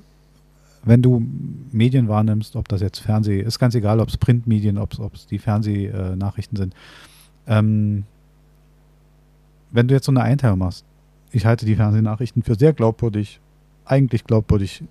wenn 0.84 1.00
du 1.00 1.26
Medien 1.72 2.08
wahrnimmst, 2.08 2.56
ob 2.56 2.68
das 2.68 2.82
jetzt 2.82 2.98
Fernseh, 2.98 3.40
ist 3.40 3.58
ganz 3.58 3.74
egal, 3.74 4.00
ob 4.00 4.08
es 4.10 4.18
Printmedien, 4.18 4.76
ob 4.76 5.14
es 5.14 5.26
die 5.26 5.38
Fernsehnachrichten 5.38 6.56
sind. 6.56 6.74
Ähm, 7.46 8.04
wenn 9.70 9.88
du 9.88 9.94
jetzt 9.94 10.04
so 10.04 10.12
eine 10.12 10.22
Einteilung 10.22 10.58
machst, 10.58 10.84
ich 11.32 11.46
halte 11.46 11.64
die 11.64 11.76
Fernsehnachrichten 11.76 12.42
für 12.42 12.54
sehr 12.54 12.74
glaubwürdig, 12.74 13.40
eigentlich 13.86 14.24
glaubwürdig, 14.24 14.84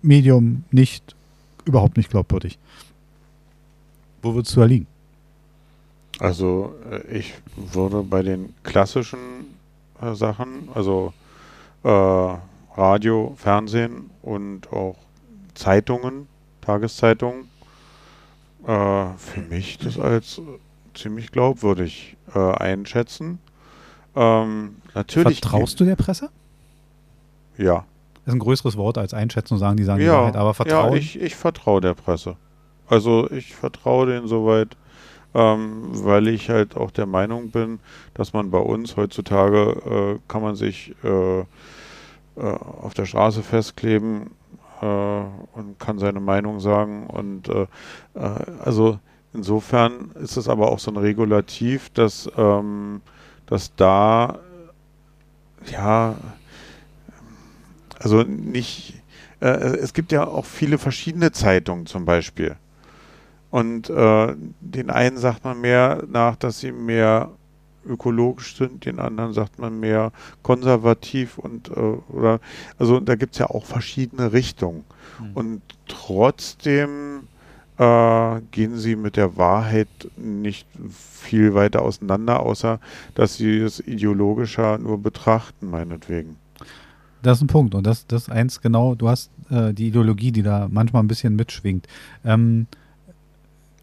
Medium 0.00 0.64
nicht, 0.70 1.14
überhaupt 1.64 1.96
nicht 1.96 2.10
glaubwürdig. 2.10 2.58
Wo 4.22 4.34
würdest 4.34 4.56
du 4.56 4.60
da 4.60 4.66
liegen? 4.66 4.86
Also 6.18 6.74
äh, 6.90 7.18
ich 7.18 7.34
würde 7.56 8.02
bei 8.02 8.22
den 8.22 8.54
klassischen 8.62 9.18
äh, 10.00 10.14
Sachen, 10.14 10.68
also 10.74 11.12
äh, 11.84 11.88
Radio, 12.76 13.34
Fernsehen 13.36 14.10
und 14.22 14.72
auch 14.72 14.96
Zeitungen, 15.54 16.26
Tageszeitungen, 16.60 17.48
äh, 18.66 19.06
für 19.16 19.40
mich 19.48 19.78
das 19.78 19.98
als 19.98 20.40
ziemlich 20.94 21.32
glaubwürdig 21.32 22.16
äh, 22.34 22.38
einschätzen. 22.38 23.38
Ähm, 24.14 24.76
natürlich 24.94 25.40
Vertraust 25.40 25.80
du 25.80 25.84
der 25.84 25.96
Presse? 25.96 26.30
Ja. 27.58 27.84
Das 28.24 28.32
ist 28.32 28.34
ein 28.34 28.38
größeres 28.38 28.76
Wort 28.76 28.98
als 28.98 29.14
einschätzen 29.14 29.54
und 29.54 29.60
sagen, 29.60 29.76
die 29.76 29.84
sagen 29.84 29.98
die 30.00 30.06
Ja, 30.06 30.18
Wahrheit, 30.18 30.36
aber 30.36 30.54
vertrauen. 30.54 30.92
ja 30.92 30.98
ich, 30.98 31.20
ich 31.20 31.34
vertraue 31.34 31.80
der 31.80 31.94
Presse. 31.94 32.36
Also 32.86 33.30
ich 33.30 33.54
vertraue 33.54 34.06
denen 34.06 34.28
soweit, 34.28 34.76
ähm, 35.34 35.88
weil 36.04 36.28
ich 36.28 36.50
halt 36.50 36.76
auch 36.76 36.90
der 36.90 37.06
Meinung 37.06 37.50
bin, 37.50 37.80
dass 38.14 38.32
man 38.32 38.50
bei 38.50 38.58
uns 38.58 38.96
heutzutage 38.96 40.18
äh, 40.18 40.18
kann 40.28 40.42
man 40.42 40.56
sich 40.56 40.94
äh, 41.02 41.40
äh, 41.40 41.44
auf 42.36 42.94
der 42.94 43.04
Straße 43.04 43.42
festkleben 43.42 44.30
äh, 44.80 44.86
und 44.86 45.78
kann 45.78 45.98
seine 45.98 46.20
Meinung 46.20 46.60
sagen 46.60 47.06
und 47.06 47.48
äh, 47.48 47.66
also 48.14 48.98
insofern 49.34 50.12
ist 50.14 50.38
es 50.38 50.48
aber 50.48 50.70
auch 50.70 50.78
so 50.78 50.90
ein 50.90 50.96
Regulativ, 50.96 51.90
dass 51.90 52.30
ähm, 52.38 53.02
dass 53.46 53.74
da 53.76 54.38
ja 55.70 56.14
also 57.98 58.22
nicht 58.22 58.94
es 59.40 59.92
gibt 59.92 60.12
ja 60.12 60.24
auch 60.24 60.44
viele 60.44 60.78
verschiedene 60.78 61.32
Zeitungen 61.32 61.86
zum 61.86 62.04
Beispiel. 62.04 62.54
Und 63.52 63.90
äh, 63.90 64.34
den 64.60 64.88
einen 64.88 65.18
sagt 65.18 65.44
man 65.44 65.60
mehr 65.60 66.02
nach, 66.10 66.36
dass 66.36 66.60
sie 66.60 66.72
mehr 66.72 67.28
ökologisch 67.86 68.56
sind, 68.56 68.86
den 68.86 68.98
anderen 68.98 69.34
sagt 69.34 69.58
man 69.58 69.78
mehr 69.78 70.10
konservativ 70.42 71.36
und 71.36 71.68
äh, 71.68 71.98
oder 72.08 72.40
also 72.78 72.98
da 72.98 73.14
gibt 73.14 73.34
es 73.34 73.40
ja 73.40 73.50
auch 73.50 73.66
verschiedene 73.66 74.32
Richtungen. 74.32 74.84
Mhm. 75.20 75.30
Und 75.34 75.62
trotzdem 75.86 77.24
äh, 77.76 78.40
gehen 78.52 78.78
sie 78.78 78.96
mit 78.96 79.18
der 79.18 79.36
Wahrheit 79.36 79.88
nicht 80.16 80.66
viel 80.88 81.52
weiter 81.52 81.82
auseinander, 81.82 82.40
außer 82.40 82.80
dass 83.14 83.36
sie 83.36 83.58
es 83.58 83.80
ideologischer 83.80 84.78
nur 84.78 84.96
betrachten, 84.96 85.68
meinetwegen. 85.68 86.36
Das 87.20 87.36
ist 87.36 87.42
ein 87.42 87.48
Punkt. 87.48 87.74
Und 87.74 87.86
das, 87.86 88.06
das 88.06 88.22
ist 88.22 88.30
eins 88.30 88.62
genau, 88.62 88.94
du 88.94 89.10
hast 89.10 89.30
äh, 89.50 89.74
die 89.74 89.88
Ideologie, 89.88 90.32
die 90.32 90.42
da 90.42 90.68
manchmal 90.70 91.02
ein 91.02 91.08
bisschen 91.08 91.36
mitschwingt. 91.36 91.86
Ähm, 92.24 92.66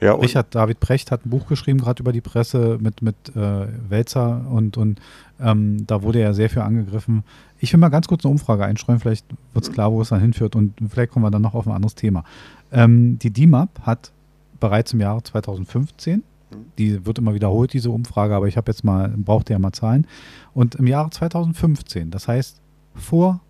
ja, 0.01 0.13
Richard 0.13 0.55
David 0.55 0.79
Brecht 0.79 1.11
hat 1.11 1.25
ein 1.25 1.29
Buch 1.29 1.47
geschrieben, 1.47 1.79
gerade 1.79 2.01
über 2.01 2.13
die 2.13 2.21
Presse 2.21 2.77
mit, 2.79 3.01
mit 3.01 3.15
äh, 3.35 3.67
Welzer 3.89 4.45
und, 4.49 4.77
und 4.77 4.99
ähm, 5.41 5.85
da 5.87 6.03
wurde 6.03 6.19
er 6.19 6.33
sehr 6.33 6.49
viel 6.49 6.61
angegriffen. 6.61 7.23
Ich 7.59 7.73
will 7.73 7.79
mal 7.79 7.89
ganz 7.89 8.07
kurz 8.07 8.23
eine 8.23 8.31
Umfrage 8.31 8.63
einstreuen, 8.63 8.99
vielleicht 8.99 9.25
wird 9.53 9.65
es 9.65 9.71
klar, 9.71 9.91
wo 9.91 10.01
es 10.01 10.09
dann 10.09 10.21
hinführt 10.21 10.55
und 10.55 10.73
vielleicht 10.89 11.11
kommen 11.11 11.25
wir 11.25 11.31
dann 11.31 11.41
noch 11.41 11.53
auf 11.53 11.67
ein 11.67 11.73
anderes 11.73 11.95
Thema. 11.95 12.23
Ähm, 12.71 13.19
die 13.19 13.31
DIMAP 13.31 13.81
hat 13.81 14.11
bereits 14.59 14.93
im 14.93 15.01
Jahre 15.01 15.21
2015, 15.21 16.23
die 16.77 17.05
wird 17.05 17.17
immer 17.17 17.33
wiederholt, 17.33 17.73
diese 17.73 17.91
Umfrage, 17.91 18.35
aber 18.35 18.47
ich 18.47 18.55
habe 18.55 18.71
jetzt 18.71 18.85
mal, 18.85 19.09
brauchte 19.17 19.51
ja 19.51 19.59
mal 19.59 19.73
Zahlen, 19.73 20.07
und 20.53 20.75
im 20.75 20.87
Jahre 20.87 21.09
2015, 21.09 22.09
das 22.09 22.27
heißt 22.27 22.61
vor 22.95 23.41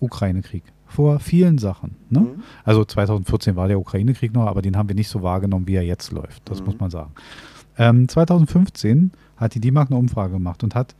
Ukraine-Krieg, 0.00 0.62
vor 0.88 1.20
vielen 1.20 1.58
Sachen. 1.58 1.96
Ne? 2.10 2.20
Mhm. 2.20 2.42
Also 2.64 2.84
2014 2.84 3.56
war 3.56 3.68
der 3.68 3.78
Ukraine-Krieg 3.78 4.32
noch, 4.32 4.46
aber 4.46 4.62
den 4.62 4.76
haben 4.76 4.88
wir 4.88 4.96
nicht 4.96 5.08
so 5.08 5.22
wahrgenommen, 5.22 5.66
wie 5.66 5.74
er 5.74 5.84
jetzt 5.84 6.10
läuft. 6.12 6.42
Das 6.46 6.60
mhm. 6.60 6.66
muss 6.66 6.80
man 6.80 6.90
sagen. 6.90 7.12
Ähm, 7.76 8.08
2015 8.08 9.12
hat 9.36 9.54
die 9.54 9.60
DIMAG 9.60 9.88
eine 9.88 9.98
Umfrage 9.98 10.32
gemacht 10.32 10.64
und 10.64 10.74
hat 10.74 10.94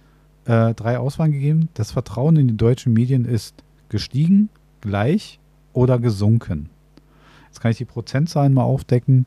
äh, 0.45 0.75
drei 0.75 0.99
Auswahlen 0.99 1.33
gegeben. 1.33 1.69
Das 1.75 1.91
Vertrauen 1.91 2.37
in 2.37 2.49
die 2.49 2.57
deutschen 2.57 2.93
Medien 2.93 3.25
ist 3.25 3.55
gestiegen, 3.89 4.51
gleich 4.81 5.41
oder 5.73 5.99
gesunken. 5.99 6.71
Jetzt 7.47 7.61
kann 7.61 7.71
ich 7.71 7.79
die 7.79 7.85
Prozentzahlen 7.85 8.55
mal 8.55 8.63
aufdecken. 8.63 9.25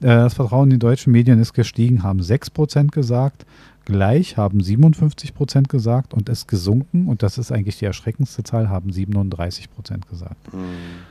Äh, 0.00 0.06
das 0.06 0.34
Vertrauen 0.34 0.70
in 0.70 0.78
die 0.78 0.78
deutschen 0.78 1.12
Medien 1.12 1.40
ist 1.40 1.52
gestiegen, 1.52 2.02
haben 2.02 2.20
6% 2.20 2.90
gesagt 2.90 3.44
gleich 3.84 4.36
haben 4.36 4.60
57 4.60 5.34
Prozent 5.34 5.68
gesagt 5.68 6.14
und 6.14 6.28
es 6.28 6.46
gesunken, 6.46 7.08
und 7.08 7.22
das 7.22 7.38
ist 7.38 7.52
eigentlich 7.52 7.78
die 7.78 7.84
erschreckendste 7.84 8.42
Zahl, 8.42 8.68
haben 8.68 8.92
37 8.92 9.70
Prozent 9.70 10.08
gesagt. 10.08 10.52
Mhm. 10.52 11.04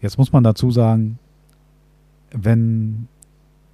Jetzt 0.00 0.18
muss 0.18 0.32
man 0.32 0.42
dazu 0.42 0.70
sagen, 0.70 1.18
wenn 2.32 3.08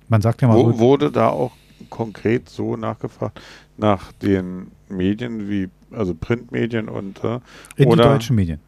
man 0.09 0.22
sagt 0.22 0.43
ja 0.43 0.49
mal. 0.49 0.57
Wo, 0.57 0.72
so, 0.72 0.78
wurde 0.78 1.11
da 1.11 1.28
auch 1.28 1.53
konkret 1.91 2.49
so 2.49 2.76
nachgefragt 2.76 3.41
nach 3.76 4.12
den 4.12 4.68
Medien 4.89 5.49
wie, 5.49 5.68
also 5.91 6.14
Printmedien 6.14 6.89
und 6.89 7.22
äh, 7.22 7.41
in 7.76 7.89
oder, 7.89 8.05
die 8.05 8.09
deutschen 8.11 8.37
Medien. 8.37 8.61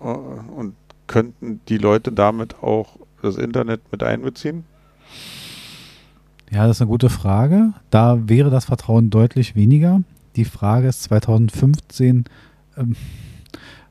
Äh, 0.00 0.04
und 0.04 0.74
könnten 1.06 1.60
die 1.68 1.78
Leute 1.78 2.12
damit 2.12 2.62
auch 2.62 2.96
das 3.22 3.36
Internet 3.36 3.80
mit 3.90 4.02
einbeziehen? 4.02 4.64
Ja, 6.50 6.66
das 6.66 6.76
ist 6.76 6.82
eine 6.82 6.90
gute 6.90 7.10
Frage. 7.10 7.72
Da 7.90 8.28
wäre 8.28 8.50
das 8.50 8.64
Vertrauen 8.64 9.10
deutlich 9.10 9.54
weniger. 9.54 10.02
Die 10.36 10.44
Frage 10.44 10.88
ist 10.88 11.02
2015 11.04 12.24
ähm, 12.76 12.96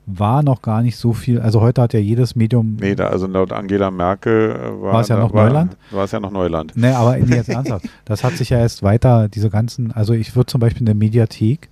war 0.08 0.42
noch 0.42 0.62
gar 0.62 0.82
nicht 0.82 0.96
so 0.96 1.14
viel. 1.14 1.40
Also 1.42 1.62
heute 1.62 1.82
hat 1.82 1.94
ja 1.94 2.00
jedes 2.00 2.36
Medium. 2.36 2.78
Nee, 2.80 2.96
da, 2.96 3.08
also 3.10 3.28
laut 3.28 3.52
Angela 3.52 3.92
Merkel 3.92 4.52
äh, 4.52 4.82
war, 4.82 4.94
war 4.94 5.02
es 5.02 5.10
ja 5.10 5.18
noch 5.18 5.34
war, 5.34 5.46
Neuland. 5.46 5.78
War 5.92 6.06
es 6.06 6.12
ja 6.12 6.20
noch 6.20 6.32
Neuland. 6.32 6.72
Nee, 6.76 6.88
aber 6.88 7.18
nee, 7.18 7.36
jetzt 7.36 7.50
ernsthaft. 7.50 7.88
Das 8.06 8.24
hat 8.24 8.34
sich 8.38 8.50
ja 8.50 8.60
erst 8.60 8.82
weiter, 8.82 9.28
diese 9.28 9.50
ganzen, 9.50 9.92
also 9.92 10.14
ich 10.14 10.36
würde 10.36 10.48
zum 10.48 10.62
Beispiel 10.62 10.82
in 10.82 10.86
der 10.86 10.96
Mediathek 10.96 11.70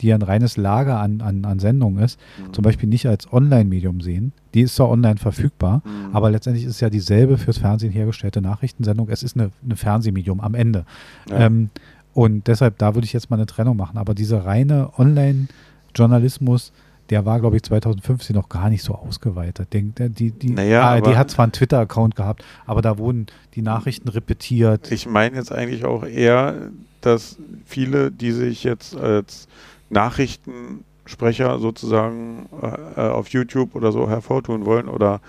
die 0.00 0.08
ja 0.08 0.14
ein 0.14 0.22
reines 0.22 0.56
Lager 0.56 0.98
an, 0.98 1.20
an, 1.20 1.44
an 1.44 1.58
Sendungen 1.58 2.02
ist, 2.02 2.18
mhm. 2.38 2.52
zum 2.52 2.62
Beispiel 2.62 2.88
nicht 2.88 3.06
als 3.06 3.32
Online-Medium 3.32 4.00
sehen. 4.00 4.32
Die 4.54 4.62
ist 4.62 4.76
zwar 4.76 4.90
online 4.90 5.16
verfügbar, 5.16 5.82
mhm. 5.84 6.14
aber 6.14 6.30
letztendlich 6.30 6.64
ist 6.64 6.72
es 6.72 6.80
ja 6.80 6.90
dieselbe 6.90 7.38
fürs 7.38 7.58
Fernsehen 7.58 7.92
hergestellte 7.92 8.40
Nachrichtensendung. 8.40 9.08
Es 9.08 9.22
ist 9.22 9.36
eine, 9.36 9.50
eine 9.64 9.76
Fernsehmedium 9.76 10.40
am 10.40 10.54
Ende. 10.54 10.84
Ja. 11.30 11.46
Ähm, 11.46 11.70
und 12.12 12.46
deshalb, 12.46 12.78
da 12.78 12.94
würde 12.94 13.04
ich 13.04 13.12
jetzt 13.12 13.30
mal 13.30 13.36
eine 13.36 13.46
Trennung 13.46 13.76
machen. 13.76 13.98
Aber 13.98 14.14
dieser 14.14 14.46
reine 14.46 14.90
Online-Journalismus, 14.96 16.72
der 17.10 17.24
war, 17.24 17.40
glaube 17.40 17.56
ich, 17.56 17.62
2015 17.62 18.34
noch 18.34 18.48
gar 18.48 18.70
nicht 18.70 18.82
so 18.82 18.94
ausgeweitet. 18.94 19.68
Die, 19.72 19.92
die, 19.92 20.30
die 20.30 20.50
naja, 20.50 20.82
ARD 20.82 21.16
hat 21.16 21.30
zwar 21.30 21.44
einen 21.44 21.52
Twitter-Account 21.52 22.16
gehabt, 22.16 22.44
aber 22.64 22.82
da 22.82 22.98
wurden 22.98 23.26
die 23.54 23.62
Nachrichten 23.62 24.08
repetiert. 24.08 24.90
Ich 24.90 25.06
meine 25.06 25.36
jetzt 25.36 25.52
eigentlich 25.52 25.84
auch 25.84 26.04
eher, 26.04 26.70
dass 27.00 27.36
viele, 27.64 28.10
die 28.10 28.32
sich 28.32 28.64
jetzt 28.64 28.96
als 28.96 29.46
Nachrichtensprecher 29.90 31.58
sozusagen 31.58 32.48
äh, 32.62 33.06
äh, 33.06 33.10
auf 33.10 33.28
YouTube 33.28 33.74
oder 33.74 33.92
so 33.92 34.08
hervortun 34.08 34.64
wollen 34.66 34.88
oder 34.88 35.20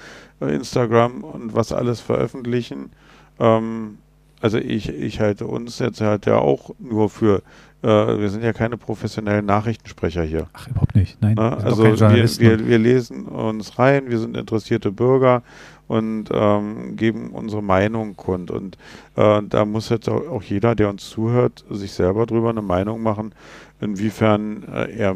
äh, 0.41 0.53
Instagram 0.53 1.23
und 1.23 1.55
was 1.55 1.71
alles 1.71 1.99
veröffentlichen. 1.99 2.91
Ähm, 3.39 3.97
also 4.39 4.59
ich, 4.59 4.89
ich 4.89 5.19
halte 5.19 5.47
uns 5.47 5.79
jetzt 5.79 6.01
halt 6.01 6.27
ja 6.27 6.37
auch 6.37 6.69
nur 6.77 7.09
für, 7.09 7.41
äh, 7.81 7.87
wir 7.87 8.29
sind 8.29 8.43
ja 8.43 8.53
keine 8.53 8.77
professionellen 8.77 9.45
Nachrichtensprecher 9.45 10.21
hier. 10.21 10.47
Ach, 10.53 10.67
überhaupt 10.67 10.95
nicht. 10.95 11.19
Nein. 11.21 11.35
Ne? 11.35 11.57
Also 11.57 11.83
wir, 11.83 11.99
wir, 12.39 12.67
wir 12.67 12.77
lesen 12.77 13.25
uns 13.25 13.79
rein, 13.79 14.09
wir 14.09 14.19
sind 14.19 14.37
interessierte 14.37 14.91
Bürger 14.91 15.41
und 15.87 16.25
ähm, 16.31 16.95
geben 16.97 17.31
unsere 17.31 17.63
Meinung 17.63 18.15
kund. 18.15 18.51
Und 18.51 18.77
äh, 19.15 19.41
da 19.43 19.65
muss 19.65 19.89
jetzt 19.89 20.09
auch, 20.09 20.27
auch, 20.29 20.43
jeder, 20.43 20.75
der 20.75 20.89
uns 20.89 21.09
zuhört, 21.09 21.65
sich 21.69 21.93
selber 21.93 22.25
drüber 22.25 22.49
eine 22.49 22.61
Meinung 22.61 23.01
machen, 23.01 23.33
inwiefern 23.79 24.63
äh, 24.63 24.91
er 24.91 25.15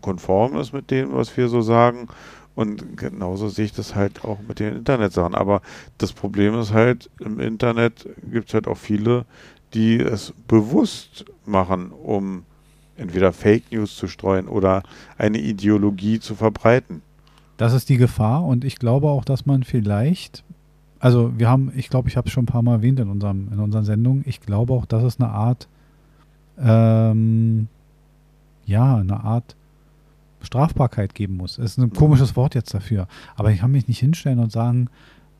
konform 0.00 0.56
ist 0.56 0.72
mit 0.72 0.90
dem, 0.90 1.12
was 1.12 1.36
wir 1.36 1.48
so 1.48 1.62
sagen. 1.62 2.08
Und 2.54 2.96
genauso 2.96 3.48
sehe 3.48 3.64
ich 3.64 3.72
das 3.72 3.94
halt 3.94 4.24
auch 4.24 4.38
mit 4.46 4.60
den 4.60 4.76
Internetsachen. 4.76 5.34
Aber 5.34 5.60
das 5.98 6.12
Problem 6.12 6.54
ist 6.54 6.72
halt, 6.72 7.10
im 7.18 7.40
Internet 7.40 8.08
gibt 8.30 8.48
es 8.48 8.54
halt 8.54 8.68
auch 8.68 8.76
viele, 8.76 9.24
die 9.74 9.98
es 9.98 10.32
bewusst 10.46 11.24
machen, 11.44 11.90
um 11.90 12.44
entweder 12.96 13.32
Fake 13.32 13.72
News 13.72 13.96
zu 13.96 14.06
streuen 14.06 14.46
oder 14.46 14.84
eine 15.18 15.38
Ideologie 15.38 16.20
zu 16.20 16.36
verbreiten. 16.36 17.02
Das 17.56 17.72
ist 17.72 17.88
die 17.88 17.96
Gefahr 17.96 18.44
und 18.44 18.64
ich 18.64 18.78
glaube 18.78 19.08
auch, 19.08 19.24
dass 19.24 19.46
man 19.46 19.64
vielleicht, 19.64 20.44
also 21.00 21.32
wir 21.36 21.48
haben, 21.48 21.72
ich 21.76 21.88
glaube, 21.88 22.08
ich 22.08 22.16
habe 22.16 22.28
es 22.28 22.32
schon 22.32 22.44
ein 22.44 22.46
paar 22.46 22.62
Mal 22.62 22.74
erwähnt 22.74 23.00
in, 23.00 23.08
unserem, 23.08 23.48
in 23.52 23.58
unseren 23.58 23.84
Sendungen, 23.84 24.24
ich 24.26 24.40
glaube 24.40 24.72
auch, 24.72 24.86
dass 24.86 25.02
es 25.02 25.20
eine 25.20 25.30
Art 25.30 25.68
ähm, 26.58 27.68
ja, 28.66 28.96
eine 28.96 29.22
Art 29.22 29.56
Strafbarkeit 30.42 31.14
geben 31.14 31.36
muss. 31.36 31.56
Das 31.56 31.72
ist 31.72 31.78
ein 31.78 31.92
komisches 31.92 32.36
Wort 32.36 32.54
jetzt 32.54 32.74
dafür. 32.74 33.08
Aber 33.36 33.50
ich 33.50 33.60
kann 33.60 33.72
mich 33.72 33.88
nicht 33.88 33.98
hinstellen 33.98 34.38
und 34.38 34.52
sagen, 34.52 34.88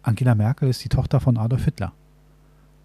Angela 0.02 0.34
Merkel 0.34 0.68
ist 0.68 0.82
die 0.84 0.88
Tochter 0.88 1.20
von 1.20 1.36
Adolf 1.36 1.64
Hitler. 1.64 1.92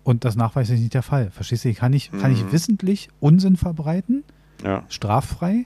Und 0.03 0.25
das 0.25 0.35
nachweislich 0.35 0.79
nicht 0.79 0.93
der 0.93 1.03
Fall. 1.03 1.29
Verstehst 1.31 1.65
du? 1.65 1.73
Kann 1.73 1.93
ich, 1.93 2.11
kann 2.11 2.31
ich 2.31 2.45
mhm. 2.45 2.51
wissentlich 2.51 3.09
Unsinn 3.19 3.57
verbreiten, 3.57 4.23
ja. 4.63 4.83
straffrei, 4.89 5.65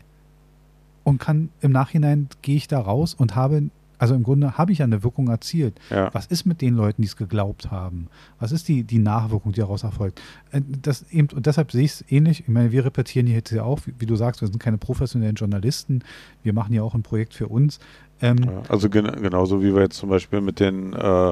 und 1.04 1.20
kann 1.20 1.50
im 1.62 1.72
Nachhinein 1.72 2.30
gehe 2.42 2.56
ich 2.56 2.68
da 2.68 2.80
raus 2.80 3.14
und 3.14 3.36
habe 3.36 3.70
also 4.04 4.16
im 4.16 4.24
Grunde 4.24 4.58
habe 4.58 4.74
ich 4.74 4.80
ja 4.80 4.84
eine 4.84 5.02
Wirkung 5.02 5.30
erzielt. 5.30 5.80
Ja. 5.90 6.14
Was 6.14 6.26
ist 6.26 6.44
mit 6.44 6.62
den 6.62 6.74
Leuten, 6.74 7.02
die 7.02 7.08
es 7.08 7.16
geglaubt 7.16 7.72
haben? 7.72 8.10
Was 8.38 8.52
ist 8.52 8.68
die, 8.68 8.84
die 8.84 9.00
Nachwirkung, 9.00 9.54
die 9.54 9.62
daraus 9.62 9.84
erfolgt? 9.84 10.22
Äh, 10.52 10.60
das 10.82 11.10
eben, 11.10 11.30
und 11.34 11.46
deshalb 11.46 11.72
sehe 11.72 11.86
ich 11.86 11.92
es 11.92 12.06
ähnlich. 12.12 12.42
Ich 12.42 12.50
meine, 12.50 12.74
wir 12.74 12.84
repetieren 12.84 13.28
hier 13.28 13.38
jetzt 13.38 13.52
ja 13.52 13.64
auch, 13.64 13.80
wie, 13.86 13.94
wie, 14.00 14.06
du 14.06 14.18
sagst, 14.18 14.42
wir 14.42 14.50
sind 14.50 14.60
keine 14.60 14.78
professionellen 14.78 15.36
Journalisten. 15.36 16.04
Wir 16.44 16.52
machen 16.52 16.74
ja 16.74 16.84
auch 16.84 16.96
ein 16.96 17.02
Projekt 17.02 17.34
für 17.34 17.48
uns. 17.48 17.80
Ähm, 18.22 18.40
ja, 18.40 18.62
also 18.68 18.90
gen 18.90 19.10
genauso 19.22 19.64
wie 19.64 19.74
wir 19.74 19.84
jetzt 19.84 19.96
zum 19.96 20.10
Beispiel 20.10 20.42
mit 20.42 20.60
den 20.60 20.92
äh, 20.92 21.30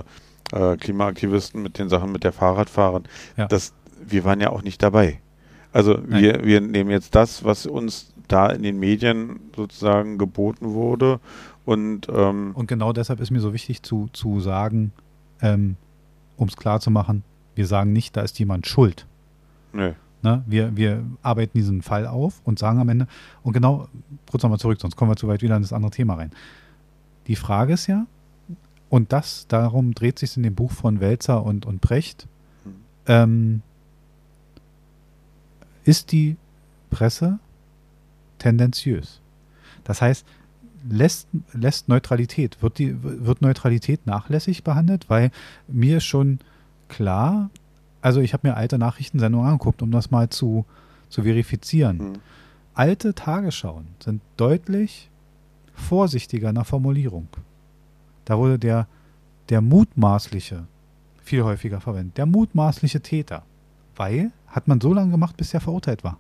äh, 0.54 0.78
Klimaaktivisten, 0.78 1.62
mit 1.62 1.78
den 1.78 1.90
Sachen 1.90 2.14
mit 2.14 2.24
der 2.24 2.32
Fahrradfahren, 2.32 3.04
ja. 3.36 3.48
das, 3.48 3.74
wir 4.02 4.24
waren 4.24 4.40
ja 4.40 4.50
auch 4.50 4.64
nicht 4.64 4.82
dabei. 4.82 5.20
Also 5.74 6.00
wir, 6.08 6.46
wir 6.46 6.62
nehmen 6.62 6.90
jetzt 6.90 7.16
das, 7.16 7.44
was 7.44 7.66
uns 7.66 8.14
da 8.30 8.48
in 8.48 8.64
den 8.64 8.80
Medien 8.80 9.42
sozusagen 9.56 10.18
geboten 10.18 10.74
wurde 10.74 11.20
Und, 11.66 12.08
ähm, 12.10 12.52
Und 12.56 12.68
genau 12.68 12.92
deshalb 12.94 13.20
ist 13.20 13.32
mir 13.32 13.40
so 13.40 13.54
wichtig 13.54 13.84
zu, 13.84 14.10
zu 14.14 14.40
sagen, 14.40 14.92
ähm, 15.42 15.76
um 16.38 16.48
es 16.48 16.56
klar 16.58 16.80
zu 16.80 16.90
machen, 16.92 17.24
wir 17.56 17.68
sagen 17.68 17.94
nicht, 17.94 18.16
da 18.18 18.22
ist 18.22 18.40
jemand 18.40 18.68
schuld. 18.68 19.06
nee. 19.74 19.94
Ne? 20.24 20.44
Wir, 20.46 20.76
wir 20.78 21.04
arbeiten 21.24 21.58
diesen 21.58 21.82
Fall 21.82 22.06
auf 22.06 22.42
und 22.44 22.60
sagen 22.60 22.80
am 22.80 22.90
Ende, 22.90 23.08
und 23.42 23.54
genau, 23.54 23.88
kurz 24.30 24.44
nochmal 24.44 24.60
zurück, 24.60 24.80
sonst 24.80 24.96
kommen 24.96 25.10
wir 25.10 25.16
zu 25.16 25.28
weit 25.28 25.42
wieder 25.42 25.56
in 25.56 25.64
das 25.64 25.74
andere 25.74 25.90
Thema 25.90 26.14
rein. 26.14 26.30
Die 27.26 27.36
Frage 27.36 27.74
ist 27.74 27.88
ja, 27.88 28.06
und 28.90 29.12
das, 29.14 29.48
darum 29.48 29.96
dreht 29.96 30.20
sich 30.20 30.38
in 30.38 30.44
dem 30.44 30.54
Buch 30.54 30.72
von 30.72 31.00
Welzer 31.00 31.44
und, 31.44 31.66
und 31.66 31.82
Precht, 31.82 32.28
Mhm. 32.64 32.72
ähm, 33.08 33.62
ist 35.84 36.12
die 36.12 36.38
Presse 36.92 37.40
tendenziös? 38.38 39.20
Das 39.84 40.02
heißt, 40.04 40.26
lässt, 40.90 41.28
lässt 41.54 41.90
Neutralität, 41.90 42.62
wird, 42.62 42.80
die, 42.80 42.96
wird 43.02 43.42
Neutralität 43.42 44.06
nachlässig 44.06 44.64
behandelt? 44.64 45.10
Weil 45.10 45.32
mir 45.68 45.98
ist 45.98 46.06
schon 46.06 46.40
klar, 46.88 47.50
also 48.02 48.20
ich 48.22 48.34
habe 48.34 48.48
mir 48.48 48.56
alte 48.56 48.78
Nachrichtensendungen 48.78 49.48
angeguckt, 49.48 49.82
um 49.82 49.92
das 49.92 50.12
mal 50.12 50.30
zu, 50.30 50.66
zu 51.10 51.24
verifizieren. 51.24 52.00
Hm. 52.00 52.14
Alte 52.74 53.14
Tagesschauen 53.14 53.88
sind 54.00 54.22
deutlich 54.38 55.10
vorsichtiger 55.74 56.50
in 56.50 56.56
der 56.56 56.64
Formulierung. 56.64 57.28
Da 58.26 58.38
wurde 58.38 58.60
der, 58.60 58.88
der 59.50 59.62
mutmaßliche 59.62 60.66
viel 61.24 61.44
häufiger 61.44 61.82
verwendet. 61.82 62.18
Der 62.18 62.26
mutmaßliche 62.26 63.02
Täter. 63.02 63.44
Weil 63.96 64.32
hat 64.48 64.68
man 64.68 64.82
so 64.82 64.94
lange 64.94 65.12
gemacht, 65.12 65.38
bis 65.38 65.54
er 65.54 65.62
verurteilt 65.62 66.04
war. 66.04 66.18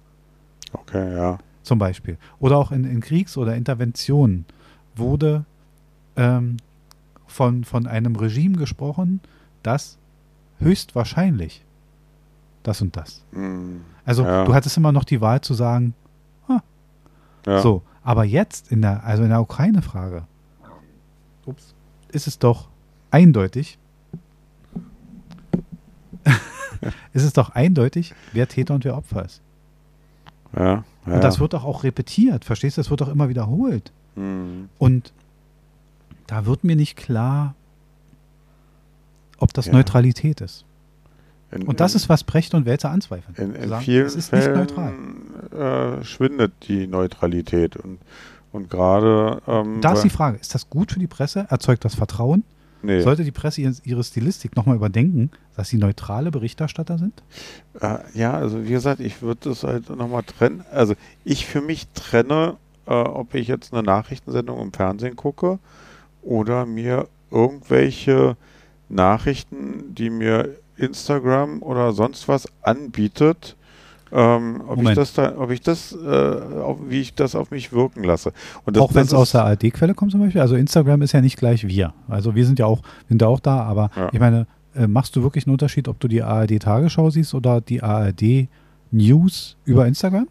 Okay, 0.74 1.16
ja. 1.16 1.38
Zum 1.64 1.80
Beispiel. 1.80 2.18
Oder 2.40 2.58
auch 2.58 2.72
in, 2.72 2.84
in 2.86 3.02
Kriegs- 3.02 3.38
oder 3.38 3.56
Interventionen 3.56 4.46
wurde 4.96 5.46
ähm, 6.16 6.58
von, 7.28 7.64
von 7.64 7.88
einem 7.88 8.16
Regime 8.16 8.58
gesprochen, 8.58 9.22
das 9.64 9.98
höchstwahrscheinlich 10.60 11.64
das 12.64 12.82
und 12.82 12.96
das. 12.96 13.24
Hm. 13.34 13.82
Also 14.06 14.24
Ja. 14.24 14.46
du 14.46 14.54
hattest 14.54 14.78
immer 14.78 14.92
noch 14.92 15.04
die 15.04 15.22
Wahl 15.22 15.42
zu 15.42 15.54
sagen, 15.54 15.94
ja. 17.48 17.60
so, 17.62 17.82
aber 18.04 18.24
jetzt 18.24 18.72
in 18.72 18.82
der, 18.82 19.04
also 19.04 19.24
in 19.24 19.30
der 19.30 19.42
Ukraine-Frage, 19.42 20.24
ist 22.10 22.28
es 22.28 22.38
doch 22.38 22.68
eindeutig, 23.10 23.80
ist 27.14 27.24
es 27.24 27.34
doch 27.34 27.50
eindeutig, 27.52 28.14
wer 28.34 28.48
Täter 28.48 28.76
und 28.76 28.86
wer 28.86 28.96
Opfer 28.96 29.26
ist. 29.26 29.42
Ja, 30.56 30.84
ja. 31.06 31.14
Und 31.16 31.24
das 31.24 31.40
wird 31.40 31.54
doch 31.54 31.64
auch 31.64 31.84
repetiert, 31.84 32.46
verstehst 32.46 32.78
du? 32.78 32.82
Das 32.82 32.90
wird 32.90 33.02
doch 33.02 33.08
immer 33.10 33.30
wiederholt. 33.30 33.92
Hm. 34.16 34.70
Und 34.78 35.12
da 36.28 36.46
wird 36.46 36.64
mir 36.64 36.76
nicht 36.76 36.96
klar, 36.96 37.56
ob 39.38 39.54
das 39.54 39.66
Ja. 39.68 39.74
Neutralität 39.74 40.42
ist. 40.42 40.66
In, 41.52 41.64
Und 41.64 41.80
das 41.80 41.94
in, 41.94 41.98
ist, 41.98 42.10
was 42.10 42.24
Brecht 42.24 42.54
und 42.54 42.66
Welzer 42.66 42.92
anzweifeln. 42.92 43.36
in, 43.38 43.56
in 43.62 43.70
Sagen, 43.70 43.84
vielen 43.84 44.06
es 44.06 44.16
ist 44.16 44.32
nicht 44.32 44.44
Fällen 44.44 44.58
neutral. 44.60 46.00
äh, 46.00 46.04
schwindet 46.06 46.54
die 46.68 46.88
Neutralität. 46.88 47.76
Und, 47.76 47.98
und 48.54 48.70
gerade. 48.70 49.42
Ähm, 49.48 49.82
Da 49.82 49.94
ist 49.94 50.04
die 50.04 50.10
Frage, 50.10 50.38
ist 50.38 50.56
das 50.56 50.70
gut 50.70 50.92
für 50.94 51.00
die 51.00 51.08
Presse? 51.08 51.46
Erzeugt 51.50 51.84
das 51.84 51.96
Vertrauen? 51.96 52.44
Nee. 52.84 53.02
Sollte 53.02 53.24
die 53.24 53.32
Presse 53.32 53.62
ihre, 53.62 54.04
Stilistik 54.04 54.56
nochmal 54.56 54.76
überdenken, 54.76 55.32
dass 55.56 55.70
sie 55.70 55.78
neutrale 55.78 56.32
Berichterstatter 56.32 56.98
sind? 56.98 57.24
Äh, 57.80 57.98
ja, 58.14 58.34
also 58.34 58.64
wie 58.64 58.72
gesagt, 58.72 59.00
ich 59.00 59.22
würde 59.22 59.50
das 59.50 59.64
halt 59.64 59.90
nochmal 59.90 60.24
trennen. 60.24 60.64
Also 60.72 60.96
ich 61.24 61.46
für 61.46 61.62
mich 61.62 61.88
trenne, 61.90 62.58
äh, 62.88 62.94
ob 62.94 63.34
ich 63.36 63.48
jetzt 63.48 63.74
eine 63.74 63.84
Nachrichtensendung 63.84 64.60
im 64.60 64.74
Fernsehen 64.74 65.16
gucke 65.16 65.60
oder 66.22 66.66
mir 66.66 67.08
irgendwelche 67.30 68.38
Nachrichten, 68.90 69.96
die 69.96 70.10
mir 70.10 70.58
Instagram 70.78 71.62
oder 71.62 71.94
sonst 71.94 72.28
was 72.28 72.48
anbietet, 72.62 73.56
ähm, 74.12 74.62
ob 74.68 74.82
ich 74.82 74.94
das 74.94 75.14
da, 75.14 75.38
ob 75.38 75.52
ich 75.52 75.62
das, 75.62 75.94
äh, 75.94 76.08
auf, 76.62 76.78
wie 76.90 77.02
ich 77.02 77.14
das 77.14 77.36
auf 77.36 77.52
mich 77.52 77.72
wirken 77.72 78.04
lasse. 78.04 78.34
Und 78.66 78.76
das, 78.76 78.84
auch 78.84 78.94
wenn 78.94 79.04
es 79.04 79.14
aus 79.14 79.32
der 79.32 79.44
ARD-Quelle 79.46 79.94
kommt 79.94 80.12
zum 80.12 80.20
Beispiel. 80.20 80.42
Also 80.42 80.56
Instagram 80.56 81.02
ist 81.02 81.12
ja 81.14 81.22
nicht 81.22 81.38
gleich 81.38 81.68
wir. 81.68 81.94
Also 82.08 82.36
wir 82.36 82.46
sind 82.46 82.60
ja 82.60 82.66
auch, 82.66 82.82
sind 83.10 83.22
ja 83.22 83.28
auch 83.28 83.40
da, 83.40 83.62
aber 83.64 83.90
Ja. 83.96 84.10
ich 84.12 84.20
meine, 84.20 84.48
äh, 84.76 84.88
machst 84.88 85.16
du 85.16 85.24
wirklich 85.24 85.46
einen 85.46 85.54
Unterschied, 85.54 85.88
ob 85.88 86.00
du 86.00 86.08
die 86.08 86.22
ARD-Tagesschau 86.24 87.10
siehst 87.10 87.34
oder 87.34 87.62
die 87.62 87.82
ARD-News 87.84 89.58
über 89.66 89.88
Instagram? 89.88 90.28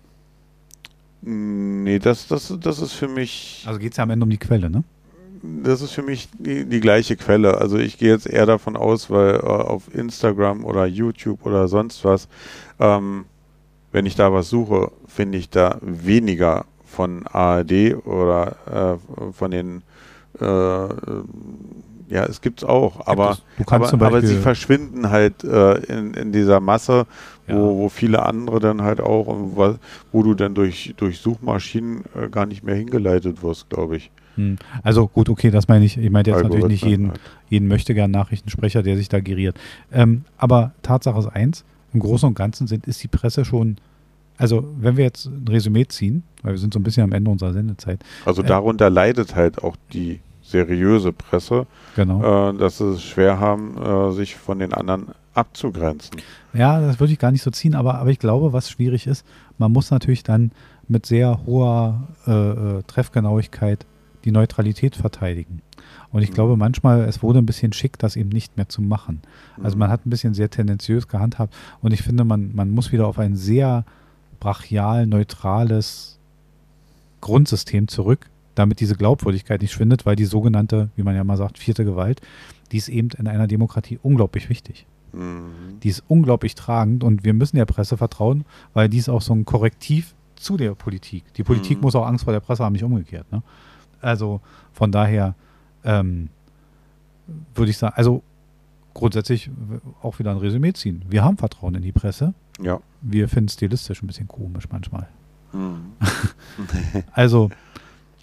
Nee, 1.22 1.99
das, 1.99 2.26
das, 2.28 2.55
das 2.61 2.81
ist 2.81 2.93
für 2.93 3.09
mich. 3.09 3.64
Also 3.66 3.78
geht 3.78 3.93
es 3.93 3.99
ja 3.99 4.05
am 4.05 4.11
Ende 4.11 4.24
um 4.24 4.31
die 4.31 4.39
Quelle, 4.39 4.70
ne? 4.70 4.85
Das 5.43 5.81
ist 5.81 5.93
für 5.93 6.03
mich 6.03 6.28
die, 6.39 6.64
die 6.66 6.81
gleiche 6.81 7.16
Quelle. 7.16 7.59
Also 7.59 7.78
ich 7.78 7.99
gehe 7.99 8.11
jetzt 8.11 8.26
eher 8.26 8.47
davon 8.47 8.76
aus, 8.76 9.11
weil 9.11 9.37
äh, 9.37 9.39
auf 9.41 9.95
Instagram 9.95 10.64
oder 10.64 10.87
YouTube 10.87 11.45
oder 11.47 11.66
sonst 11.68 12.05
was, 12.05 12.28
ähm, 12.78 13.24
wenn 13.93 14.07
ich 14.07 14.14
da 14.14 14.32
was 14.32 14.49
suche, 14.49 14.91
finde 15.07 15.38
ich 15.38 15.51
da 15.51 15.78
weniger 15.80 16.64
von 16.84 17.26
ARD 17.26 18.05
oder 18.05 18.99
äh, 18.99 19.32
von 19.32 19.51
den 19.51 19.82
äh, 20.41 20.88
ja, 22.11 22.24
es 22.24 22.41
gibt's 22.41 22.64
auch, 22.64 23.07
aber, 23.07 23.30
es. 23.30 23.43
Du 23.57 23.64
kannst 23.64 23.93
aber, 23.93 24.07
aber 24.07 24.20
sie 24.20 24.34
verschwinden 24.34 25.11
halt 25.11 25.45
äh, 25.45 25.74
in, 25.84 26.14
in 26.14 26.32
dieser 26.32 26.59
Masse, 26.59 27.07
Ja. 27.47 27.55
wo, 27.55 27.78
wo 27.78 27.88
viele 27.88 28.24
andere 28.24 28.59
dann 28.59 28.82
halt 28.82 29.01
auch, 29.01 29.26
wo, 29.28 29.76
wo 30.11 30.22
du 30.24 30.34
dann 30.34 30.55
durch, 30.55 30.95
durch 30.97 31.20
Suchmaschinen 31.20 32.03
äh, 32.20 32.28
gar 32.28 32.47
nicht 32.47 32.64
mehr 32.64 32.74
hingeleitet 32.74 33.45
wirst, 33.45 33.70
glaube 33.70 33.97
ich. 33.97 34.11
Hm. 34.34 34.57
Also 34.82 35.07
gut, 35.07 35.28
okay, 35.28 35.51
das 35.51 35.68
meine 35.68 35.84
ich. 35.84 35.97
Ich 35.99 36.11
meine 36.11 36.28
jetzt 36.28 36.43
natürlich 36.43 36.66
nicht 36.66 36.84
jeden, 36.84 37.12
jeden 37.49 37.68
möchte 37.68 37.95
gern 37.95 38.11
Nachrichtensprecher, 38.11 38.82
der 38.82 38.97
sich 38.97 39.09
da 39.09 39.20
geriert. 39.20 39.57
Ähm, 39.93 40.24
aber 40.36 40.72
Tatsache 40.82 41.18
ist 41.18 41.28
eins, 41.28 41.64
im 41.93 42.01
Großen 42.01 42.28
und 42.28 42.34
Ganzen 42.34 42.66
sind, 42.66 42.86
ist 42.86 43.03
die 43.03 43.09
Presse 43.09 43.45
schon, 43.45 43.76
also 44.36 44.64
wenn 44.78 44.97
wir 44.97 45.05
jetzt 45.05 45.26
ein 45.26 45.47
Resümee 45.49 45.86
ziehen, 45.86 46.22
weil 46.43 46.53
wir 46.53 46.59
sind 46.59 46.72
so 46.72 46.80
ein 46.80 46.82
bisschen 46.82 47.05
am 47.05 47.12
Ende 47.12 47.30
unserer 47.30 47.53
Sendezeit, 47.53 48.01
Also 48.24 48.43
Äh, 48.43 48.47
darunter 48.47 48.91
leidet 48.91 49.34
halt 49.34 49.62
auch 49.62 49.76
die 49.93 50.20
seriöse 50.43 51.12
Presse, 51.12 51.66
genau. 51.97 52.51
äh, 52.51 52.57
dass 52.57 52.78
sie 52.78 52.93
es 52.93 53.03
schwer 53.03 53.38
haben, 53.38 53.76
äh, 53.78 54.12
sich 54.12 54.36
von 54.36 54.59
den 54.59 54.72
anderen 54.72 55.09
abzugrenzen. 55.34 56.20
Ja, 56.53 56.80
das 56.80 56.99
würde 56.99 57.12
ich 57.12 57.18
gar 57.18 57.30
nicht 57.30 57.43
so 57.43 57.51
ziehen, 57.51 57.74
aber, 57.74 57.97
aber 57.97 58.11
ich 58.11 58.18
glaube, 58.18 58.53
was 58.53 58.68
schwierig 58.68 59.07
ist, 59.07 59.24
man 59.59 59.70
muss 59.72 59.91
natürlich 59.91 60.24
dann 60.24 60.51
mit 60.88 61.07
sehr 61.07 61.41
hoher 61.47 62.09
äh, 62.26 62.32
äh, 62.32 62.82
Treffgenauigkeit 62.86 63.86
die 64.24 64.32
Neutralität 64.32 64.97
verteidigen. 64.97 65.62
Und 66.13 66.23
ich 66.23 66.31
Mhm. 66.31 66.35
glaube 66.35 66.57
manchmal, 66.57 67.03
es 67.03 67.23
wurde 67.23 67.39
ein 67.39 67.47
bisschen 67.47 67.73
schick, 67.73 67.99
das 67.99 68.17
eben 68.17 68.31
nicht 68.31 68.57
mehr 68.57 68.69
zu 68.69 68.83
machen. 68.83 69.21
Also 69.63 69.77
man 69.77 69.91
hat 69.91 70.05
ein 70.07 70.11
bisschen 70.11 70.35
sehr 70.35 70.51
tendenziös 70.51 71.07
gehandhabt 71.09 71.55
und 71.83 71.93
ich 71.93 72.03
finde, 72.03 72.25
man, 72.25 72.55
man 72.55 72.71
muss 72.71 72.91
wieder 72.93 73.07
auf 73.07 73.19
ein 73.19 73.37
sehr 73.37 73.85
brachial 74.41 75.07
neutrales 75.07 76.19
Grundsystem 77.21 77.89
zurück, 77.89 78.29
damit 78.55 78.81
diese 78.81 78.97
Glaubwürdigkeit 78.97 79.61
nicht 79.61 79.73
schwindet, 79.73 80.07
weil 80.07 80.17
die 80.17 80.25
sogenannte, 80.25 80.91
wie 80.97 81.03
man 81.03 81.15
ja 81.15 81.25
mal 81.25 81.37
sagt, 81.37 81.59
vierte 81.59 81.85
Gewalt, 81.85 82.21
die 82.73 82.79
ist 82.79 82.89
eben 82.89 83.11
in 83.19 83.27
einer 83.27 83.47
Demokratie 83.47 83.99
unglaublich 84.03 84.49
wichtig. 84.49 84.87
Mhm. 85.13 85.81
Die 85.83 85.89
ist 85.89 86.03
unglaublich 86.09 86.55
tragend 86.55 87.05
und 87.05 87.25
wir 87.25 87.35
müssen 87.35 87.57
der 87.57 87.67
Presse 87.67 87.97
vertrauen, 87.97 88.45
weil 88.75 88.89
die 88.89 88.99
ist 88.99 89.09
auch 89.09 89.23
so 89.23 89.35
ein 89.35 89.45
Korrektiv 89.45 90.15
zu 90.37 90.57
der 90.57 90.75
Politik. 90.75 91.25
Die 91.35 91.43
Politik 91.45 91.79
Mhm. 91.79 91.83
muss 91.83 91.95
auch 91.95 92.07
Angst 92.07 92.25
vor 92.25 92.33
der 92.33 92.41
Presse 92.41 92.65
haben, 92.65 92.73
nicht 92.73 92.85
umgekehrt. 92.85 93.31
Ne? 93.31 93.43
Also 94.01 94.41
von 94.73 94.91
daher 94.93 95.35
ähm, 95.85 96.28
würde 97.55 97.70
ich 97.70 97.78
sagen, 97.78 97.95
also 97.97 98.22
grundsätzlich 98.95 99.51
auch 100.03 100.18
wieder 100.18 100.31
ein 100.31 100.39
Resümee 100.39 100.72
ziehen. 100.72 101.05
Wir 101.09 101.22
haben 101.24 101.37
Vertrauen 101.37 101.74
in 101.74 101.83
die 101.83 101.93
Presse. 101.93 102.35
Ja. 102.61 102.81
Wir 103.01 103.28
finden 103.28 103.47
es 103.47 103.55
stilistisch 103.55 104.03
ein 104.03 104.07
bisschen 104.07 104.28
komisch 104.28 104.64
manchmal. 104.70 105.09
Mhm. 105.53 105.93
Also, 107.12 107.51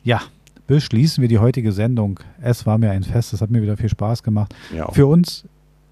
ja, 0.03 0.21
beschließen 0.67 1.21
wir 1.21 1.27
die 1.29 1.39
heutige 1.39 1.71
Sendung. 1.71 2.19
Es 2.41 2.65
war 2.65 2.77
mir 2.77 2.91
ein 2.91 3.03
Fest, 3.03 3.33
es 3.33 3.41
hat 3.41 3.49
mir 3.49 3.61
wieder 3.61 3.77
viel 3.77 3.89
Spaß 3.89 4.23
gemacht. 4.23 4.53
ja. 4.73 4.91
Für 4.91 5.07
uns, 5.07 5.45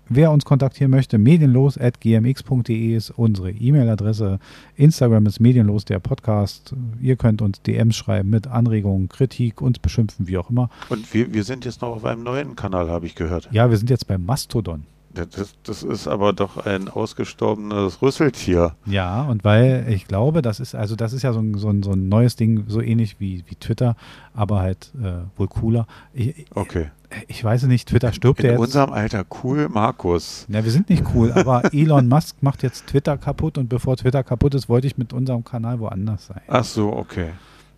wer 0.10 0.32
uns 0.32 0.46
kontaktieren 0.46 0.92
möchte, 0.92 1.18
medienlos.gmx.de 1.18 2.96
ist 2.96 3.12
unsere 3.12 3.52
E-Mail-Adresse. 3.52 4.40
Instagram 4.76 5.26
ist 5.26 5.40
medienlos 5.40 5.86
der 5.86 6.00
Podcast. 6.00 6.74
Ihr 7.02 7.16
könnt 7.16 7.42
uns 7.42 7.62
DMs 7.62 7.96
schreiben 7.96 8.30
mit 8.30 8.48
Anregungen, 8.48 9.10
Kritik, 9.10 9.62
uns 9.62 9.80
beschimpfen, 9.80 10.28
wie 10.28 10.38
auch 10.38 10.50
immer. 10.50 10.70
Und 10.90 11.14
wir, 11.14 11.34
wir 11.34 11.44
sind 11.44 11.66
jetzt 11.66 11.82
noch 11.82 11.96
auf 11.96 12.06
einem 12.06 12.24
neuen 12.24 12.56
Kanal, 12.56 12.90
habe 12.90 13.06
ich 13.06 13.16
gehört. 13.16 13.50
Ja, 13.52 13.70
wir 13.70 13.78
sind 13.78 13.90
jetzt 13.90 14.08
bei 14.08 14.18
Mastodon. 14.18 14.84
Das, 15.16 15.30
das, 15.30 15.56
das 15.64 15.84
ist 15.84 16.08
aber 16.08 16.34
doch 16.34 16.66
ein 16.66 16.88
ausgestorbenes 16.90 18.02
Rüsseltier. 18.02 18.76
Ja, 18.86 19.24
und 19.24 19.44
weil 19.44 19.86
ich 19.90 20.08
glaube, 20.08 20.42
das 20.42 20.60
ist, 20.60 20.76
also 20.76 20.96
das 20.96 21.14
ist 21.14 21.24
ja 21.24 21.34
so 21.34 21.40
ein, 21.40 21.56
so 21.58 21.70
ein, 21.70 21.82
so 21.84 21.92
ein 21.92 22.08
neues 22.10 22.36
Ding, 22.36 22.66
so 22.68 22.82
ähnlich 22.82 23.16
wie, 23.20 23.44
wie 23.48 23.56
Twitter, 23.56 23.96
aber 24.34 24.60
halt 24.60 24.92
äh, 25.02 25.14
wohl 25.40 25.48
cooler. 25.48 25.88
Ich, 26.14 26.46
Okay. 26.54 26.92
ich 27.28 27.44
weiß 27.44 27.64
nicht, 27.64 27.88
Twitter 27.90 28.12
stirbt 28.14 28.44
ja 28.44 28.50
In 28.50 28.52
jetzt. 28.56 28.62
unserem 28.62 28.92
Alter, 28.94 29.24
cool, 29.44 29.70
Markus. 29.70 30.46
Ja, 30.50 30.64
wir 30.64 30.72
sind 30.72 30.90
nicht 30.90 31.04
cool, 31.16 31.32
aber 31.32 31.64
Elon 31.74 32.08
Musk 32.08 32.38
macht 32.42 32.62
jetzt 32.64 32.88
Twitter 32.88 33.18
kaputt 33.18 33.58
und 33.58 33.70
bevor 33.70 33.96
Twitter 33.98 34.24
kaputt 34.24 34.54
ist, 34.54 34.68
wollte 34.70 34.88
ich 34.88 34.98
mit 34.98 35.14
unserem 35.14 35.44
Kanal 35.44 35.80
woanders 35.80 36.28
sein. 36.28 36.42
Ach 36.48 36.64
so, 36.64 36.92
okay. 36.94 37.30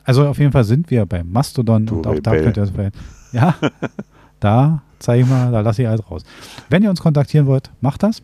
Also 0.03 0.25
auf 0.27 0.39
jeden 0.39 0.51
Fall 0.53 0.63
sind 0.63 0.89
wir 0.89 1.05
bei 1.05 1.23
Mastodon 1.23 1.85
Du 1.85 1.97
und 1.97 2.07
auch 2.07 2.19
da 2.19 2.31
Rebell. 2.31 2.43
könnt 2.45 2.57
ihr 2.57 2.63
es 2.63 2.71
bei. 2.71 2.91
Ja, 3.33 3.55
da 4.39 4.81
zeige 4.99 5.23
ich 5.23 5.29
mal, 5.29 5.51
da 5.51 5.61
lasse 5.61 5.81
ich 5.81 5.87
alles 5.87 6.09
raus. 6.09 6.23
Wenn 6.69 6.83
ihr 6.83 6.89
uns 6.89 7.01
kontaktieren 7.01 7.47
wollt, 7.47 7.71
macht 7.81 8.03
das. 8.03 8.21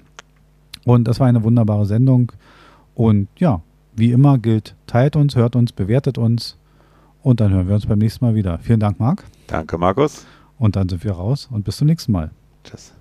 Und 0.86 1.08
das 1.08 1.20
war 1.20 1.28
eine 1.28 1.44
wunderbare 1.44 1.86
Sendung. 1.86 2.32
Und 2.96 3.28
ja, 3.38 3.62
wie 3.96 4.12
immer 4.12 4.38
gilt, 4.38 4.76
teilt 4.88 5.16
uns, 5.16 5.36
hört 5.36 5.56
uns, 5.56 5.72
bewertet 5.72 6.18
uns. 6.18 6.58
Und 7.22 7.40
dann 7.40 7.52
hören 7.54 7.68
wir 7.68 7.76
uns 7.76 7.86
beim 7.86 8.00
nächsten 8.00 8.26
Mal 8.26 8.36
wieder. 8.36 8.60
Vielen 8.60 8.80
Dank, 8.80 9.00
Marc. 9.00 9.24
Danke, 9.48 9.78
Markus. 9.78 10.26
Und 10.58 10.76
dann 10.76 10.90
sind 10.90 11.04
wir 11.04 11.14
raus 11.14 11.48
und 11.52 11.64
bis 11.64 11.78
zum 11.78 11.88
nächsten 11.88 12.12
Mal. 12.12 12.32
Tschüss. 12.64 12.94